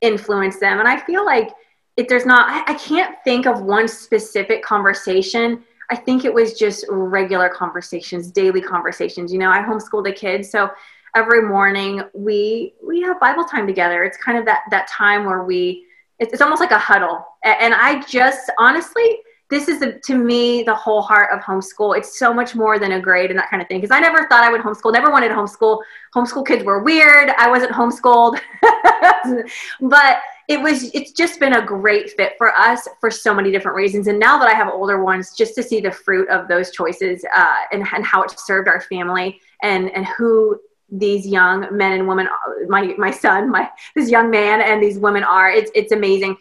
influence 0.00 0.58
them. 0.58 0.78
And 0.78 0.88
I 0.88 0.98
feel 0.98 1.24
like 1.24 1.50
if 1.96 2.08
there's 2.08 2.26
not, 2.26 2.48
I, 2.48 2.72
I 2.72 2.76
can't 2.76 3.16
think 3.24 3.46
of 3.46 3.62
one 3.62 3.88
specific 3.88 4.62
conversation 4.62 5.64
I 5.90 5.96
think 5.96 6.24
it 6.24 6.32
was 6.32 6.54
just 6.54 6.84
regular 6.88 7.48
conversations, 7.48 8.30
daily 8.30 8.60
conversations. 8.60 9.32
You 9.32 9.38
know, 9.38 9.50
I 9.50 9.60
homeschool 9.60 10.04
the 10.04 10.12
kids, 10.12 10.50
so 10.50 10.70
every 11.14 11.42
morning 11.42 12.02
we 12.12 12.74
we 12.86 13.00
have 13.00 13.18
Bible 13.18 13.44
time 13.44 13.66
together. 13.66 14.04
It's 14.04 14.18
kind 14.18 14.38
of 14.38 14.44
that 14.44 14.62
that 14.70 14.86
time 14.88 15.24
where 15.24 15.44
we 15.44 15.86
it's, 16.18 16.32
it's 16.32 16.42
almost 16.42 16.60
like 16.60 16.72
a 16.72 16.78
huddle. 16.78 17.24
And 17.44 17.74
I 17.74 18.02
just 18.02 18.50
honestly, 18.58 19.18
this 19.50 19.68
is 19.68 19.80
a, 19.82 19.98
to 20.00 20.14
me 20.14 20.62
the 20.62 20.74
whole 20.74 21.00
heart 21.00 21.30
of 21.32 21.40
homeschool. 21.40 21.96
It's 21.96 22.18
so 22.18 22.34
much 22.34 22.54
more 22.54 22.78
than 22.78 22.92
a 22.92 23.00
grade 23.00 23.30
and 23.30 23.38
that 23.38 23.50
kind 23.50 23.62
of 23.62 23.68
thing. 23.68 23.80
Because 23.80 23.94
I 23.94 24.00
never 24.00 24.28
thought 24.28 24.44
I 24.44 24.50
would 24.50 24.60
homeschool. 24.60 24.92
Never 24.92 25.10
wanted 25.10 25.30
homeschool. 25.30 25.80
Homeschool 26.14 26.46
kids 26.46 26.64
were 26.64 26.82
weird. 26.82 27.30
I 27.38 27.48
wasn't 27.48 27.72
homeschooled, 27.72 28.38
but 29.80 30.18
it 30.48 30.60
was 30.60 30.90
it's 30.94 31.12
just 31.12 31.38
been 31.38 31.54
a 31.54 31.64
great 31.64 32.10
fit 32.12 32.32
for 32.38 32.54
us 32.54 32.88
for 33.00 33.10
so 33.10 33.34
many 33.34 33.52
different 33.52 33.76
reasons 33.76 34.06
and 34.06 34.18
now 34.18 34.38
that 34.38 34.48
i 34.48 34.54
have 34.54 34.72
older 34.72 35.04
ones 35.04 35.34
just 35.36 35.54
to 35.54 35.62
see 35.62 35.78
the 35.78 35.90
fruit 35.90 36.26
of 36.30 36.48
those 36.48 36.70
choices 36.70 37.22
uh, 37.36 37.56
and, 37.70 37.86
and 37.94 38.02
how 38.02 38.22
it 38.22 38.30
served 38.40 38.66
our 38.66 38.80
family 38.80 39.38
and 39.62 39.90
and 39.90 40.06
who 40.06 40.58
these 40.90 41.26
young 41.26 41.68
men 41.76 41.92
and 41.92 42.08
women 42.08 42.26
my 42.68 42.94
my 42.96 43.10
son 43.10 43.50
my 43.50 43.68
this 43.94 44.10
young 44.10 44.30
man 44.30 44.62
and 44.62 44.82
these 44.82 44.98
women 44.98 45.22
are 45.22 45.50
it's 45.50 45.70
it's 45.74 45.92
amazing 45.92 46.34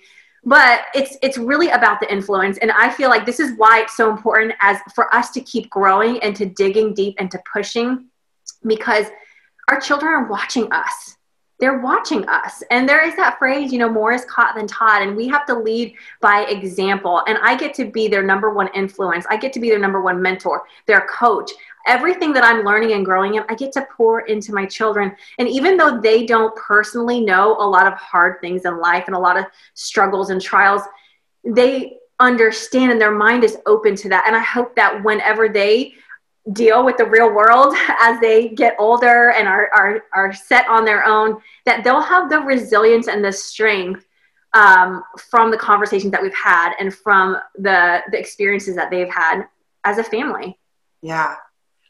but 0.48 0.86
it's 0.96 1.18
it's 1.22 1.38
really 1.38 1.70
about 1.70 2.00
the 2.00 2.12
influence 2.12 2.58
and 2.60 2.72
i 2.72 2.90
feel 2.90 3.10
like 3.10 3.26
this 3.26 3.40
is 3.40 3.56
why 3.58 3.82
it's 3.82 3.98
so 3.98 4.10
important 4.10 4.54
as 4.62 4.78
for 4.96 5.14
us 5.14 5.30
to 5.30 5.42
keep 5.42 5.70
growing 5.70 6.18
and 6.24 6.36
to 6.36 6.46
digging 6.46 6.94
deep 6.94 7.14
and 7.20 7.30
to 7.30 7.40
pushing 7.52 8.06
because 8.66 9.08
our 9.68 9.80
children 9.80 10.12
are 10.12 10.28
watching 10.28 10.72
us 10.72 11.18
they're 11.60 11.80
watching 11.80 12.28
us. 12.30 12.62
And 12.70 12.88
there 12.88 13.06
is 13.06 13.16
that 13.16 13.40
phrase, 13.40 13.72
you 13.72 13.80
know, 13.80 13.90
more 13.90 14.14
is 14.14 14.26
caught 14.26 14.56
than 14.56 14.68
taught. 14.68 15.02
And 15.02 15.16
we 15.16 15.28
have 15.28 15.46
to 15.48 15.58
lead 15.58 15.96
by 16.22 16.46
example. 16.46 17.24
And 17.28 17.38
I 17.42 17.56
get 17.58 17.74
to 17.76 17.86
be 17.86 18.08
their 18.08 18.24
number 18.24 18.54
one 18.54 18.70
influence. 18.76 19.26
I 19.30 19.38
get 19.38 19.54
to 19.54 19.60
be 19.60 19.70
their 19.70 19.80
number 19.80 20.02
one 20.02 20.22
mentor, 20.22 20.64
their 20.86 21.08
coach. 21.08 21.52
Everything 21.88 22.34
that 22.34 22.44
I'm 22.44 22.66
learning 22.66 22.94
and 22.94 23.06
growing 23.06 23.36
in, 23.36 23.44
I 23.50 23.56
get 23.56 23.72
to 23.74 23.88
pour 23.96 24.22
into 24.22 24.54
my 24.54 24.66
children. 24.66 25.16
And 25.40 25.48
even 25.48 25.78
though 25.78 26.00
they 26.00 26.26
don't 26.26 26.56
personally 26.56 27.22
know 27.22 27.56
a 27.60 27.68
lot 27.68 27.88
of 27.88 27.94
hard 27.94 28.42
things 28.42 28.66
in 28.66 28.80
life 28.80 29.06
and 29.08 29.16
a 29.16 29.20
lot 29.20 29.38
of 29.38 29.46
struggles 29.74 30.30
and 30.30 30.42
trials, 30.42 30.82
they 31.44 31.98
understand 32.20 32.92
and 32.92 33.00
their 33.00 33.12
mind 33.12 33.44
is 33.44 33.58
open 33.66 33.96
to 33.96 34.10
that. 34.10 34.26
And 34.28 34.36
I 34.36 34.42
hope 34.42 34.76
that 34.76 35.04
whenever 35.04 35.50
they 35.50 35.94
deal 36.54 36.84
with 36.86 36.98
the 36.98 37.06
real 37.06 37.34
world 37.34 37.76
as 38.00 38.20
they 38.20 38.50
get 38.50 38.76
older 38.80 39.32
and 39.32 39.48
are, 39.48 39.70
are, 39.74 40.04
are 40.14 40.34
set 40.34 40.68
on 40.68 40.86
their 40.86 41.06
own, 41.06 41.42
that 41.66 41.84
they'll 41.84 42.02
have 42.02 42.30
the 42.30 42.40
resilience 42.40 43.08
and 43.08 43.24
the 43.24 43.32
strength 43.32 44.06
um, 44.54 45.04
from 45.30 45.52
the 45.52 45.58
conversations 45.58 46.12
that 46.12 46.22
we've 46.22 46.34
had 46.34 46.74
and 46.80 46.94
from 46.94 47.38
the, 47.56 48.02
the 48.12 48.18
experiences 48.18 48.76
that 48.76 48.90
they've 48.90 49.14
had 49.14 49.44
as 49.84 49.98
a 49.98 50.04
family. 50.04 50.58
Yeah. 51.02 51.36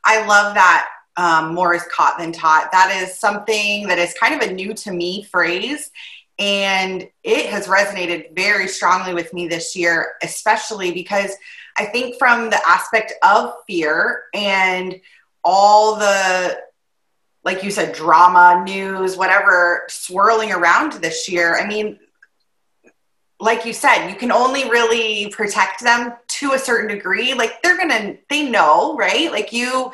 I 0.07 0.25
love 0.25 0.55
that 0.55 0.87
um, 1.17 1.53
more 1.53 1.73
is 1.73 1.83
caught 1.91 2.17
than 2.17 2.31
taught. 2.31 2.71
That 2.71 3.01
is 3.03 3.19
something 3.19 3.87
that 3.87 3.99
is 3.99 4.13
kind 4.13 4.41
of 4.41 4.47
a 4.47 4.53
new 4.53 4.73
to 4.73 4.91
me 4.91 5.23
phrase. 5.23 5.91
And 6.39 7.09
it 7.23 7.47
has 7.47 7.67
resonated 7.67 8.35
very 8.35 8.67
strongly 8.67 9.13
with 9.13 9.33
me 9.33 9.47
this 9.47 9.75
year, 9.75 10.13
especially 10.23 10.91
because 10.91 11.31
I 11.77 11.85
think 11.85 12.17
from 12.17 12.49
the 12.49 12.61
aspect 12.65 13.13
of 13.23 13.53
fear 13.67 14.23
and 14.33 15.01
all 15.43 15.95
the, 15.95 16.57
like 17.43 17.63
you 17.63 17.71
said, 17.71 17.93
drama, 17.93 18.63
news, 18.63 19.17
whatever 19.17 19.83
swirling 19.89 20.51
around 20.51 20.93
this 20.93 21.27
year, 21.27 21.59
I 21.59 21.67
mean, 21.67 21.99
like 23.39 23.65
you 23.65 23.73
said, 23.73 24.09
you 24.09 24.15
can 24.15 24.31
only 24.31 24.69
really 24.69 25.29
protect 25.29 25.83
them 25.83 26.13
to 26.39 26.53
a 26.53 26.59
certain 26.59 26.87
degree. 26.87 27.33
Like 27.33 27.61
they're 27.61 27.77
gonna, 27.77 28.17
they 28.29 28.49
know, 28.49 28.95
right? 28.95 29.31
Like 29.31 29.53
you, 29.53 29.91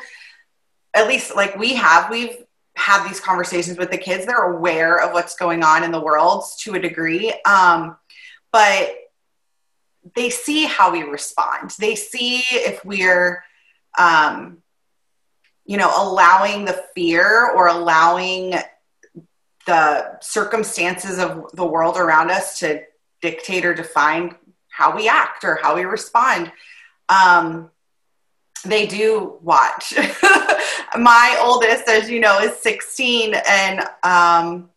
at 0.94 1.08
least 1.08 1.34
like 1.34 1.56
we 1.56 1.74
have, 1.74 2.10
we've 2.10 2.36
had 2.76 3.08
these 3.08 3.20
conversations 3.20 3.78
with 3.78 3.90
the 3.90 3.98
kids. 3.98 4.26
They're 4.26 4.52
aware 4.52 5.00
of 5.00 5.12
what's 5.12 5.36
going 5.36 5.62
on 5.62 5.84
in 5.84 5.92
the 5.92 6.00
world 6.00 6.44
to 6.60 6.74
a 6.74 6.78
degree. 6.78 7.32
Um, 7.46 7.96
but 8.52 8.94
they 10.14 10.30
see 10.30 10.64
how 10.64 10.92
we 10.92 11.02
respond. 11.02 11.70
They 11.78 11.94
see 11.94 12.42
if 12.50 12.84
we're, 12.84 13.42
um, 13.98 14.58
you 15.64 15.76
know, 15.76 15.90
allowing 15.96 16.64
the 16.64 16.84
fear 16.94 17.50
or 17.50 17.68
allowing 17.68 18.54
the 19.66 20.18
circumstances 20.20 21.18
of 21.18 21.50
the 21.54 21.64
world 21.64 21.96
around 21.96 22.30
us 22.30 22.58
to 22.58 22.82
dictate 23.22 23.64
or 23.64 23.72
define 23.72 24.34
how 24.74 24.94
we 24.94 25.08
act 25.08 25.44
or 25.44 25.60
how 25.62 25.76
we 25.76 25.84
respond. 25.84 26.50
Um, 27.08 27.70
they 28.64 28.86
do 28.86 29.38
watch. 29.40 29.94
My 30.96 31.38
oldest, 31.40 31.88
as 31.88 32.10
you 32.10 32.18
know, 32.18 32.40
is 32.40 32.56
16, 32.56 33.34
and 33.48 33.84
um, 34.02 34.70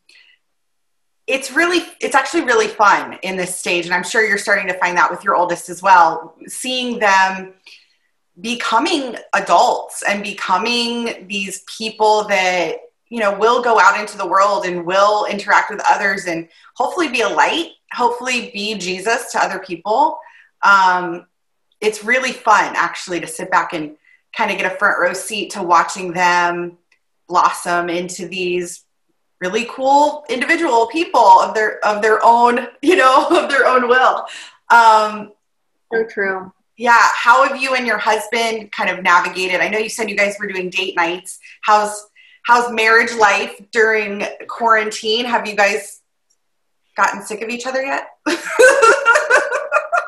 it's 1.25 1.51
really 1.51 1.83
it's 1.99 2.15
actually 2.15 2.43
really 2.43 2.67
fun 2.67 3.17
in 3.21 3.35
this 3.35 3.53
stage 3.53 3.83
and 3.83 3.93
i'm 3.93 4.03
sure 4.03 4.25
you're 4.25 4.37
starting 4.37 4.65
to 4.65 4.73
find 4.75 4.97
that 4.97 5.11
with 5.11 5.25
your 5.25 5.35
oldest 5.35 5.67
as 5.67 5.83
well 5.83 6.33
seeing 6.47 6.99
them 6.99 7.53
becoming 8.39 9.13
adults 9.33 10.03
and 10.07 10.23
becoming 10.23 11.27
these 11.27 11.63
people 11.77 12.23
that 12.23 12.77
you 13.09 13.19
know 13.19 13.37
will 13.37 13.61
go 13.61 13.79
out 13.79 13.99
into 13.99 14.17
the 14.17 14.27
world 14.27 14.65
and 14.65 14.85
will 14.85 15.25
interact 15.25 15.69
with 15.69 15.81
others 15.87 16.25
and 16.25 16.47
hopefully 16.75 17.09
be 17.09 17.21
a 17.21 17.29
light 17.29 17.71
hopefully 17.93 18.51
be 18.53 18.75
jesus 18.77 19.31
to 19.31 19.43
other 19.43 19.59
people. 19.59 20.19
Um, 20.63 21.27
it's 21.79 22.03
really 22.03 22.31
fun 22.31 22.73
actually 22.75 23.19
to 23.19 23.27
sit 23.27 23.51
back 23.51 23.73
and 23.73 23.95
kind 24.35 24.51
of 24.51 24.57
get 24.57 24.71
a 24.71 24.77
front 24.77 24.99
row 24.99 25.13
seat 25.13 25.51
to 25.51 25.63
watching 25.63 26.11
them 26.13 26.77
blossom 27.27 27.89
into 27.89 28.27
these 28.27 28.83
really 29.39 29.65
cool 29.69 30.25
individual 30.29 30.87
people 30.87 31.21
of 31.21 31.53
their 31.53 31.83
of 31.85 32.01
their 32.01 32.19
own 32.23 32.67
you 32.81 32.95
know 32.95 33.27
of 33.29 33.49
their 33.49 33.67
own 33.67 33.87
will. 33.87 34.25
Um 34.69 35.31
so 35.93 36.03
true. 36.09 36.51
Yeah 36.77 36.97
how 36.97 37.47
have 37.47 37.61
you 37.61 37.75
and 37.75 37.85
your 37.85 37.99
husband 37.99 38.71
kind 38.71 38.89
of 38.89 39.03
navigated? 39.03 39.61
I 39.61 39.69
know 39.69 39.77
you 39.77 39.89
said 39.89 40.09
you 40.09 40.17
guys 40.17 40.35
were 40.39 40.47
doing 40.47 40.69
date 40.69 40.95
nights. 40.95 41.39
How's 41.61 42.09
how's 42.47 42.71
marriage 42.71 43.13
life 43.13 43.59
during 43.71 44.25
quarantine 44.47 45.25
have 45.25 45.45
you 45.45 45.55
guys 45.55 46.01
gotten 46.95 47.21
sick 47.21 47.41
of 47.41 47.49
each 47.49 47.67
other 47.67 47.83
yet 47.83 48.07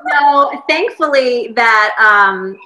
no 0.06 0.64
thankfully 0.68 1.52
that 1.56 1.94
um 2.00 2.58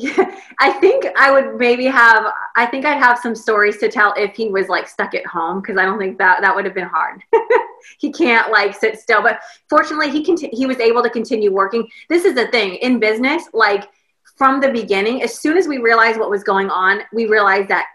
I 0.60 0.72
think 0.80 1.06
I 1.16 1.30
would 1.30 1.56
maybe 1.56 1.86
have. 1.86 2.32
I 2.56 2.66
think 2.66 2.84
I'd 2.84 3.02
have 3.02 3.18
some 3.18 3.34
stories 3.34 3.78
to 3.78 3.88
tell 3.88 4.14
if 4.16 4.34
he 4.34 4.48
was 4.48 4.68
like 4.68 4.88
stuck 4.88 5.14
at 5.14 5.26
home 5.26 5.60
because 5.60 5.76
I 5.76 5.84
don't 5.84 5.98
think 5.98 6.18
that 6.18 6.40
that 6.40 6.54
would 6.54 6.64
have 6.64 6.74
been 6.74 6.88
hard. 6.88 7.22
he 7.98 8.12
can't 8.12 8.50
like 8.50 8.74
sit 8.74 8.98
still, 8.98 9.22
but 9.22 9.40
fortunately 9.68 10.10
he 10.10 10.24
can. 10.24 10.36
He 10.52 10.66
was 10.66 10.78
able 10.78 11.02
to 11.02 11.10
continue 11.10 11.52
working. 11.52 11.88
This 12.08 12.24
is 12.24 12.34
the 12.34 12.46
thing 12.48 12.76
in 12.76 13.00
business, 13.00 13.48
like 13.52 13.88
from 14.36 14.60
the 14.60 14.70
beginning, 14.70 15.22
as 15.22 15.36
soon 15.38 15.56
as 15.56 15.66
we 15.66 15.78
realized 15.78 16.18
what 16.18 16.30
was 16.30 16.44
going 16.44 16.70
on, 16.70 17.00
we 17.12 17.26
realized 17.26 17.68
that 17.68 17.86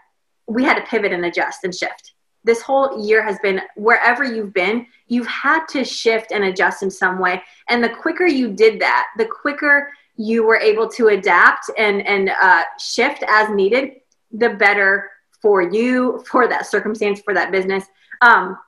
we 0.46 0.64
had 0.64 0.74
to 0.74 0.82
pivot 0.82 1.12
and 1.12 1.24
adjust 1.24 1.64
and 1.64 1.74
shift. 1.74 2.14
This 2.44 2.60
whole 2.60 3.06
year 3.06 3.22
has 3.22 3.38
been 3.38 3.60
wherever 3.76 4.22
you've 4.22 4.52
been, 4.52 4.86
you've 5.06 5.26
had 5.26 5.66
to 5.68 5.84
shift 5.84 6.30
and 6.30 6.44
adjust 6.44 6.82
in 6.82 6.90
some 6.90 7.18
way. 7.18 7.42
And 7.68 7.82
the 7.82 7.88
quicker 7.88 8.26
you 8.26 8.52
did 8.52 8.80
that, 8.80 9.06
the 9.16 9.26
quicker 9.26 9.90
you 10.16 10.44
were 10.44 10.58
able 10.58 10.88
to 10.90 11.08
adapt 11.08 11.70
and, 11.78 12.06
and 12.06 12.30
uh, 12.30 12.62
shift 12.78 13.24
as 13.26 13.48
needed, 13.50 13.92
the 14.30 14.50
better 14.50 15.10
for 15.40 15.62
you, 15.62 16.22
for 16.26 16.46
that 16.48 16.66
circumstance, 16.66 17.20
for 17.20 17.34
that 17.34 17.50
business. 17.50 17.84
Um, 18.20 18.58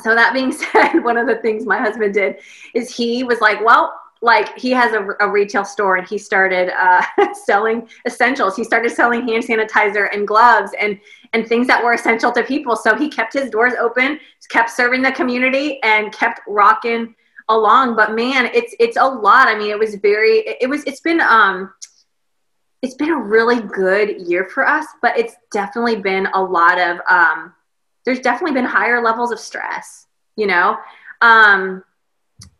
so 0.00 0.14
that 0.14 0.34
being 0.34 0.52
said, 0.72 0.98
one 1.00 1.16
of 1.16 1.26
the 1.26 1.36
things 1.36 1.64
my 1.64 1.78
husband 1.78 2.14
did 2.14 2.36
is 2.74 2.94
he 2.94 3.24
was 3.24 3.40
like, 3.40 3.64
well, 3.64 3.94
like 4.24 4.58
he 4.58 4.70
has 4.70 4.94
a, 4.94 5.06
a 5.20 5.30
retail 5.30 5.66
store 5.66 5.96
and 5.96 6.08
he 6.08 6.16
started 6.16 6.72
uh, 6.74 7.02
selling 7.44 7.86
essentials. 8.06 8.56
He 8.56 8.64
started 8.64 8.90
selling 8.90 9.28
hand 9.28 9.44
sanitizer 9.44 10.08
and 10.12 10.26
gloves 10.26 10.72
and 10.80 10.98
and 11.34 11.46
things 11.46 11.66
that 11.66 11.84
were 11.84 11.92
essential 11.92 12.32
to 12.32 12.42
people. 12.42 12.74
So 12.74 12.96
he 12.96 13.08
kept 13.10 13.34
his 13.34 13.50
doors 13.50 13.74
open, 13.78 14.18
kept 14.48 14.70
serving 14.70 15.02
the 15.02 15.12
community, 15.12 15.78
and 15.82 16.10
kept 16.12 16.40
rocking 16.48 17.14
along. 17.50 17.96
But 17.96 18.14
man, 18.14 18.46
it's 18.54 18.74
it's 18.80 18.96
a 18.96 19.04
lot. 19.04 19.46
I 19.46 19.58
mean, 19.58 19.70
it 19.70 19.78
was 19.78 19.96
very. 19.96 20.38
It 20.60 20.70
was. 20.70 20.82
It's 20.84 21.00
been 21.00 21.20
um. 21.20 21.72
It's 22.80 22.94
been 22.94 23.10
a 23.10 23.18
really 23.18 23.60
good 23.60 24.26
year 24.26 24.44
for 24.44 24.66
us, 24.66 24.86
but 25.00 25.18
it's 25.18 25.34
definitely 25.52 25.96
been 25.96 26.28
a 26.32 26.42
lot 26.42 26.78
of 26.80 26.98
um. 27.10 27.52
There's 28.06 28.20
definitely 28.20 28.54
been 28.54 28.64
higher 28.64 29.02
levels 29.02 29.32
of 29.32 29.38
stress, 29.38 30.06
you 30.36 30.46
know, 30.46 30.76
um, 31.20 31.82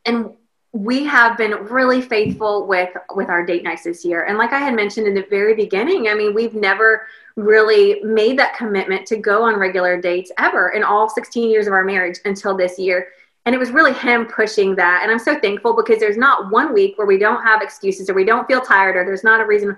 and 0.05 0.31
we 0.75 1.05
have 1.05 1.39
been 1.39 1.53
really 1.67 2.03
faithful 2.03 2.67
with 2.67 2.91
with 3.15 3.29
our 3.29 3.47
date 3.47 3.63
nights 3.63 3.85
this 3.85 4.05
year. 4.05 4.25
And 4.25 4.37
like 4.37 4.53
i 4.53 4.59
had 4.59 4.75
mentioned 4.75 5.07
in 5.07 5.15
the 5.15 5.25
very 5.31 5.55
beginning 5.55 6.09
i 6.09 6.15
mean 6.15 6.35
we've 6.35 6.55
never 6.55 7.07
really 7.37 8.03
made 8.03 8.39
that 8.39 8.57
commitment 8.57 9.07
to 9.07 9.17
go 9.17 9.45
on 9.45 9.57
regular 9.57 10.01
dates 10.01 10.33
ever 10.37 10.71
in 10.71 10.83
all 10.83 11.09
16 11.09 11.49
years 11.49 11.69
of 11.69 11.73
our 11.73 11.85
marriage 11.85 12.19
until 12.25 12.57
this 12.57 12.79
year. 12.79 13.09
And 13.47 13.55
it 13.55 13.59
was 13.59 13.73
really 13.73 13.93
him 13.93 14.27
pushing 14.27 14.75
that. 14.75 15.01
And 15.03 15.13
i'm 15.13 15.21
so 15.21 15.39
thankful 15.39 15.77
because 15.77 16.01
there's 16.01 16.17
not 16.17 16.51
one 16.51 16.75
week 16.75 16.99
where 16.99 17.07
we 17.07 17.19
don't 17.19 17.43
have 17.45 17.63
excuses 17.63 18.11
or 18.11 18.15
we 18.15 18.25
don't 18.25 18.49
feel 18.49 18.61
tired 18.61 18.97
or 18.97 19.05
there's 19.05 19.25
not 19.25 19.41
a 19.41 19.47
reason 19.47 19.77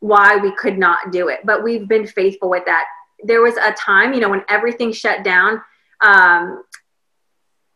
why 0.00 0.36
we 0.36 0.54
could 0.56 0.78
not 0.78 1.12
do 1.12 1.28
it. 1.28 1.40
But 1.44 1.62
we've 1.62 1.86
been 1.86 2.06
faithful 2.06 2.48
with 2.48 2.64
that. 2.64 2.86
There 3.22 3.42
was 3.42 3.56
a 3.58 3.72
time 3.72 4.14
you 4.14 4.20
know 4.20 4.30
when 4.30 4.44
everything 4.48 4.92
shut 4.92 5.24
down 5.24 5.60
um, 6.00 6.62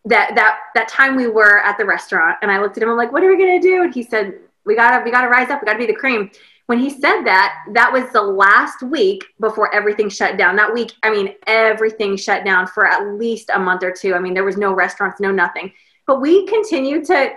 that 0.04 0.34
that 0.34 0.58
that 0.74 0.88
time 0.88 1.16
we 1.16 1.28
were 1.28 1.60
at 1.60 1.78
the 1.78 1.84
restaurant 1.84 2.36
and 2.42 2.50
I 2.50 2.60
looked 2.60 2.76
at 2.76 2.82
him, 2.82 2.90
I'm 2.90 2.96
like, 2.96 3.12
what 3.12 3.22
are 3.22 3.28
we 3.28 3.38
gonna 3.38 3.60
do? 3.60 3.82
And 3.82 3.94
he 3.94 4.02
said, 4.02 4.34
We 4.64 4.74
gotta 4.74 5.04
we 5.04 5.10
gotta 5.10 5.28
rise 5.28 5.50
up, 5.50 5.62
we 5.62 5.66
gotta 5.66 5.78
be 5.78 5.86
the 5.86 5.94
cream. 5.94 6.30
When 6.66 6.78
he 6.78 6.90
said 6.90 7.22
that, 7.24 7.64
that 7.72 7.92
was 7.92 8.10
the 8.12 8.22
last 8.22 8.82
week 8.82 9.24
before 9.40 9.74
everything 9.74 10.08
shut 10.08 10.38
down. 10.38 10.56
That 10.56 10.72
week, 10.72 10.92
I 11.02 11.10
mean, 11.10 11.34
everything 11.46 12.16
shut 12.16 12.44
down 12.44 12.66
for 12.66 12.86
at 12.86 13.14
least 13.14 13.50
a 13.52 13.58
month 13.58 13.82
or 13.82 13.92
two. 13.92 14.14
I 14.14 14.20
mean, 14.20 14.32
there 14.32 14.44
was 14.44 14.56
no 14.56 14.72
restaurants, 14.72 15.20
no 15.20 15.30
nothing. 15.30 15.72
But 16.06 16.20
we 16.20 16.46
continued 16.46 17.04
to 17.06 17.32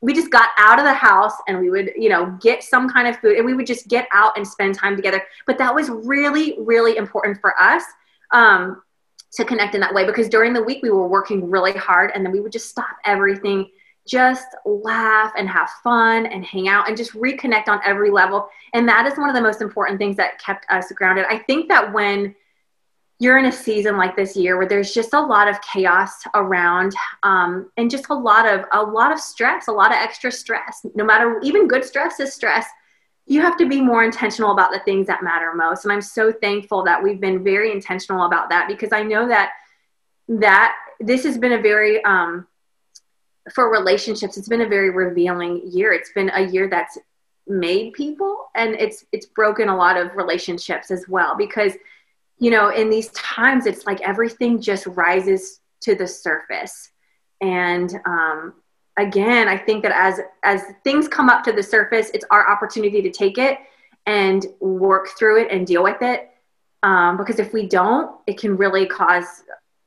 we 0.00 0.12
just 0.12 0.30
got 0.30 0.50
out 0.58 0.78
of 0.78 0.84
the 0.84 0.92
house 0.92 1.34
and 1.46 1.60
we 1.60 1.70
would, 1.70 1.92
you 1.96 2.08
know, 2.08 2.36
get 2.40 2.62
some 2.62 2.88
kind 2.88 3.06
of 3.06 3.16
food 3.18 3.36
and 3.36 3.46
we 3.46 3.54
would 3.54 3.66
just 3.66 3.88
get 3.88 4.08
out 4.12 4.36
and 4.36 4.46
spend 4.46 4.74
time 4.74 4.96
together. 4.96 5.22
But 5.46 5.58
that 5.58 5.74
was 5.74 5.90
really, 5.90 6.56
really 6.58 6.96
important 6.96 7.40
for 7.40 7.54
us. 7.60 7.84
Um, 8.32 8.82
to 9.32 9.44
connect 9.44 9.74
in 9.74 9.80
that 9.80 9.94
way 9.94 10.04
because 10.04 10.28
during 10.28 10.52
the 10.52 10.62
week 10.62 10.82
we 10.82 10.90
were 10.90 11.06
working 11.06 11.50
really 11.50 11.72
hard 11.72 12.10
and 12.14 12.24
then 12.24 12.32
we 12.32 12.40
would 12.40 12.52
just 12.52 12.68
stop 12.68 12.96
everything 13.04 13.68
just 14.06 14.46
laugh 14.64 15.32
and 15.36 15.48
have 15.48 15.70
fun 15.84 16.26
and 16.26 16.44
hang 16.44 16.68
out 16.68 16.88
and 16.88 16.96
just 16.96 17.12
reconnect 17.12 17.68
on 17.68 17.80
every 17.84 18.10
level. 18.10 18.48
And 18.74 18.88
that 18.88 19.06
is 19.06 19.16
one 19.16 19.28
of 19.28 19.34
the 19.34 19.40
most 19.40 19.60
important 19.60 19.98
things 19.98 20.16
that 20.16 20.38
kept 20.40 20.66
us 20.70 20.90
grounded. 20.92 21.26
I 21.28 21.38
think 21.38 21.68
that 21.68 21.92
when 21.92 22.34
you're 23.20 23.36
in 23.36 23.44
a 23.44 23.52
season 23.52 23.98
like 23.98 24.16
this 24.16 24.34
year 24.34 24.56
where 24.56 24.66
there's 24.66 24.92
just 24.92 25.12
a 25.12 25.20
lot 25.20 25.46
of 25.46 25.60
chaos 25.60 26.24
around 26.34 26.94
um, 27.22 27.70
and 27.76 27.90
just 27.90 28.06
a 28.08 28.14
lot 28.14 28.48
of 28.48 28.64
a 28.72 28.82
lot 28.82 29.12
of 29.12 29.20
stress 29.20 29.68
a 29.68 29.72
lot 29.72 29.90
of 29.90 29.98
extra 29.98 30.32
stress 30.32 30.86
no 30.94 31.04
matter 31.04 31.38
even 31.42 31.68
good 31.68 31.84
stress 31.84 32.18
is 32.18 32.32
stress 32.32 32.64
you 33.30 33.40
have 33.40 33.56
to 33.58 33.68
be 33.68 33.80
more 33.80 34.02
intentional 34.02 34.50
about 34.50 34.72
the 34.72 34.80
things 34.80 35.06
that 35.06 35.22
matter 35.22 35.54
most. 35.54 35.84
And 35.84 35.92
i'm 35.92 36.02
so 36.02 36.32
thankful 36.32 36.84
that 36.84 37.02
we've 37.02 37.20
been 37.20 37.44
very 37.44 37.72
intentional 37.72 38.24
about 38.24 38.48
that 38.50 38.68
because 38.68 38.92
i 38.92 39.02
know 39.02 39.28
that 39.28 39.52
that 40.28 40.74
this 41.00 41.24
has 41.24 41.38
been 41.38 41.52
a 41.52 41.60
very 41.60 42.04
um, 42.04 42.46
for 43.54 43.70
relationships 43.70 44.36
it's 44.36 44.48
been 44.48 44.60
a 44.60 44.68
very 44.68 44.90
revealing 44.90 45.62
year. 45.64 45.92
It's 45.92 46.12
been 46.12 46.30
a 46.34 46.46
year 46.46 46.68
that's 46.68 46.98
made 47.46 47.92
people 47.94 48.48
and 48.54 48.74
it's 48.74 49.04
it's 49.12 49.26
broken 49.26 49.68
a 49.68 49.76
lot 49.76 49.96
of 49.96 50.14
relationships 50.14 50.90
as 50.90 51.08
well 51.08 51.36
because 51.36 51.72
you 52.38 52.50
know 52.50 52.68
in 52.68 52.90
these 52.90 53.08
times 53.08 53.66
it's 53.66 53.86
like 53.86 54.00
everything 54.02 54.60
just 54.60 54.86
rises 54.86 55.60
to 55.80 55.94
the 55.94 56.06
surface. 56.06 56.90
And 57.40 57.92
um, 58.04 58.54
again, 58.96 59.48
I 59.48 59.56
think 59.56 59.82
that 59.82 59.92
as 59.92 60.20
as 60.42 60.62
things 60.84 61.08
come 61.08 61.28
up 61.28 61.44
to 61.44 61.52
the 61.52 61.62
surface, 61.62 62.10
it's 62.14 62.24
our 62.30 62.48
opportunity 62.50 63.02
to 63.02 63.10
take 63.10 63.38
it 63.38 63.58
and 64.06 64.46
work 64.60 65.08
through 65.18 65.42
it 65.42 65.48
and 65.50 65.66
deal 65.66 65.82
with 65.82 66.02
it. 66.02 66.30
Um, 66.82 67.16
because 67.16 67.38
if 67.38 67.52
we 67.52 67.66
don't, 67.66 68.18
it 68.26 68.38
can 68.38 68.56
really 68.56 68.86
cause 68.86 69.42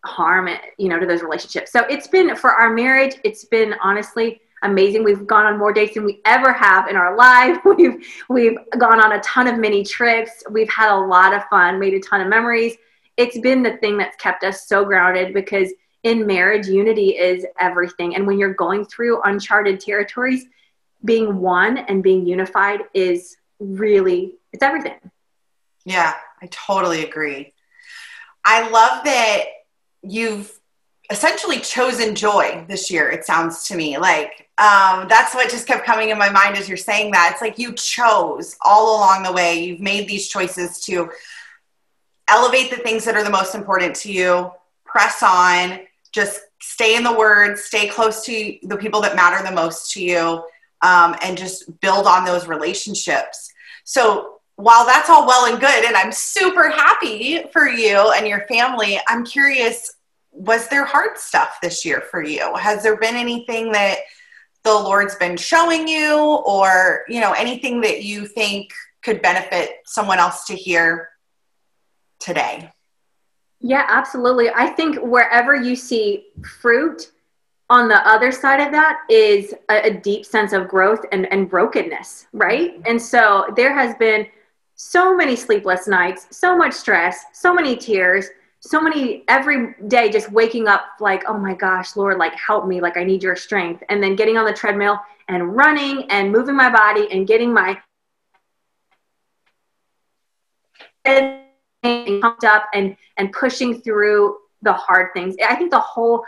harm, 0.05 0.49
you 0.77 0.89
know, 0.89 0.99
to 0.99 1.05
those 1.05 1.23
relationships. 1.23 1.71
So 1.71 1.81
it's 1.89 2.07
been 2.07 2.35
for 2.35 2.51
our 2.51 2.71
marriage. 2.71 3.15
It's 3.23 3.45
been 3.45 3.73
honestly 3.81 4.41
amazing. 4.63 5.03
We've 5.03 5.25
gone 5.25 5.45
on 5.45 5.57
more 5.57 5.73
dates 5.73 5.95
than 5.95 6.05
we 6.05 6.21
ever 6.25 6.53
have 6.53 6.87
in 6.87 6.95
our 6.95 7.15
life. 7.15 7.57
We've 7.77 8.05
we've 8.29 8.57
gone 8.77 8.99
on 8.99 9.13
a 9.13 9.19
ton 9.21 9.47
of 9.47 9.59
mini 9.59 9.83
trips. 9.83 10.43
We've 10.49 10.69
had 10.69 10.93
a 10.93 10.99
lot 10.99 11.33
of 11.33 11.43
fun, 11.49 11.79
made 11.79 11.93
a 11.93 11.99
ton 11.99 12.21
of 12.21 12.27
memories. 12.27 12.75
It's 13.17 13.37
been 13.39 13.61
the 13.61 13.77
thing 13.77 13.97
that's 13.97 14.15
kept 14.17 14.43
us 14.43 14.67
so 14.67 14.85
grounded 14.85 15.33
because 15.33 15.71
in 16.03 16.27
marriage, 16.27 16.67
unity 16.67 17.11
is 17.11 17.45
everything. 17.59 18.15
And 18.15 18.27
when 18.27 18.37
you're 18.37 18.53
going 18.53 18.85
through 18.85 19.21
uncharted 19.23 19.79
territories, 19.79 20.45
being 21.03 21.37
one 21.39 21.77
and 21.77 22.03
being 22.03 22.25
unified 22.25 22.81
is 22.93 23.37
really, 23.59 24.35
it's 24.51 24.63
everything. 24.63 24.99
Yeah, 25.85 26.13
I 26.41 26.47
totally 26.47 27.03
agree. 27.03 27.53
I 28.45 28.69
love 28.69 29.05
that 29.05 29.45
you've 30.01 30.51
essentially 31.09 31.59
chosen 31.59 32.15
joy 32.15 32.65
this 32.67 32.89
year, 32.89 33.09
it 33.09 33.25
sounds 33.25 33.65
to 33.65 33.75
me. 33.75 33.97
Like, 33.97 34.49
um, 34.57 35.07
that's 35.07 35.33
what 35.33 35.49
just 35.49 35.67
kept 35.67 35.85
coming 35.85 36.09
in 36.09 36.17
my 36.17 36.29
mind 36.29 36.57
as 36.57 36.67
you're 36.67 36.77
saying 36.77 37.11
that. 37.11 37.31
It's 37.33 37.41
like 37.41 37.57
you 37.57 37.73
chose 37.73 38.55
all 38.61 38.97
along 38.97 39.23
the 39.23 39.31
way, 39.31 39.63
you've 39.63 39.81
made 39.81 40.07
these 40.07 40.27
choices 40.27 40.79
to 40.81 41.11
elevate 42.27 42.71
the 42.71 42.77
things 42.77 43.05
that 43.05 43.15
are 43.15 43.23
the 43.23 43.29
most 43.29 43.53
important 43.55 43.95
to 43.97 44.11
you, 44.11 44.51
press 44.85 45.21
on, 45.21 45.79
just 46.13 46.41
stay 46.61 46.95
in 46.95 47.03
the 47.03 47.13
word, 47.13 47.57
stay 47.57 47.87
close 47.87 48.23
to 48.25 48.57
the 48.63 48.77
people 48.77 49.01
that 49.01 49.15
matter 49.15 49.43
the 49.43 49.53
most 49.53 49.91
to 49.91 50.03
you, 50.03 50.43
um, 50.81 51.15
and 51.21 51.37
just 51.37 51.79
build 51.81 52.07
on 52.07 52.25
those 52.25 52.47
relationships. 52.47 53.51
So 53.83 54.39
while 54.55 54.85
that's 54.85 55.09
all 55.09 55.27
well 55.27 55.51
and 55.51 55.59
good, 55.59 55.85
and 55.85 55.95
I'm 55.95 56.11
super 56.11 56.69
happy 56.69 57.45
for 57.51 57.67
you 57.67 58.13
and 58.15 58.27
your 58.27 58.45
family, 58.47 58.99
I'm 59.07 59.25
curious 59.25 59.95
was 60.33 60.67
there 60.67 60.83
hard 60.83 61.17
stuff 61.17 61.59
this 61.61 61.85
year 61.85 62.01
for 62.01 62.23
you? 62.23 62.55
Has 62.55 62.81
there 62.81 62.97
been 62.97 63.15
anything 63.15 63.71
that 63.71 63.99
the 64.63 64.73
Lord's 64.73 65.15
been 65.15 65.37
showing 65.37 65.87
you, 65.87 66.17
or 66.17 67.03
you 67.07 67.21
know, 67.21 67.33
anything 67.33 67.81
that 67.81 68.03
you 68.03 68.25
think 68.25 68.71
could 69.03 69.21
benefit 69.21 69.69
someone 69.85 70.17
else 70.17 70.45
to 70.45 70.55
hear 70.55 71.09
today? 72.19 72.72
Yeah, 73.63 73.85
absolutely. 73.87 74.49
I 74.53 74.67
think 74.67 74.97
wherever 74.97 75.55
you 75.55 75.75
see 75.75 76.25
fruit, 76.59 77.11
on 77.69 77.87
the 77.87 78.07
other 78.07 78.31
side 78.31 78.59
of 78.59 78.71
that 78.71 78.99
is 79.09 79.53
a, 79.69 79.87
a, 79.87 79.89
deep 79.89 80.25
sense 80.25 80.53
of 80.53 80.67
growth 80.67 81.05
and, 81.11 81.31
and 81.31 81.49
brokenness, 81.49 82.27
right? 82.33 82.73
Mm-hmm. 82.73 82.83
And 82.85 83.01
so 83.01 83.51
there 83.55 83.73
has 83.73 83.95
been 83.95 84.27
so 84.75 85.15
many 85.15 85.35
sleepless 85.35 85.87
nights, 85.87 86.27
so 86.29 86.55
much 86.55 86.73
stress, 86.73 87.25
so 87.33 87.53
many 87.53 87.75
tears, 87.75 88.27
so 88.59 88.81
many 88.81 89.23
every 89.27 89.75
day 89.87 90.09
just 90.11 90.31
waking 90.31 90.67
up 90.67 90.81
like, 90.99 91.23
oh 91.27 91.37
my 91.37 91.53
gosh, 91.53 91.95
Lord, 91.95 92.17
like 92.17 92.35
help 92.35 92.67
me, 92.67 92.81
like 92.81 92.97
I 92.97 93.03
need 93.03 93.23
your 93.23 93.35
strength. 93.35 93.81
And 93.89 94.03
then 94.03 94.15
getting 94.15 94.37
on 94.37 94.45
the 94.45 94.53
treadmill 94.53 94.99
and 95.29 95.55
running 95.55 96.05
and 96.11 96.31
moving 96.31 96.55
my 96.55 96.69
body 96.69 97.07
and 97.11 97.25
getting 97.25 97.53
my 97.53 97.79
and 101.05 101.42
and 101.83 102.21
pumped 102.21 102.43
up 102.43 102.65
and 102.73 102.95
and 103.17 103.31
pushing 103.31 103.81
through 103.81 104.37
the 104.61 104.73
hard 104.73 105.09
things. 105.13 105.35
I 105.45 105.55
think 105.55 105.71
the 105.71 105.79
whole 105.79 106.23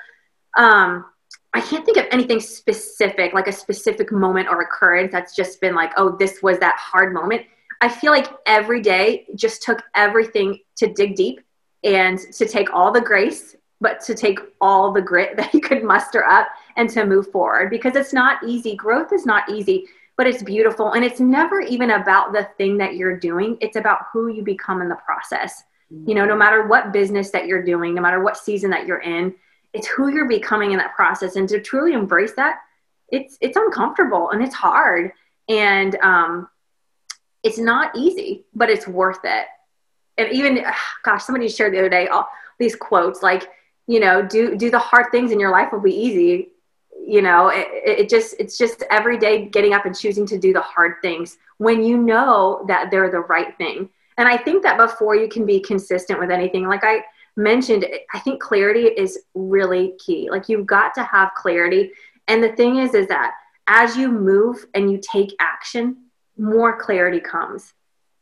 um, 0.58 1.06
I 1.54 1.62
can't 1.62 1.86
think 1.86 1.98
of 1.98 2.06
anything 2.12 2.42
specific, 2.42 3.34
like 3.34 3.48
a 3.48 3.52
specific 3.52 4.12
moment 4.12 4.50
or 4.50 4.62
occurrence 4.62 5.12
that's 5.12 5.36
just 5.36 5.62
been 5.62 5.74
like, 5.74 5.92
oh, 5.96 6.16
this 6.18 6.44
was 6.44 6.60
that 6.60 6.76
hard 6.78 7.14
moment. 7.14 7.44
I 7.80 7.88
feel 7.88 8.12
like 8.12 8.28
every 8.46 8.82
day 8.82 9.26
just 9.36 9.62
took 9.62 9.82
everything 9.96 10.60
to 10.78 10.92
dig 10.92 11.16
deep 11.16 11.40
and 11.84 12.20
to 12.20 12.46
take 12.46 12.74
all 12.74 12.92
the 12.92 13.00
grace, 13.00 13.56
but 13.80 14.02
to 14.02 14.16
take 14.16 14.40
all 14.60 14.92
the 14.92 15.02
grit 15.02 15.38
that 15.38 15.54
you 15.54 15.62
could 15.62 15.84
muster 15.84 16.26
up 16.26 16.50
and 16.76 16.90
to 16.90 17.06
move 17.06 17.32
forward 17.32 17.70
because 17.70 17.96
it's 17.96 18.14
not 18.14 18.44
easy. 18.44 18.76
Growth 18.76 19.14
is 19.14 19.26
not 19.26 19.50
easy. 19.50 19.86
But 20.18 20.28
it's 20.28 20.44
beautiful. 20.44 20.94
And 20.94 21.04
it's 21.04 21.20
never 21.20 21.60
even 21.62 21.92
about 21.92 22.32
the 22.32 22.48
thing 22.58 22.78
that 22.78 22.96
you're 22.96 23.18
doing, 23.18 23.58
it's 23.62 23.76
about 23.76 24.06
who 24.12 24.28
you 24.28 24.44
become 24.44 24.82
in 24.82 24.90
the 24.90 24.96
process. 24.96 25.64
Mm-hmm. 25.92 26.10
You 26.10 26.16
know, 26.16 26.26
no 26.26 26.36
matter 26.36 26.68
what 26.68 26.94
business 26.94 27.32
that 27.32 27.48
you're 27.48 27.64
doing, 27.64 27.96
no 27.96 28.02
matter 28.02 28.24
what 28.24 28.38
season 28.38 28.70
that 28.72 28.86
you're 28.86 29.02
in, 29.02 29.36
it's 29.74 29.88
who 29.88 30.08
you're 30.08 30.28
becoming 30.28 30.72
in 30.72 30.78
that 30.78 30.96
process. 30.96 31.36
And 31.36 31.48
to 31.50 31.60
truly 31.60 31.94
embrace 31.94 32.34
that, 32.34 32.60
it's 33.10 33.38
it's 33.42 33.58
uncomfortable 33.58 34.32
and 34.32 34.42
it's 34.42 34.56
hard. 34.56 35.12
And 35.50 35.96
um, 35.98 36.50
it's 37.44 37.60
not 37.60 37.96
easy, 37.96 38.46
but 38.56 38.70
it's 38.70 38.88
worth 38.88 39.20
it. 39.24 39.46
And 40.18 40.32
even, 40.32 40.66
gosh, 41.04 41.24
somebody 41.24 41.50
shared 41.50 41.74
the 41.74 41.80
other 41.80 41.90
day 41.90 42.08
all 42.08 42.28
these 42.58 42.76
quotes 42.76 43.22
like, 43.22 43.50
you 43.86 44.00
know, 44.00 44.22
do 44.22 44.56
do 44.56 44.72
the 44.72 44.80
hard 44.80 45.12
things 45.12 45.32
in 45.32 45.40
your 45.40 45.52
life 45.52 45.72
will 45.72 45.82
be 45.82 45.96
easy 45.96 46.50
you 47.08 47.22
know 47.22 47.50
it, 47.50 47.68
it, 47.72 48.10
just 48.10 48.36
it's 48.40 48.58
just 48.58 48.84
every 48.90 49.18
day 49.18 49.46
getting 49.46 49.74
up 49.74 49.86
and 49.86 49.98
choosing 49.98 50.26
to 50.26 50.38
do 50.38 50.54
the 50.54 50.62
hard 50.62 50.96
things 51.02 51.38
when 51.58 51.84
you 51.84 51.98
know 51.98 52.64
that 52.68 52.92
they're 52.92 53.12
the 53.12 53.20
right 53.20 53.58
thing. 53.58 53.90
And 54.18 54.28
i 54.28 54.38
think 54.38 54.64
that 54.64 54.78
before 54.78 55.16
you 55.16 55.28
can 55.28 55.46
be 55.46 55.60
consistent 55.60 56.20
with 56.20 56.32
anything 56.32 56.68
like 56.68 56.84
i 56.84 57.04
mentioned 57.36 57.86
i 58.14 58.20
think 58.20 58.42
clarity 58.42 58.86
is 58.86 59.20
really 59.34 59.94
key. 60.04 60.30
Like 60.30 60.48
you've 60.50 60.66
got 60.66 60.94
to 60.96 61.04
have 61.04 61.34
clarity. 61.36 61.92
And 62.28 62.42
the 62.42 62.54
thing 62.54 62.78
is 62.78 62.94
is 62.94 63.08
that 63.08 63.34
as 63.68 63.98
you 63.98 64.12
move 64.12 64.66
and 64.74 64.92
you 64.92 65.00
take 65.00 65.36
action 65.40 65.98
more 66.38 66.78
clarity 66.78 67.20
comes 67.20 67.74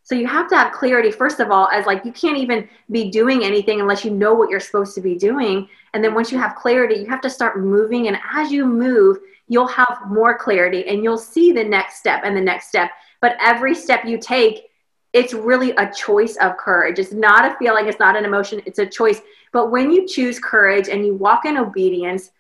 so 0.03 0.15
you 0.15 0.27
have 0.27 0.49
to 0.49 0.55
have 0.55 0.73
clarity, 0.73 1.11
first 1.11 1.39
of 1.39 1.49
all, 1.49 1.69
as 1.69 1.85
like 1.85 2.03
you 2.03 2.11
can't 2.11 2.37
even 2.37 2.67
be 2.91 3.09
doing 3.09 3.43
anything 3.43 3.79
unless 3.79 4.03
you 4.03 4.11
know 4.11 4.33
what 4.33 4.49
you're 4.49 4.59
supposed 4.59 4.95
to 4.95 5.01
be 5.01 5.15
doing. 5.15 5.69
And 5.93 6.03
then 6.03 6.13
once 6.13 6.29
you 6.29 6.37
have 6.37 6.55
clarity, 6.55 6.95
you 6.95 7.05
have 7.07 7.21
to 7.21 7.29
start 7.29 7.59
moving. 7.59 8.09
And 8.09 8.17
as 8.33 8.51
you 8.51 8.65
move, 8.65 9.19
you'll 9.47 9.67
have 9.67 10.01
more 10.09 10.37
clarity 10.37 10.85
and 10.87 11.03
you'll 11.03 11.17
see 11.17 11.53
the 11.53 11.63
next 11.63 11.99
step 11.99 12.23
and 12.25 12.35
the 12.35 12.41
next 12.41 12.67
step. 12.67 12.91
But 13.21 13.37
every 13.41 13.73
step 13.73 14.03
you 14.03 14.17
take, 14.17 14.65
it's 15.13 15.33
really 15.33 15.71
a 15.71 15.89
choice 15.89 16.35
of 16.37 16.57
courage. 16.57 16.99
It's 16.99 17.13
not 17.13 17.49
a 17.49 17.55
feeling, 17.57 17.87
it's 17.87 17.99
not 17.99 18.17
an 18.17 18.25
emotion, 18.25 18.61
it's 18.65 18.79
a 18.79 18.85
choice. 18.85 19.21
But 19.53 19.71
when 19.71 19.89
you 19.89 20.05
choose 20.05 20.37
courage 20.37 20.89
and 20.89 21.05
you 21.05 21.15
walk 21.15 21.45
in 21.45 21.55
obedience, 21.55 22.31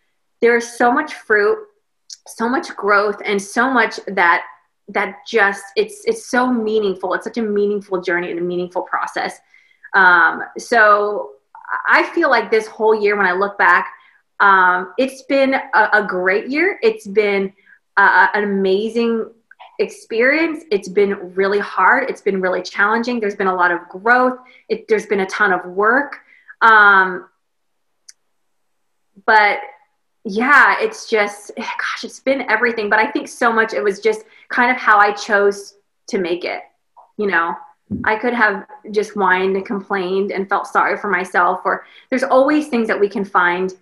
there 0.41 0.57
is 0.57 0.69
so 0.77 0.91
much 0.91 1.13
fruit, 1.13 1.59
so 2.27 2.49
much 2.49 2.75
growth, 2.75 3.21
and 3.23 3.41
so 3.41 3.69
much 3.69 4.01
that 4.07 4.43
that 4.89 5.19
just 5.27 5.63
it's 5.75 6.03
it's 6.05 6.29
so 6.29 6.51
meaningful. 6.51 7.13
It's 7.13 7.23
such 7.23 7.37
a 7.37 7.41
meaningful 7.41 8.01
journey 8.01 8.29
and 8.31 8.39
a 8.39 8.43
meaningful 8.43 8.83
process. 8.83 9.39
Um, 9.93 10.43
so 10.57 11.31
i 11.87 12.03
feel 12.13 12.29
like 12.29 12.51
this 12.51 12.67
whole 12.67 12.93
year 12.93 13.15
when 13.15 13.25
i 13.25 13.31
look 13.31 13.57
back 13.57 13.93
um, 14.43 14.93
it's 14.97 15.21
been 15.23 15.53
a, 15.53 15.89
a, 15.93 16.05
great 16.05 16.49
year. 16.49 16.77
It's 16.83 17.07
been 17.07 17.53
an 17.95 18.43
amazing 18.43 19.29
experience. 19.79 20.65
It's 20.69 20.89
been 20.89 21.33
really 21.33 21.59
hard. 21.59 22.09
It's 22.09 22.21
been 22.21 22.41
really 22.41 22.61
challenging. 22.61 23.21
There's 23.21 23.35
been 23.35 23.47
a 23.47 23.55
lot 23.55 23.71
of 23.71 23.87
growth. 23.87 24.39
It, 24.67 24.87
there's 24.89 25.05
been 25.05 25.21
a 25.21 25.25
ton 25.27 25.53
of 25.53 25.65
work. 25.65 26.19
Um, 26.61 27.29
but 29.25 29.59
yeah, 30.25 30.75
it's 30.79 31.09
just, 31.09 31.51
gosh, 31.57 32.03
it's 32.03 32.19
been 32.19 32.41
everything. 32.49 32.89
But 32.89 32.99
I 32.99 33.09
think 33.09 33.29
so 33.29 33.53
much 33.53 33.73
it 33.73 33.81
was 33.81 34.01
just 34.01 34.23
kind 34.49 34.71
of 34.71 34.77
how 34.77 34.97
I 34.97 35.11
chose 35.11 35.75
to 36.07 36.17
make 36.17 36.43
it. 36.45 36.61
You 37.17 37.27
know, 37.27 37.55
I 38.03 38.15
could 38.15 38.33
have 38.33 38.65
just 38.91 39.11
whined 39.11 39.55
and 39.55 39.65
complained 39.65 40.31
and 40.31 40.49
felt 40.49 40.67
sorry 40.67 40.97
for 40.97 41.09
myself, 41.09 41.61
or 41.65 41.85
there's 42.09 42.23
always 42.23 42.67
things 42.67 42.87
that 42.87 42.99
we 42.99 43.09
can 43.09 43.25
find 43.25 43.73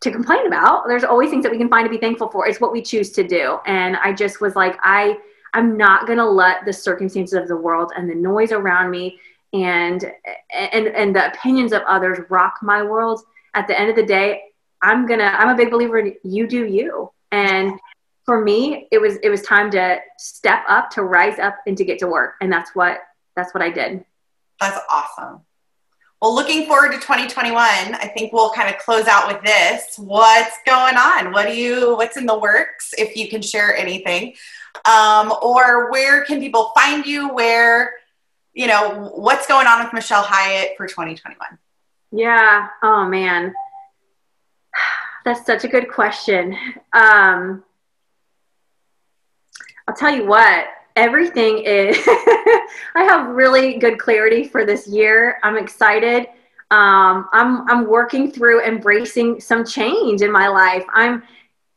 to 0.00 0.10
complain 0.10 0.46
about. 0.46 0.88
There's 0.88 1.04
always 1.04 1.30
things 1.30 1.44
that 1.44 1.52
we 1.52 1.58
can 1.58 1.68
find 1.68 1.86
to 1.86 1.90
be 1.90 1.98
thankful 1.98 2.28
for. 2.28 2.46
It's 2.46 2.60
what 2.60 2.72
we 2.72 2.82
choose 2.82 3.10
to 3.12 3.26
do. 3.26 3.58
And 3.66 3.96
I 3.96 4.12
just 4.12 4.40
was 4.40 4.56
like, 4.56 4.76
I, 4.82 5.18
I'm 5.54 5.76
not 5.76 6.06
to 6.06 6.24
let 6.24 6.64
the 6.64 6.72
circumstances 6.72 7.34
of 7.34 7.46
the 7.46 7.56
world 7.56 7.92
and 7.96 8.10
the 8.10 8.14
noise 8.14 8.50
around 8.50 8.90
me 8.90 9.20
and, 9.52 10.04
and, 10.52 10.88
and 10.88 11.14
the 11.14 11.28
opinions 11.28 11.72
of 11.72 11.82
others 11.82 12.18
rock 12.30 12.58
my 12.62 12.82
world. 12.82 13.22
At 13.54 13.68
the 13.68 13.78
end 13.78 13.90
of 13.90 13.96
the 13.96 14.02
day, 14.02 14.42
I'm 14.82 15.06
gonna 15.06 15.24
I'm 15.24 15.48
a 15.48 15.54
big 15.54 15.70
believer 15.70 15.98
in 15.98 16.16
you 16.24 16.46
do 16.46 16.66
you. 16.66 17.12
And 17.30 17.78
for 18.32 18.42
me, 18.42 18.88
it 18.90 18.98
was 18.98 19.16
it 19.22 19.28
was 19.28 19.42
time 19.42 19.70
to 19.72 19.98
step 20.16 20.64
up, 20.66 20.88
to 20.92 21.02
rise 21.02 21.38
up 21.38 21.58
and 21.66 21.76
to 21.76 21.84
get 21.84 21.98
to 21.98 22.06
work. 22.06 22.36
And 22.40 22.50
that's 22.50 22.74
what 22.74 23.00
that's 23.36 23.52
what 23.52 23.62
I 23.62 23.68
did. 23.68 24.06
That's 24.58 24.80
awesome. 24.90 25.42
Well, 26.22 26.34
looking 26.34 26.66
forward 26.66 26.92
to 26.92 26.98
2021, 26.98 27.58
I 27.60 28.10
think 28.16 28.32
we'll 28.32 28.50
kind 28.52 28.74
of 28.74 28.80
close 28.80 29.06
out 29.06 29.28
with 29.28 29.44
this. 29.44 29.98
What's 29.98 30.56
going 30.64 30.96
on? 30.96 31.32
What 31.32 31.46
do 31.46 31.54
you 31.54 31.94
what's 31.96 32.16
in 32.16 32.24
the 32.24 32.38
works 32.38 32.94
if 32.96 33.18
you 33.18 33.28
can 33.28 33.42
share 33.42 33.76
anything? 33.76 34.32
Um, 34.86 35.34
or 35.42 35.90
where 35.90 36.24
can 36.24 36.40
people 36.40 36.72
find 36.74 37.04
you? 37.04 37.34
Where 37.34 37.92
you 38.54 38.66
know, 38.66 39.12
what's 39.14 39.46
going 39.46 39.66
on 39.66 39.84
with 39.84 39.92
Michelle 39.92 40.22
Hyatt 40.22 40.70
for 40.78 40.86
2021? 40.86 41.58
Yeah. 42.12 42.68
Oh 42.82 43.06
man. 43.06 43.52
That's 45.26 45.44
such 45.44 45.64
a 45.64 45.68
good 45.68 45.92
question. 45.92 46.56
Um, 46.94 47.62
I'll 49.88 49.94
tell 49.94 50.14
you 50.14 50.26
what, 50.26 50.66
everything 50.96 51.58
is, 51.58 51.96
I 52.06 53.04
have 53.04 53.28
really 53.28 53.78
good 53.78 53.98
clarity 53.98 54.44
for 54.44 54.64
this 54.64 54.86
year. 54.86 55.38
I'm 55.42 55.56
excited. 55.56 56.26
Um, 56.70 57.28
I'm, 57.32 57.68
I'm 57.68 57.86
working 57.86 58.30
through 58.30 58.62
embracing 58.64 59.40
some 59.40 59.64
change 59.64 60.22
in 60.22 60.32
my 60.32 60.48
life. 60.48 60.84
I'm 60.92 61.22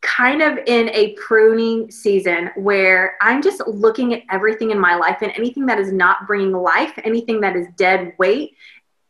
kind 0.02 0.42
of 0.42 0.60
in 0.68 0.90
a 0.90 1.14
pruning 1.14 1.90
season 1.90 2.52
where 2.56 3.18
I'm 3.22 3.42
just 3.42 3.66
looking 3.68 4.14
at 4.14 4.22
everything 4.32 4.72
in 4.72 4.80
my 4.80 4.96
life 4.96 5.18
and 5.22 5.32
anything 5.36 5.66
that 5.66 5.80
is 5.80 5.92
not 5.92 6.28
bringing 6.28 6.52
life, 6.52 6.94
anything 7.04 7.42
that 7.42 7.56
is 7.56 7.68
dead 7.76 8.14
weight, 8.20 8.56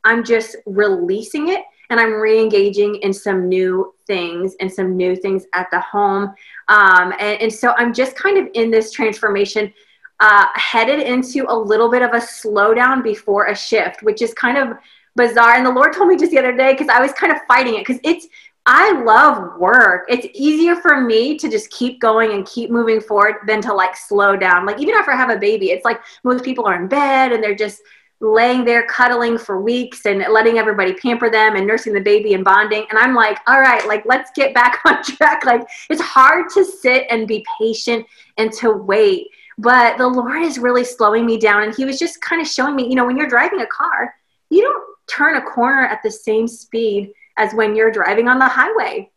I'm 0.05 0.23
just 0.23 0.55
releasing 0.65 1.49
it 1.49 1.63
and 1.89 1.99
I'm 1.99 2.13
re-engaging 2.13 2.95
in 2.97 3.13
some 3.13 3.47
new 3.47 3.93
things 4.07 4.55
and 4.59 4.71
some 4.71 4.95
new 4.95 5.15
things 5.15 5.45
at 5.53 5.69
the 5.71 5.79
home. 5.79 6.33
Um, 6.67 7.13
and, 7.19 7.41
and, 7.41 7.53
so 7.53 7.73
I'm 7.77 7.93
just 7.93 8.15
kind 8.15 8.38
of 8.38 8.47
in 8.53 8.71
this 8.71 8.91
transformation, 8.91 9.73
uh, 10.19 10.45
headed 10.55 10.99
into 10.99 11.45
a 11.47 11.57
little 11.57 11.89
bit 11.89 12.01
of 12.01 12.11
a 12.11 12.19
slowdown 12.19 13.03
before 13.03 13.47
a 13.47 13.55
shift, 13.55 14.01
which 14.03 14.21
is 14.21 14.33
kind 14.33 14.57
of 14.57 14.77
bizarre. 15.15 15.55
And 15.55 15.65
the 15.65 15.71
Lord 15.71 15.93
told 15.93 16.09
me 16.09 16.17
just 16.17 16.31
the 16.31 16.39
other 16.39 16.55
day 16.55 16.73
because 16.73 16.89
I 16.89 16.99
was 16.99 17.11
kind 17.13 17.31
of 17.31 17.39
fighting 17.47 17.75
it 17.75 17.86
because 17.86 17.99
it's 18.03 18.27
I 18.67 19.03
love 19.03 19.59
work. 19.59 20.05
It's 20.09 20.27
easier 20.33 20.75
for 20.75 20.99
me 20.99 21.38
to 21.38 21.49
just 21.49 21.69
keep 21.69 22.01
going 22.01 22.31
and 22.31 22.47
keep 22.47 22.71
moving 22.71 22.99
forward 22.99 23.36
than 23.45 23.61
to 23.61 23.73
like 23.73 23.95
slow 23.95 24.36
down. 24.36 24.65
Like 24.65 24.79
even 24.79 24.95
after 24.95 25.11
I 25.11 25.15
have 25.15 25.29
a 25.29 25.38
baby, 25.38 25.69
it's 25.69 25.86
like 25.86 26.01
most 26.23 26.43
people 26.43 26.65
are 26.65 26.81
in 26.81 26.88
bed 26.88 27.31
and 27.31 27.43
they're 27.43 27.53
just 27.53 27.81
laying 28.22 28.63
there 28.63 28.86
cuddling 28.88 29.38
for 29.38 29.61
weeks 29.61 30.05
and 30.05 30.26
letting 30.32 30.57
everybody 30.57 30.93
pamper 30.93 31.30
them 31.30 31.55
and 31.55 31.68
nursing 31.68 31.93
the 31.93 31.99
baby 31.99 32.34
and 32.34 32.45
bonding 32.45 32.86
and 32.89 32.97
i'm 32.97 33.13
like 33.13 33.38
all 33.45 33.59
right 33.59 33.86
like 33.88 34.03
let's 34.05 34.32
get 34.32 34.53
back 34.53 34.80
on 34.86 35.03
track 35.03 35.45
like 35.45 35.68
it's 35.89 36.01
hard 36.01 36.49
to 36.49 36.63
sit 36.63 37.05
and 37.09 37.28
be 37.28 37.45
patient 37.59 38.05
and 38.38 38.53
to 38.53 38.72
wait 38.72 39.28
but 39.57 39.97
the 39.97 40.07
lord 40.07 40.41
is 40.41 40.57
really 40.57 40.84
slowing 40.84 41.26
me 41.26 41.38
down 41.38 41.63
and 41.63 41.76
he 41.76 41.84
was 41.84 41.99
just 41.99 42.22
kind 42.22 42.41
of 42.41 42.47
showing 42.47 42.76
me 42.76 42.88
you 42.88 42.95
know 42.95 43.05
when 43.05 43.18
you're 43.18 43.28
driving 43.28 43.61
a 43.61 43.68
car 43.68 44.16
you 44.49 44.61
don't 44.61 44.84
turn 45.07 45.36
a 45.36 45.41
corner 45.41 45.86
at 45.86 46.01
the 46.03 46.11
same 46.11 46.47
speed 46.47 47.11
as 47.38 47.53
when 47.53 47.76
you're 47.76 47.91
driving 47.91 48.30
on 48.30 48.39
the 48.39 48.47
highway 48.47 49.09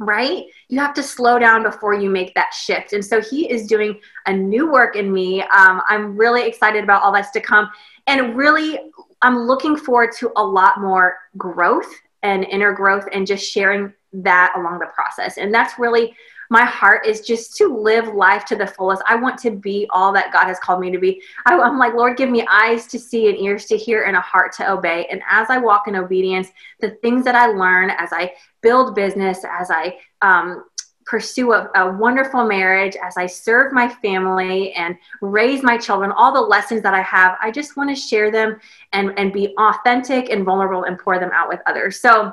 right? 0.00 0.46
You 0.68 0.80
have 0.80 0.94
to 0.94 1.02
slow 1.02 1.38
down 1.38 1.62
before 1.62 1.94
you 1.94 2.08
make 2.08 2.34
that 2.34 2.54
shift. 2.54 2.94
And 2.94 3.04
so 3.04 3.20
he 3.20 3.50
is 3.50 3.66
doing 3.66 4.00
a 4.26 4.32
new 4.32 4.72
work 4.72 4.96
in 4.96 5.12
me. 5.12 5.42
Um, 5.42 5.82
I'm 5.88 6.16
really 6.16 6.46
excited 6.48 6.82
about 6.82 7.02
all 7.02 7.12
that's 7.12 7.30
to 7.32 7.40
come 7.40 7.70
and 8.06 8.36
really 8.36 8.78
i'm 9.22 9.38
looking 9.38 9.76
forward 9.76 10.10
to 10.18 10.32
a 10.36 10.44
lot 10.44 10.80
more 10.80 11.18
growth 11.36 11.92
and 12.22 12.44
inner 12.44 12.72
growth 12.72 13.06
and 13.12 13.26
just 13.26 13.50
sharing 13.50 13.92
that 14.12 14.52
along 14.56 14.78
the 14.78 14.86
process. 14.86 15.38
And 15.38 15.54
that's 15.54 15.78
really 15.78 16.14
my 16.52 16.64
heart 16.64 17.06
is 17.06 17.20
just 17.20 17.56
to 17.58 17.68
live 17.68 18.08
life 18.08 18.44
to 18.46 18.56
the 18.56 18.66
fullest. 18.66 19.02
I 19.06 19.14
want 19.14 19.38
to 19.42 19.52
be 19.52 19.86
all 19.90 20.12
that 20.12 20.32
god 20.32 20.46
has 20.46 20.58
called 20.58 20.80
me 20.80 20.90
to 20.90 20.98
be. 20.98 21.22
I, 21.46 21.56
i'm 21.56 21.78
like 21.78 21.94
lord 21.94 22.16
give 22.16 22.28
me 22.28 22.44
eyes 22.50 22.88
to 22.88 22.98
see 22.98 23.28
and 23.28 23.38
ears 23.38 23.66
to 23.66 23.76
hear 23.76 24.02
and 24.02 24.16
a 24.16 24.20
heart 24.20 24.52
to 24.54 24.70
obey. 24.70 25.06
And 25.10 25.22
as 25.30 25.48
i 25.48 25.58
walk 25.58 25.86
in 25.86 25.94
obedience 25.94 26.48
the 26.80 26.90
things 27.02 27.24
that 27.24 27.36
i 27.36 27.46
learn 27.46 27.90
as 27.90 28.12
i 28.12 28.32
build 28.62 28.94
business 28.94 29.44
as 29.48 29.70
i 29.70 29.96
um, 30.22 30.64
pursue 31.10 31.52
a, 31.52 31.68
a, 31.74 31.90
wonderful 31.90 32.46
marriage, 32.46 32.94
as 33.02 33.16
I 33.16 33.26
serve 33.26 33.72
my 33.72 33.88
family 33.88 34.72
and 34.74 34.96
raise 35.20 35.60
my 35.60 35.76
children, 35.76 36.12
all 36.12 36.32
the 36.32 36.40
lessons 36.40 36.82
that 36.82 36.94
I 36.94 37.02
have, 37.02 37.36
I 37.42 37.50
just 37.50 37.76
want 37.76 37.90
to 37.90 37.96
share 37.96 38.30
them 38.30 38.60
and, 38.92 39.18
and 39.18 39.32
be 39.32 39.52
authentic 39.58 40.30
and 40.30 40.44
vulnerable 40.44 40.84
and 40.84 40.96
pour 40.96 41.18
them 41.18 41.30
out 41.34 41.48
with 41.48 41.58
others. 41.66 41.98
So 41.98 42.32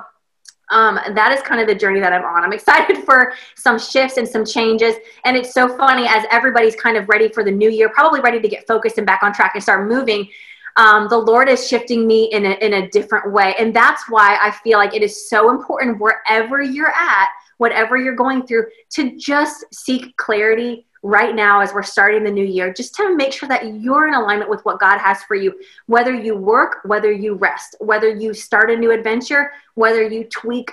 um, 0.69 0.99
that 1.15 1.31
is 1.31 1.41
kind 1.41 1.59
of 1.59 1.65
the 1.65 1.73
journey 1.73 1.99
that 1.99 2.13
I'm 2.13 2.23
on. 2.23 2.43
I'm 2.43 2.53
excited 2.53 2.97
for 3.05 3.33
some 3.55 3.79
shifts 3.79 4.17
and 4.17 4.27
some 4.27 4.45
changes. 4.45 4.93
And 5.25 5.35
it's 5.35 5.55
so 5.55 5.75
funny 5.75 6.05
as 6.07 6.25
everybody's 6.29 6.75
kind 6.75 6.97
of 6.97 7.09
ready 7.09 7.29
for 7.29 7.43
the 7.43 7.51
new 7.51 7.71
year, 7.71 7.89
probably 7.89 8.19
ready 8.19 8.39
to 8.39 8.47
get 8.47 8.67
focused 8.67 8.99
and 8.99 9.07
back 9.07 9.23
on 9.23 9.33
track 9.33 9.53
and 9.55 9.63
start 9.63 9.89
moving. 9.89 10.29
Um, 10.75 11.07
the 11.09 11.17
Lord 11.17 11.49
is 11.49 11.67
shifting 11.67 12.05
me 12.05 12.25
in 12.25 12.45
a, 12.45 12.51
in 12.63 12.73
a 12.73 12.89
different 12.89 13.33
way. 13.33 13.55
And 13.57 13.75
that's 13.75 14.03
why 14.07 14.37
I 14.39 14.51
feel 14.51 14.77
like 14.77 14.93
it 14.93 15.01
is 15.01 15.27
so 15.27 15.49
important 15.49 15.99
wherever 15.99 16.61
you're 16.61 16.93
at 16.93 17.29
whatever 17.57 17.97
you're 17.97 18.15
going 18.15 18.45
through, 18.45 18.67
to 18.91 19.17
just 19.17 19.65
seek 19.73 20.15
clarity 20.17 20.85
right 21.03 21.35
now 21.35 21.61
as 21.61 21.73
we're 21.73 21.83
starting 21.83 22.23
the 22.23 22.31
new 22.31 22.45
year, 22.45 22.73
just 22.73 22.95
to 22.95 23.15
make 23.15 23.31
sure 23.31 23.47
that 23.47 23.75
you're 23.75 24.07
in 24.07 24.13
alignment 24.13 24.49
with 24.49 24.63
what 24.65 24.79
God 24.79 24.97
has 24.97 25.23
for 25.23 25.35
you, 25.35 25.53
whether 25.85 26.13
you 26.13 26.35
work, 26.35 26.79
whether 26.83 27.11
you 27.11 27.35
rest, 27.35 27.75
whether 27.79 28.09
you 28.09 28.33
start 28.33 28.71
a 28.71 28.75
new 28.75 28.91
adventure, 28.91 29.51
whether 29.75 30.07
you 30.07 30.23
tweak 30.25 30.71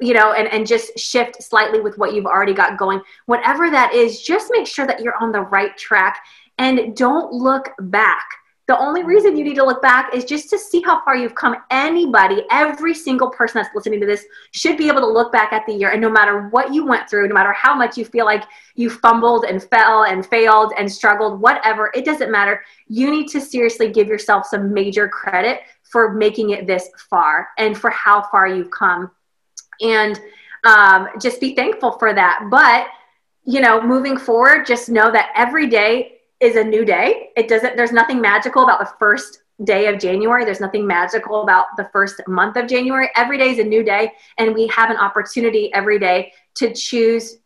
you 0.00 0.14
know 0.14 0.32
and, 0.32 0.48
and 0.48 0.66
just 0.66 0.98
shift 0.98 1.42
slightly 1.42 1.80
with 1.80 1.96
what 1.98 2.14
you've 2.14 2.26
already 2.26 2.54
got 2.54 2.78
going. 2.78 3.00
Whatever 3.26 3.70
that 3.70 3.94
is 3.94 4.22
just 4.22 4.50
make 4.50 4.66
sure 4.66 4.86
that 4.86 5.00
you're 5.00 5.16
on 5.20 5.32
the 5.32 5.40
right 5.40 5.76
track 5.76 6.22
and 6.58 6.96
don't 6.96 7.32
look 7.32 7.70
back 7.80 8.26
the 8.70 8.78
only 8.78 9.02
reason 9.02 9.36
you 9.36 9.42
need 9.42 9.56
to 9.56 9.64
look 9.64 9.82
back 9.82 10.14
is 10.14 10.24
just 10.24 10.48
to 10.48 10.56
see 10.56 10.80
how 10.80 11.04
far 11.04 11.16
you've 11.16 11.34
come. 11.34 11.56
Anybody, 11.72 12.44
every 12.52 12.94
single 12.94 13.28
person 13.28 13.60
that's 13.60 13.74
listening 13.74 13.98
to 13.98 14.06
this 14.06 14.24
should 14.52 14.78
be 14.78 14.86
able 14.86 15.00
to 15.00 15.08
look 15.08 15.32
back 15.32 15.52
at 15.52 15.66
the 15.66 15.72
year 15.72 15.90
and 15.90 16.00
no 16.00 16.08
matter 16.08 16.46
what 16.50 16.72
you 16.72 16.86
went 16.86 17.10
through, 17.10 17.26
no 17.26 17.34
matter 17.34 17.52
how 17.52 17.74
much 17.74 17.98
you 17.98 18.04
feel 18.04 18.26
like 18.26 18.44
you 18.76 18.88
fumbled 18.88 19.44
and 19.44 19.60
fell 19.60 20.04
and 20.04 20.24
failed 20.24 20.72
and 20.78 20.90
struggled, 20.90 21.40
whatever, 21.40 21.90
it 21.94 22.04
doesn't 22.04 22.30
matter. 22.30 22.62
You 22.86 23.10
need 23.10 23.26
to 23.30 23.40
seriously 23.40 23.90
give 23.90 24.06
yourself 24.06 24.46
some 24.46 24.72
major 24.72 25.08
credit 25.08 25.62
for 25.82 26.12
making 26.12 26.50
it 26.50 26.68
this 26.68 26.90
far 27.10 27.48
and 27.58 27.76
for 27.76 27.90
how 27.90 28.22
far 28.30 28.46
you've 28.46 28.70
come. 28.70 29.10
And 29.80 30.20
um, 30.62 31.08
just 31.20 31.40
be 31.40 31.56
thankful 31.56 31.98
for 31.98 32.14
that. 32.14 32.46
But, 32.52 32.86
you 33.44 33.60
know, 33.60 33.82
moving 33.82 34.16
forward, 34.16 34.64
just 34.64 34.88
know 34.88 35.10
that 35.10 35.32
every 35.34 35.66
day 35.66 36.19
is 36.40 36.56
a 36.56 36.64
new 36.64 36.84
day. 36.84 37.30
It 37.36 37.48
doesn't, 37.48 37.76
there's 37.76 37.92
nothing 37.92 38.20
magical 38.20 38.64
about 38.64 38.80
the 38.80 38.90
first 38.98 39.42
day 39.64 39.86
of 39.86 39.98
January. 39.98 40.44
There's 40.44 40.60
nothing 40.60 40.86
magical 40.86 41.42
about 41.42 41.66
the 41.76 41.88
first 41.92 42.20
month 42.26 42.56
of 42.56 42.66
January. 42.66 43.10
Every 43.14 43.36
day 43.38 43.50
is 43.50 43.58
a 43.58 43.64
new 43.64 43.84
day, 43.84 44.12
and 44.38 44.54
we 44.54 44.66
have 44.68 44.90
an 44.90 44.96
opportunity 44.96 45.72
every 45.74 45.98
day 45.98 46.32
to 46.56 46.72
choose 46.72 47.38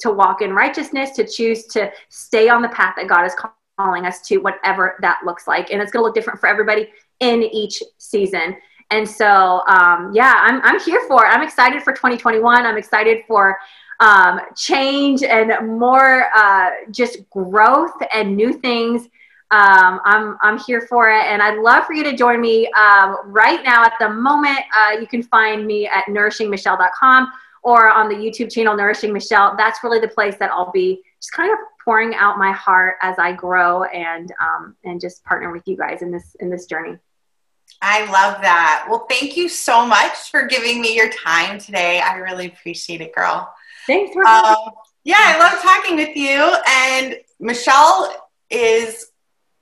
to 0.00 0.10
walk 0.10 0.42
in 0.42 0.52
righteousness, 0.52 1.10
to 1.10 1.26
choose 1.26 1.66
to 1.66 1.92
stay 2.08 2.48
on 2.48 2.62
the 2.62 2.68
path 2.70 2.94
that 2.96 3.06
God 3.06 3.24
is 3.24 3.34
calling 3.76 4.06
us 4.06 4.20
to, 4.22 4.38
whatever 4.38 4.96
that 5.02 5.20
looks 5.24 5.46
like. 5.46 5.70
And 5.70 5.80
it's 5.80 5.92
going 5.92 6.02
to 6.02 6.06
look 6.06 6.14
different 6.14 6.40
for 6.40 6.48
everybody 6.48 6.88
in 7.20 7.42
each 7.42 7.82
season. 7.98 8.56
And 8.90 9.08
so, 9.08 9.62
um, 9.68 10.10
yeah, 10.12 10.34
I'm, 10.38 10.60
I'm 10.62 10.80
here 10.80 11.00
for 11.06 11.24
it. 11.24 11.28
I'm 11.28 11.42
excited 11.42 11.82
for 11.82 11.92
2021. 11.92 12.66
I'm 12.66 12.76
excited 12.76 13.18
for 13.28 13.58
um, 14.00 14.40
change 14.56 15.22
and 15.22 15.78
more 15.78 16.26
uh, 16.34 16.70
just 16.90 17.28
growth 17.30 17.94
and 18.12 18.36
new 18.36 18.54
things. 18.54 19.02
Um, 19.52 20.00
I'm, 20.04 20.38
I'm 20.42 20.58
here 20.58 20.82
for 20.82 21.10
it. 21.10 21.24
And 21.24 21.42
I'd 21.42 21.58
love 21.58 21.84
for 21.84 21.92
you 21.92 22.02
to 22.04 22.16
join 22.16 22.40
me 22.40 22.70
um, 22.72 23.18
right 23.26 23.62
now 23.62 23.84
at 23.84 23.94
the 24.00 24.08
moment. 24.08 24.60
Uh, 24.74 24.98
you 24.98 25.06
can 25.06 25.22
find 25.22 25.66
me 25.66 25.86
at 25.86 26.04
nourishingmichelle.com 26.06 27.30
or 27.62 27.90
on 27.90 28.08
the 28.08 28.14
YouTube 28.14 28.50
channel 28.50 28.76
Nourishing 28.76 29.12
Michelle. 29.12 29.54
That's 29.56 29.84
really 29.84 30.00
the 30.00 30.08
place 30.08 30.36
that 30.38 30.50
I'll 30.50 30.72
be 30.72 31.02
just 31.20 31.32
kind 31.32 31.52
of 31.52 31.58
pouring 31.84 32.14
out 32.14 32.38
my 32.38 32.52
heart 32.52 32.96
as 33.02 33.18
I 33.18 33.32
grow 33.32 33.84
and 33.84 34.32
um, 34.40 34.76
and 34.84 35.00
just 35.00 35.24
partner 35.24 35.52
with 35.52 35.62
you 35.66 35.76
guys 35.76 36.00
in 36.02 36.10
this 36.10 36.36
in 36.40 36.48
this 36.48 36.66
journey. 36.66 36.96
I 37.82 38.04
love 38.06 38.40
that. 38.42 38.86
Well, 38.88 39.06
thank 39.08 39.36
you 39.36 39.48
so 39.48 39.86
much 39.86 40.30
for 40.30 40.46
giving 40.46 40.80
me 40.80 40.94
your 40.94 41.10
time 41.10 41.58
today. 41.58 42.00
I 42.00 42.16
really 42.16 42.46
appreciate 42.46 43.00
it, 43.00 43.14
girl. 43.14 43.52
Thanks 43.90 44.12
for 44.12 44.24
um, 44.24 44.54
Yeah, 45.02 45.16
I 45.18 45.38
love 45.38 45.60
talking 45.62 45.96
with 45.96 46.16
you. 46.16 46.54
And 46.68 47.16
Michelle 47.40 48.14
is, 48.48 49.10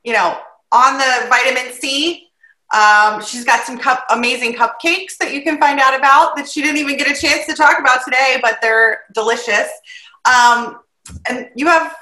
you 0.04 0.12
know, 0.12 0.38
on 0.70 0.98
the 0.98 1.26
vitamin 1.30 1.72
C. 1.72 2.28
Um, 2.74 3.22
she's 3.22 3.46
got 3.46 3.64
some 3.64 3.78
cup, 3.78 4.04
amazing 4.10 4.52
cupcakes 4.52 5.16
that 5.20 5.32
you 5.32 5.42
can 5.42 5.58
find 5.58 5.80
out 5.80 5.98
about 5.98 6.36
that 6.36 6.46
she 6.46 6.60
didn't 6.60 6.76
even 6.76 6.98
get 6.98 7.10
a 7.10 7.18
chance 7.18 7.46
to 7.46 7.54
talk 7.54 7.78
about 7.78 8.04
today, 8.04 8.38
but 8.42 8.58
they're 8.60 9.04
delicious. 9.14 9.70
Um, 10.26 10.80
and 11.30 11.48
you 11.56 11.66
have 11.66 11.96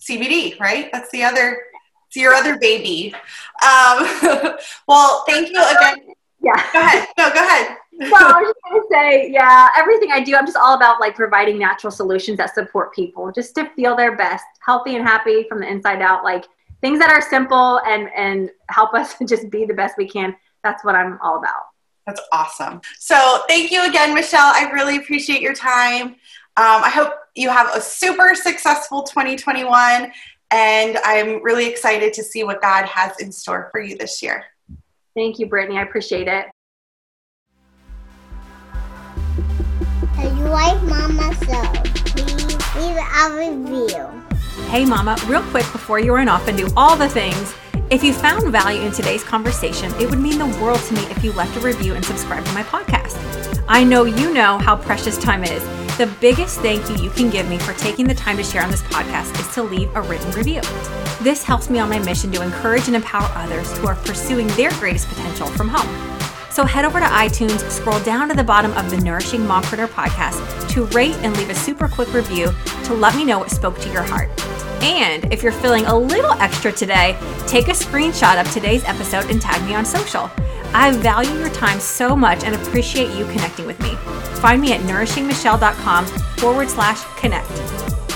CBD, 0.00 0.58
right? 0.58 0.90
That's 0.90 1.12
the 1.12 1.22
other, 1.22 1.62
it's 2.08 2.16
your 2.16 2.34
other 2.34 2.58
baby. 2.58 3.14
Um, 3.62 4.08
well, 4.88 5.22
thank 5.28 5.50
you 5.50 5.62
again. 5.62 5.98
Yeah. 6.42 6.72
Go 6.72 6.80
ahead. 6.80 7.08
No, 7.16 7.32
go 7.32 7.40
ahead 7.40 7.76
well, 7.98 8.36
I 8.36 8.42
was 8.42 8.54
just 8.54 8.60
gonna 8.64 8.84
say, 8.90 9.30
yeah, 9.30 9.68
everything 9.76 10.12
I 10.12 10.20
do, 10.20 10.36
I'm 10.36 10.46
just 10.46 10.56
all 10.56 10.74
about 10.74 11.00
like 11.00 11.16
providing 11.16 11.58
natural 11.58 11.90
solutions 11.90 12.38
that 12.38 12.54
support 12.54 12.94
people 12.94 13.32
just 13.32 13.54
to 13.56 13.68
feel 13.70 13.96
their 13.96 14.16
best, 14.16 14.44
healthy 14.64 14.96
and 14.96 15.06
happy 15.06 15.44
from 15.48 15.60
the 15.60 15.68
inside 15.68 16.00
out. 16.00 16.24
Like 16.24 16.44
things 16.80 16.98
that 17.00 17.10
are 17.10 17.20
simple 17.20 17.80
and 17.86 18.08
and 18.16 18.50
help 18.68 18.94
us 18.94 19.14
just 19.26 19.50
be 19.50 19.64
the 19.64 19.74
best 19.74 19.96
we 19.98 20.08
can. 20.08 20.36
That's 20.62 20.84
what 20.84 20.94
I'm 20.94 21.18
all 21.22 21.38
about. 21.38 21.62
That's 22.06 22.22
awesome. 22.32 22.80
So 22.98 23.42
thank 23.48 23.70
you 23.70 23.86
again, 23.86 24.14
Michelle. 24.14 24.52
I 24.54 24.70
really 24.72 24.96
appreciate 24.96 25.42
your 25.42 25.54
time. 25.54 26.16
Um, 26.56 26.82
I 26.82 26.90
hope 26.90 27.12
you 27.34 27.50
have 27.50 27.74
a 27.76 27.80
super 27.80 28.34
successful 28.34 29.02
2021, 29.02 30.10
and 30.50 30.98
I'm 31.04 31.42
really 31.42 31.68
excited 31.68 32.12
to 32.14 32.22
see 32.22 32.44
what 32.44 32.62
God 32.62 32.86
has 32.86 33.18
in 33.20 33.30
store 33.30 33.68
for 33.70 33.80
you 33.80 33.96
this 33.96 34.22
year. 34.22 34.44
Thank 35.14 35.38
you, 35.38 35.46
Brittney. 35.46 35.76
I 35.76 35.82
appreciate 35.82 36.28
it. 36.28 36.46
Like 40.48 40.82
Mama 40.82 41.34
leave 42.76 42.96
a 42.96 43.36
review. 43.36 44.06
Hey 44.68 44.84
Mama, 44.84 45.16
real 45.26 45.42
quick 45.42 45.70
before 45.72 45.98
you 45.98 46.14
run 46.14 46.28
off 46.28 46.48
and 46.48 46.56
do 46.56 46.68
all 46.76 46.96
the 46.96 47.08
things, 47.08 47.54
if 47.90 48.02
you 48.02 48.12
found 48.12 48.50
value 48.50 48.82
in 48.82 48.92
today's 48.92 49.24
conversation, 49.24 49.92
it 50.00 50.08
would 50.08 50.18
mean 50.18 50.38
the 50.38 50.46
world 50.62 50.80
to 50.80 50.94
me 50.94 51.00
if 51.06 51.22
you 51.22 51.32
left 51.32 51.56
a 51.56 51.60
review 51.60 51.94
and 51.94 52.04
subscribed 52.04 52.46
to 52.46 52.52
my 52.52 52.62
podcast. 52.62 53.16
I 53.68 53.84
know 53.84 54.04
you 54.04 54.32
know 54.32 54.58
how 54.58 54.76
precious 54.76 55.18
time 55.18 55.44
is. 55.44 55.62
The 55.98 56.06
biggest 56.20 56.60
thank 56.60 56.88
you 56.88 56.96
you 56.96 57.10
can 57.10 57.28
give 57.28 57.48
me 57.48 57.58
for 57.58 57.72
taking 57.74 58.06
the 58.06 58.14
time 58.14 58.36
to 58.36 58.44
share 58.44 58.62
on 58.62 58.70
this 58.70 58.82
podcast 58.82 59.38
is 59.40 59.54
to 59.54 59.62
leave 59.62 59.94
a 59.96 60.02
written 60.02 60.30
review. 60.32 60.62
This 61.22 61.42
helps 61.42 61.68
me 61.68 61.78
on 61.78 61.90
my 61.90 61.98
mission 61.98 62.30
to 62.32 62.42
encourage 62.42 62.86
and 62.86 62.96
empower 62.96 63.28
others 63.34 63.76
who 63.78 63.86
are 63.86 63.96
pursuing 63.96 64.46
their 64.48 64.70
greatest 64.72 65.08
potential 65.08 65.48
from 65.48 65.68
home. 65.68 66.27
So 66.58 66.64
head 66.64 66.84
over 66.84 66.98
to 66.98 67.06
iTunes, 67.06 67.60
scroll 67.70 68.00
down 68.00 68.28
to 68.30 68.34
the 68.34 68.42
bottom 68.42 68.72
of 68.72 68.90
the 68.90 68.96
Nourishing 68.96 69.42
Mompreneur 69.42 69.86
podcast 69.86 70.68
to 70.70 70.86
rate 70.86 71.14
and 71.18 71.36
leave 71.36 71.50
a 71.50 71.54
super 71.54 71.86
quick 71.86 72.12
review 72.12 72.52
to 72.82 72.94
let 72.94 73.14
me 73.14 73.24
know 73.24 73.38
what 73.38 73.52
spoke 73.52 73.78
to 73.78 73.88
your 73.92 74.02
heart. 74.02 74.28
And 74.82 75.32
if 75.32 75.40
you're 75.40 75.52
feeling 75.52 75.86
a 75.86 75.96
little 75.96 76.32
extra 76.32 76.72
today, 76.72 77.16
take 77.46 77.68
a 77.68 77.70
screenshot 77.70 78.40
of 78.40 78.52
today's 78.52 78.82
episode 78.86 79.30
and 79.30 79.40
tag 79.40 79.64
me 79.68 79.76
on 79.76 79.84
social. 79.84 80.28
I 80.74 80.90
value 80.96 81.38
your 81.38 81.50
time 81.50 81.78
so 81.78 82.16
much 82.16 82.42
and 82.42 82.56
appreciate 82.56 83.16
you 83.16 83.24
connecting 83.26 83.64
with 83.64 83.78
me. 83.80 83.94
Find 84.40 84.60
me 84.60 84.72
at 84.72 84.80
nourishingmichelle.com 84.80 86.06
forward 86.38 86.68
slash 86.68 87.04
connect. 87.20 88.07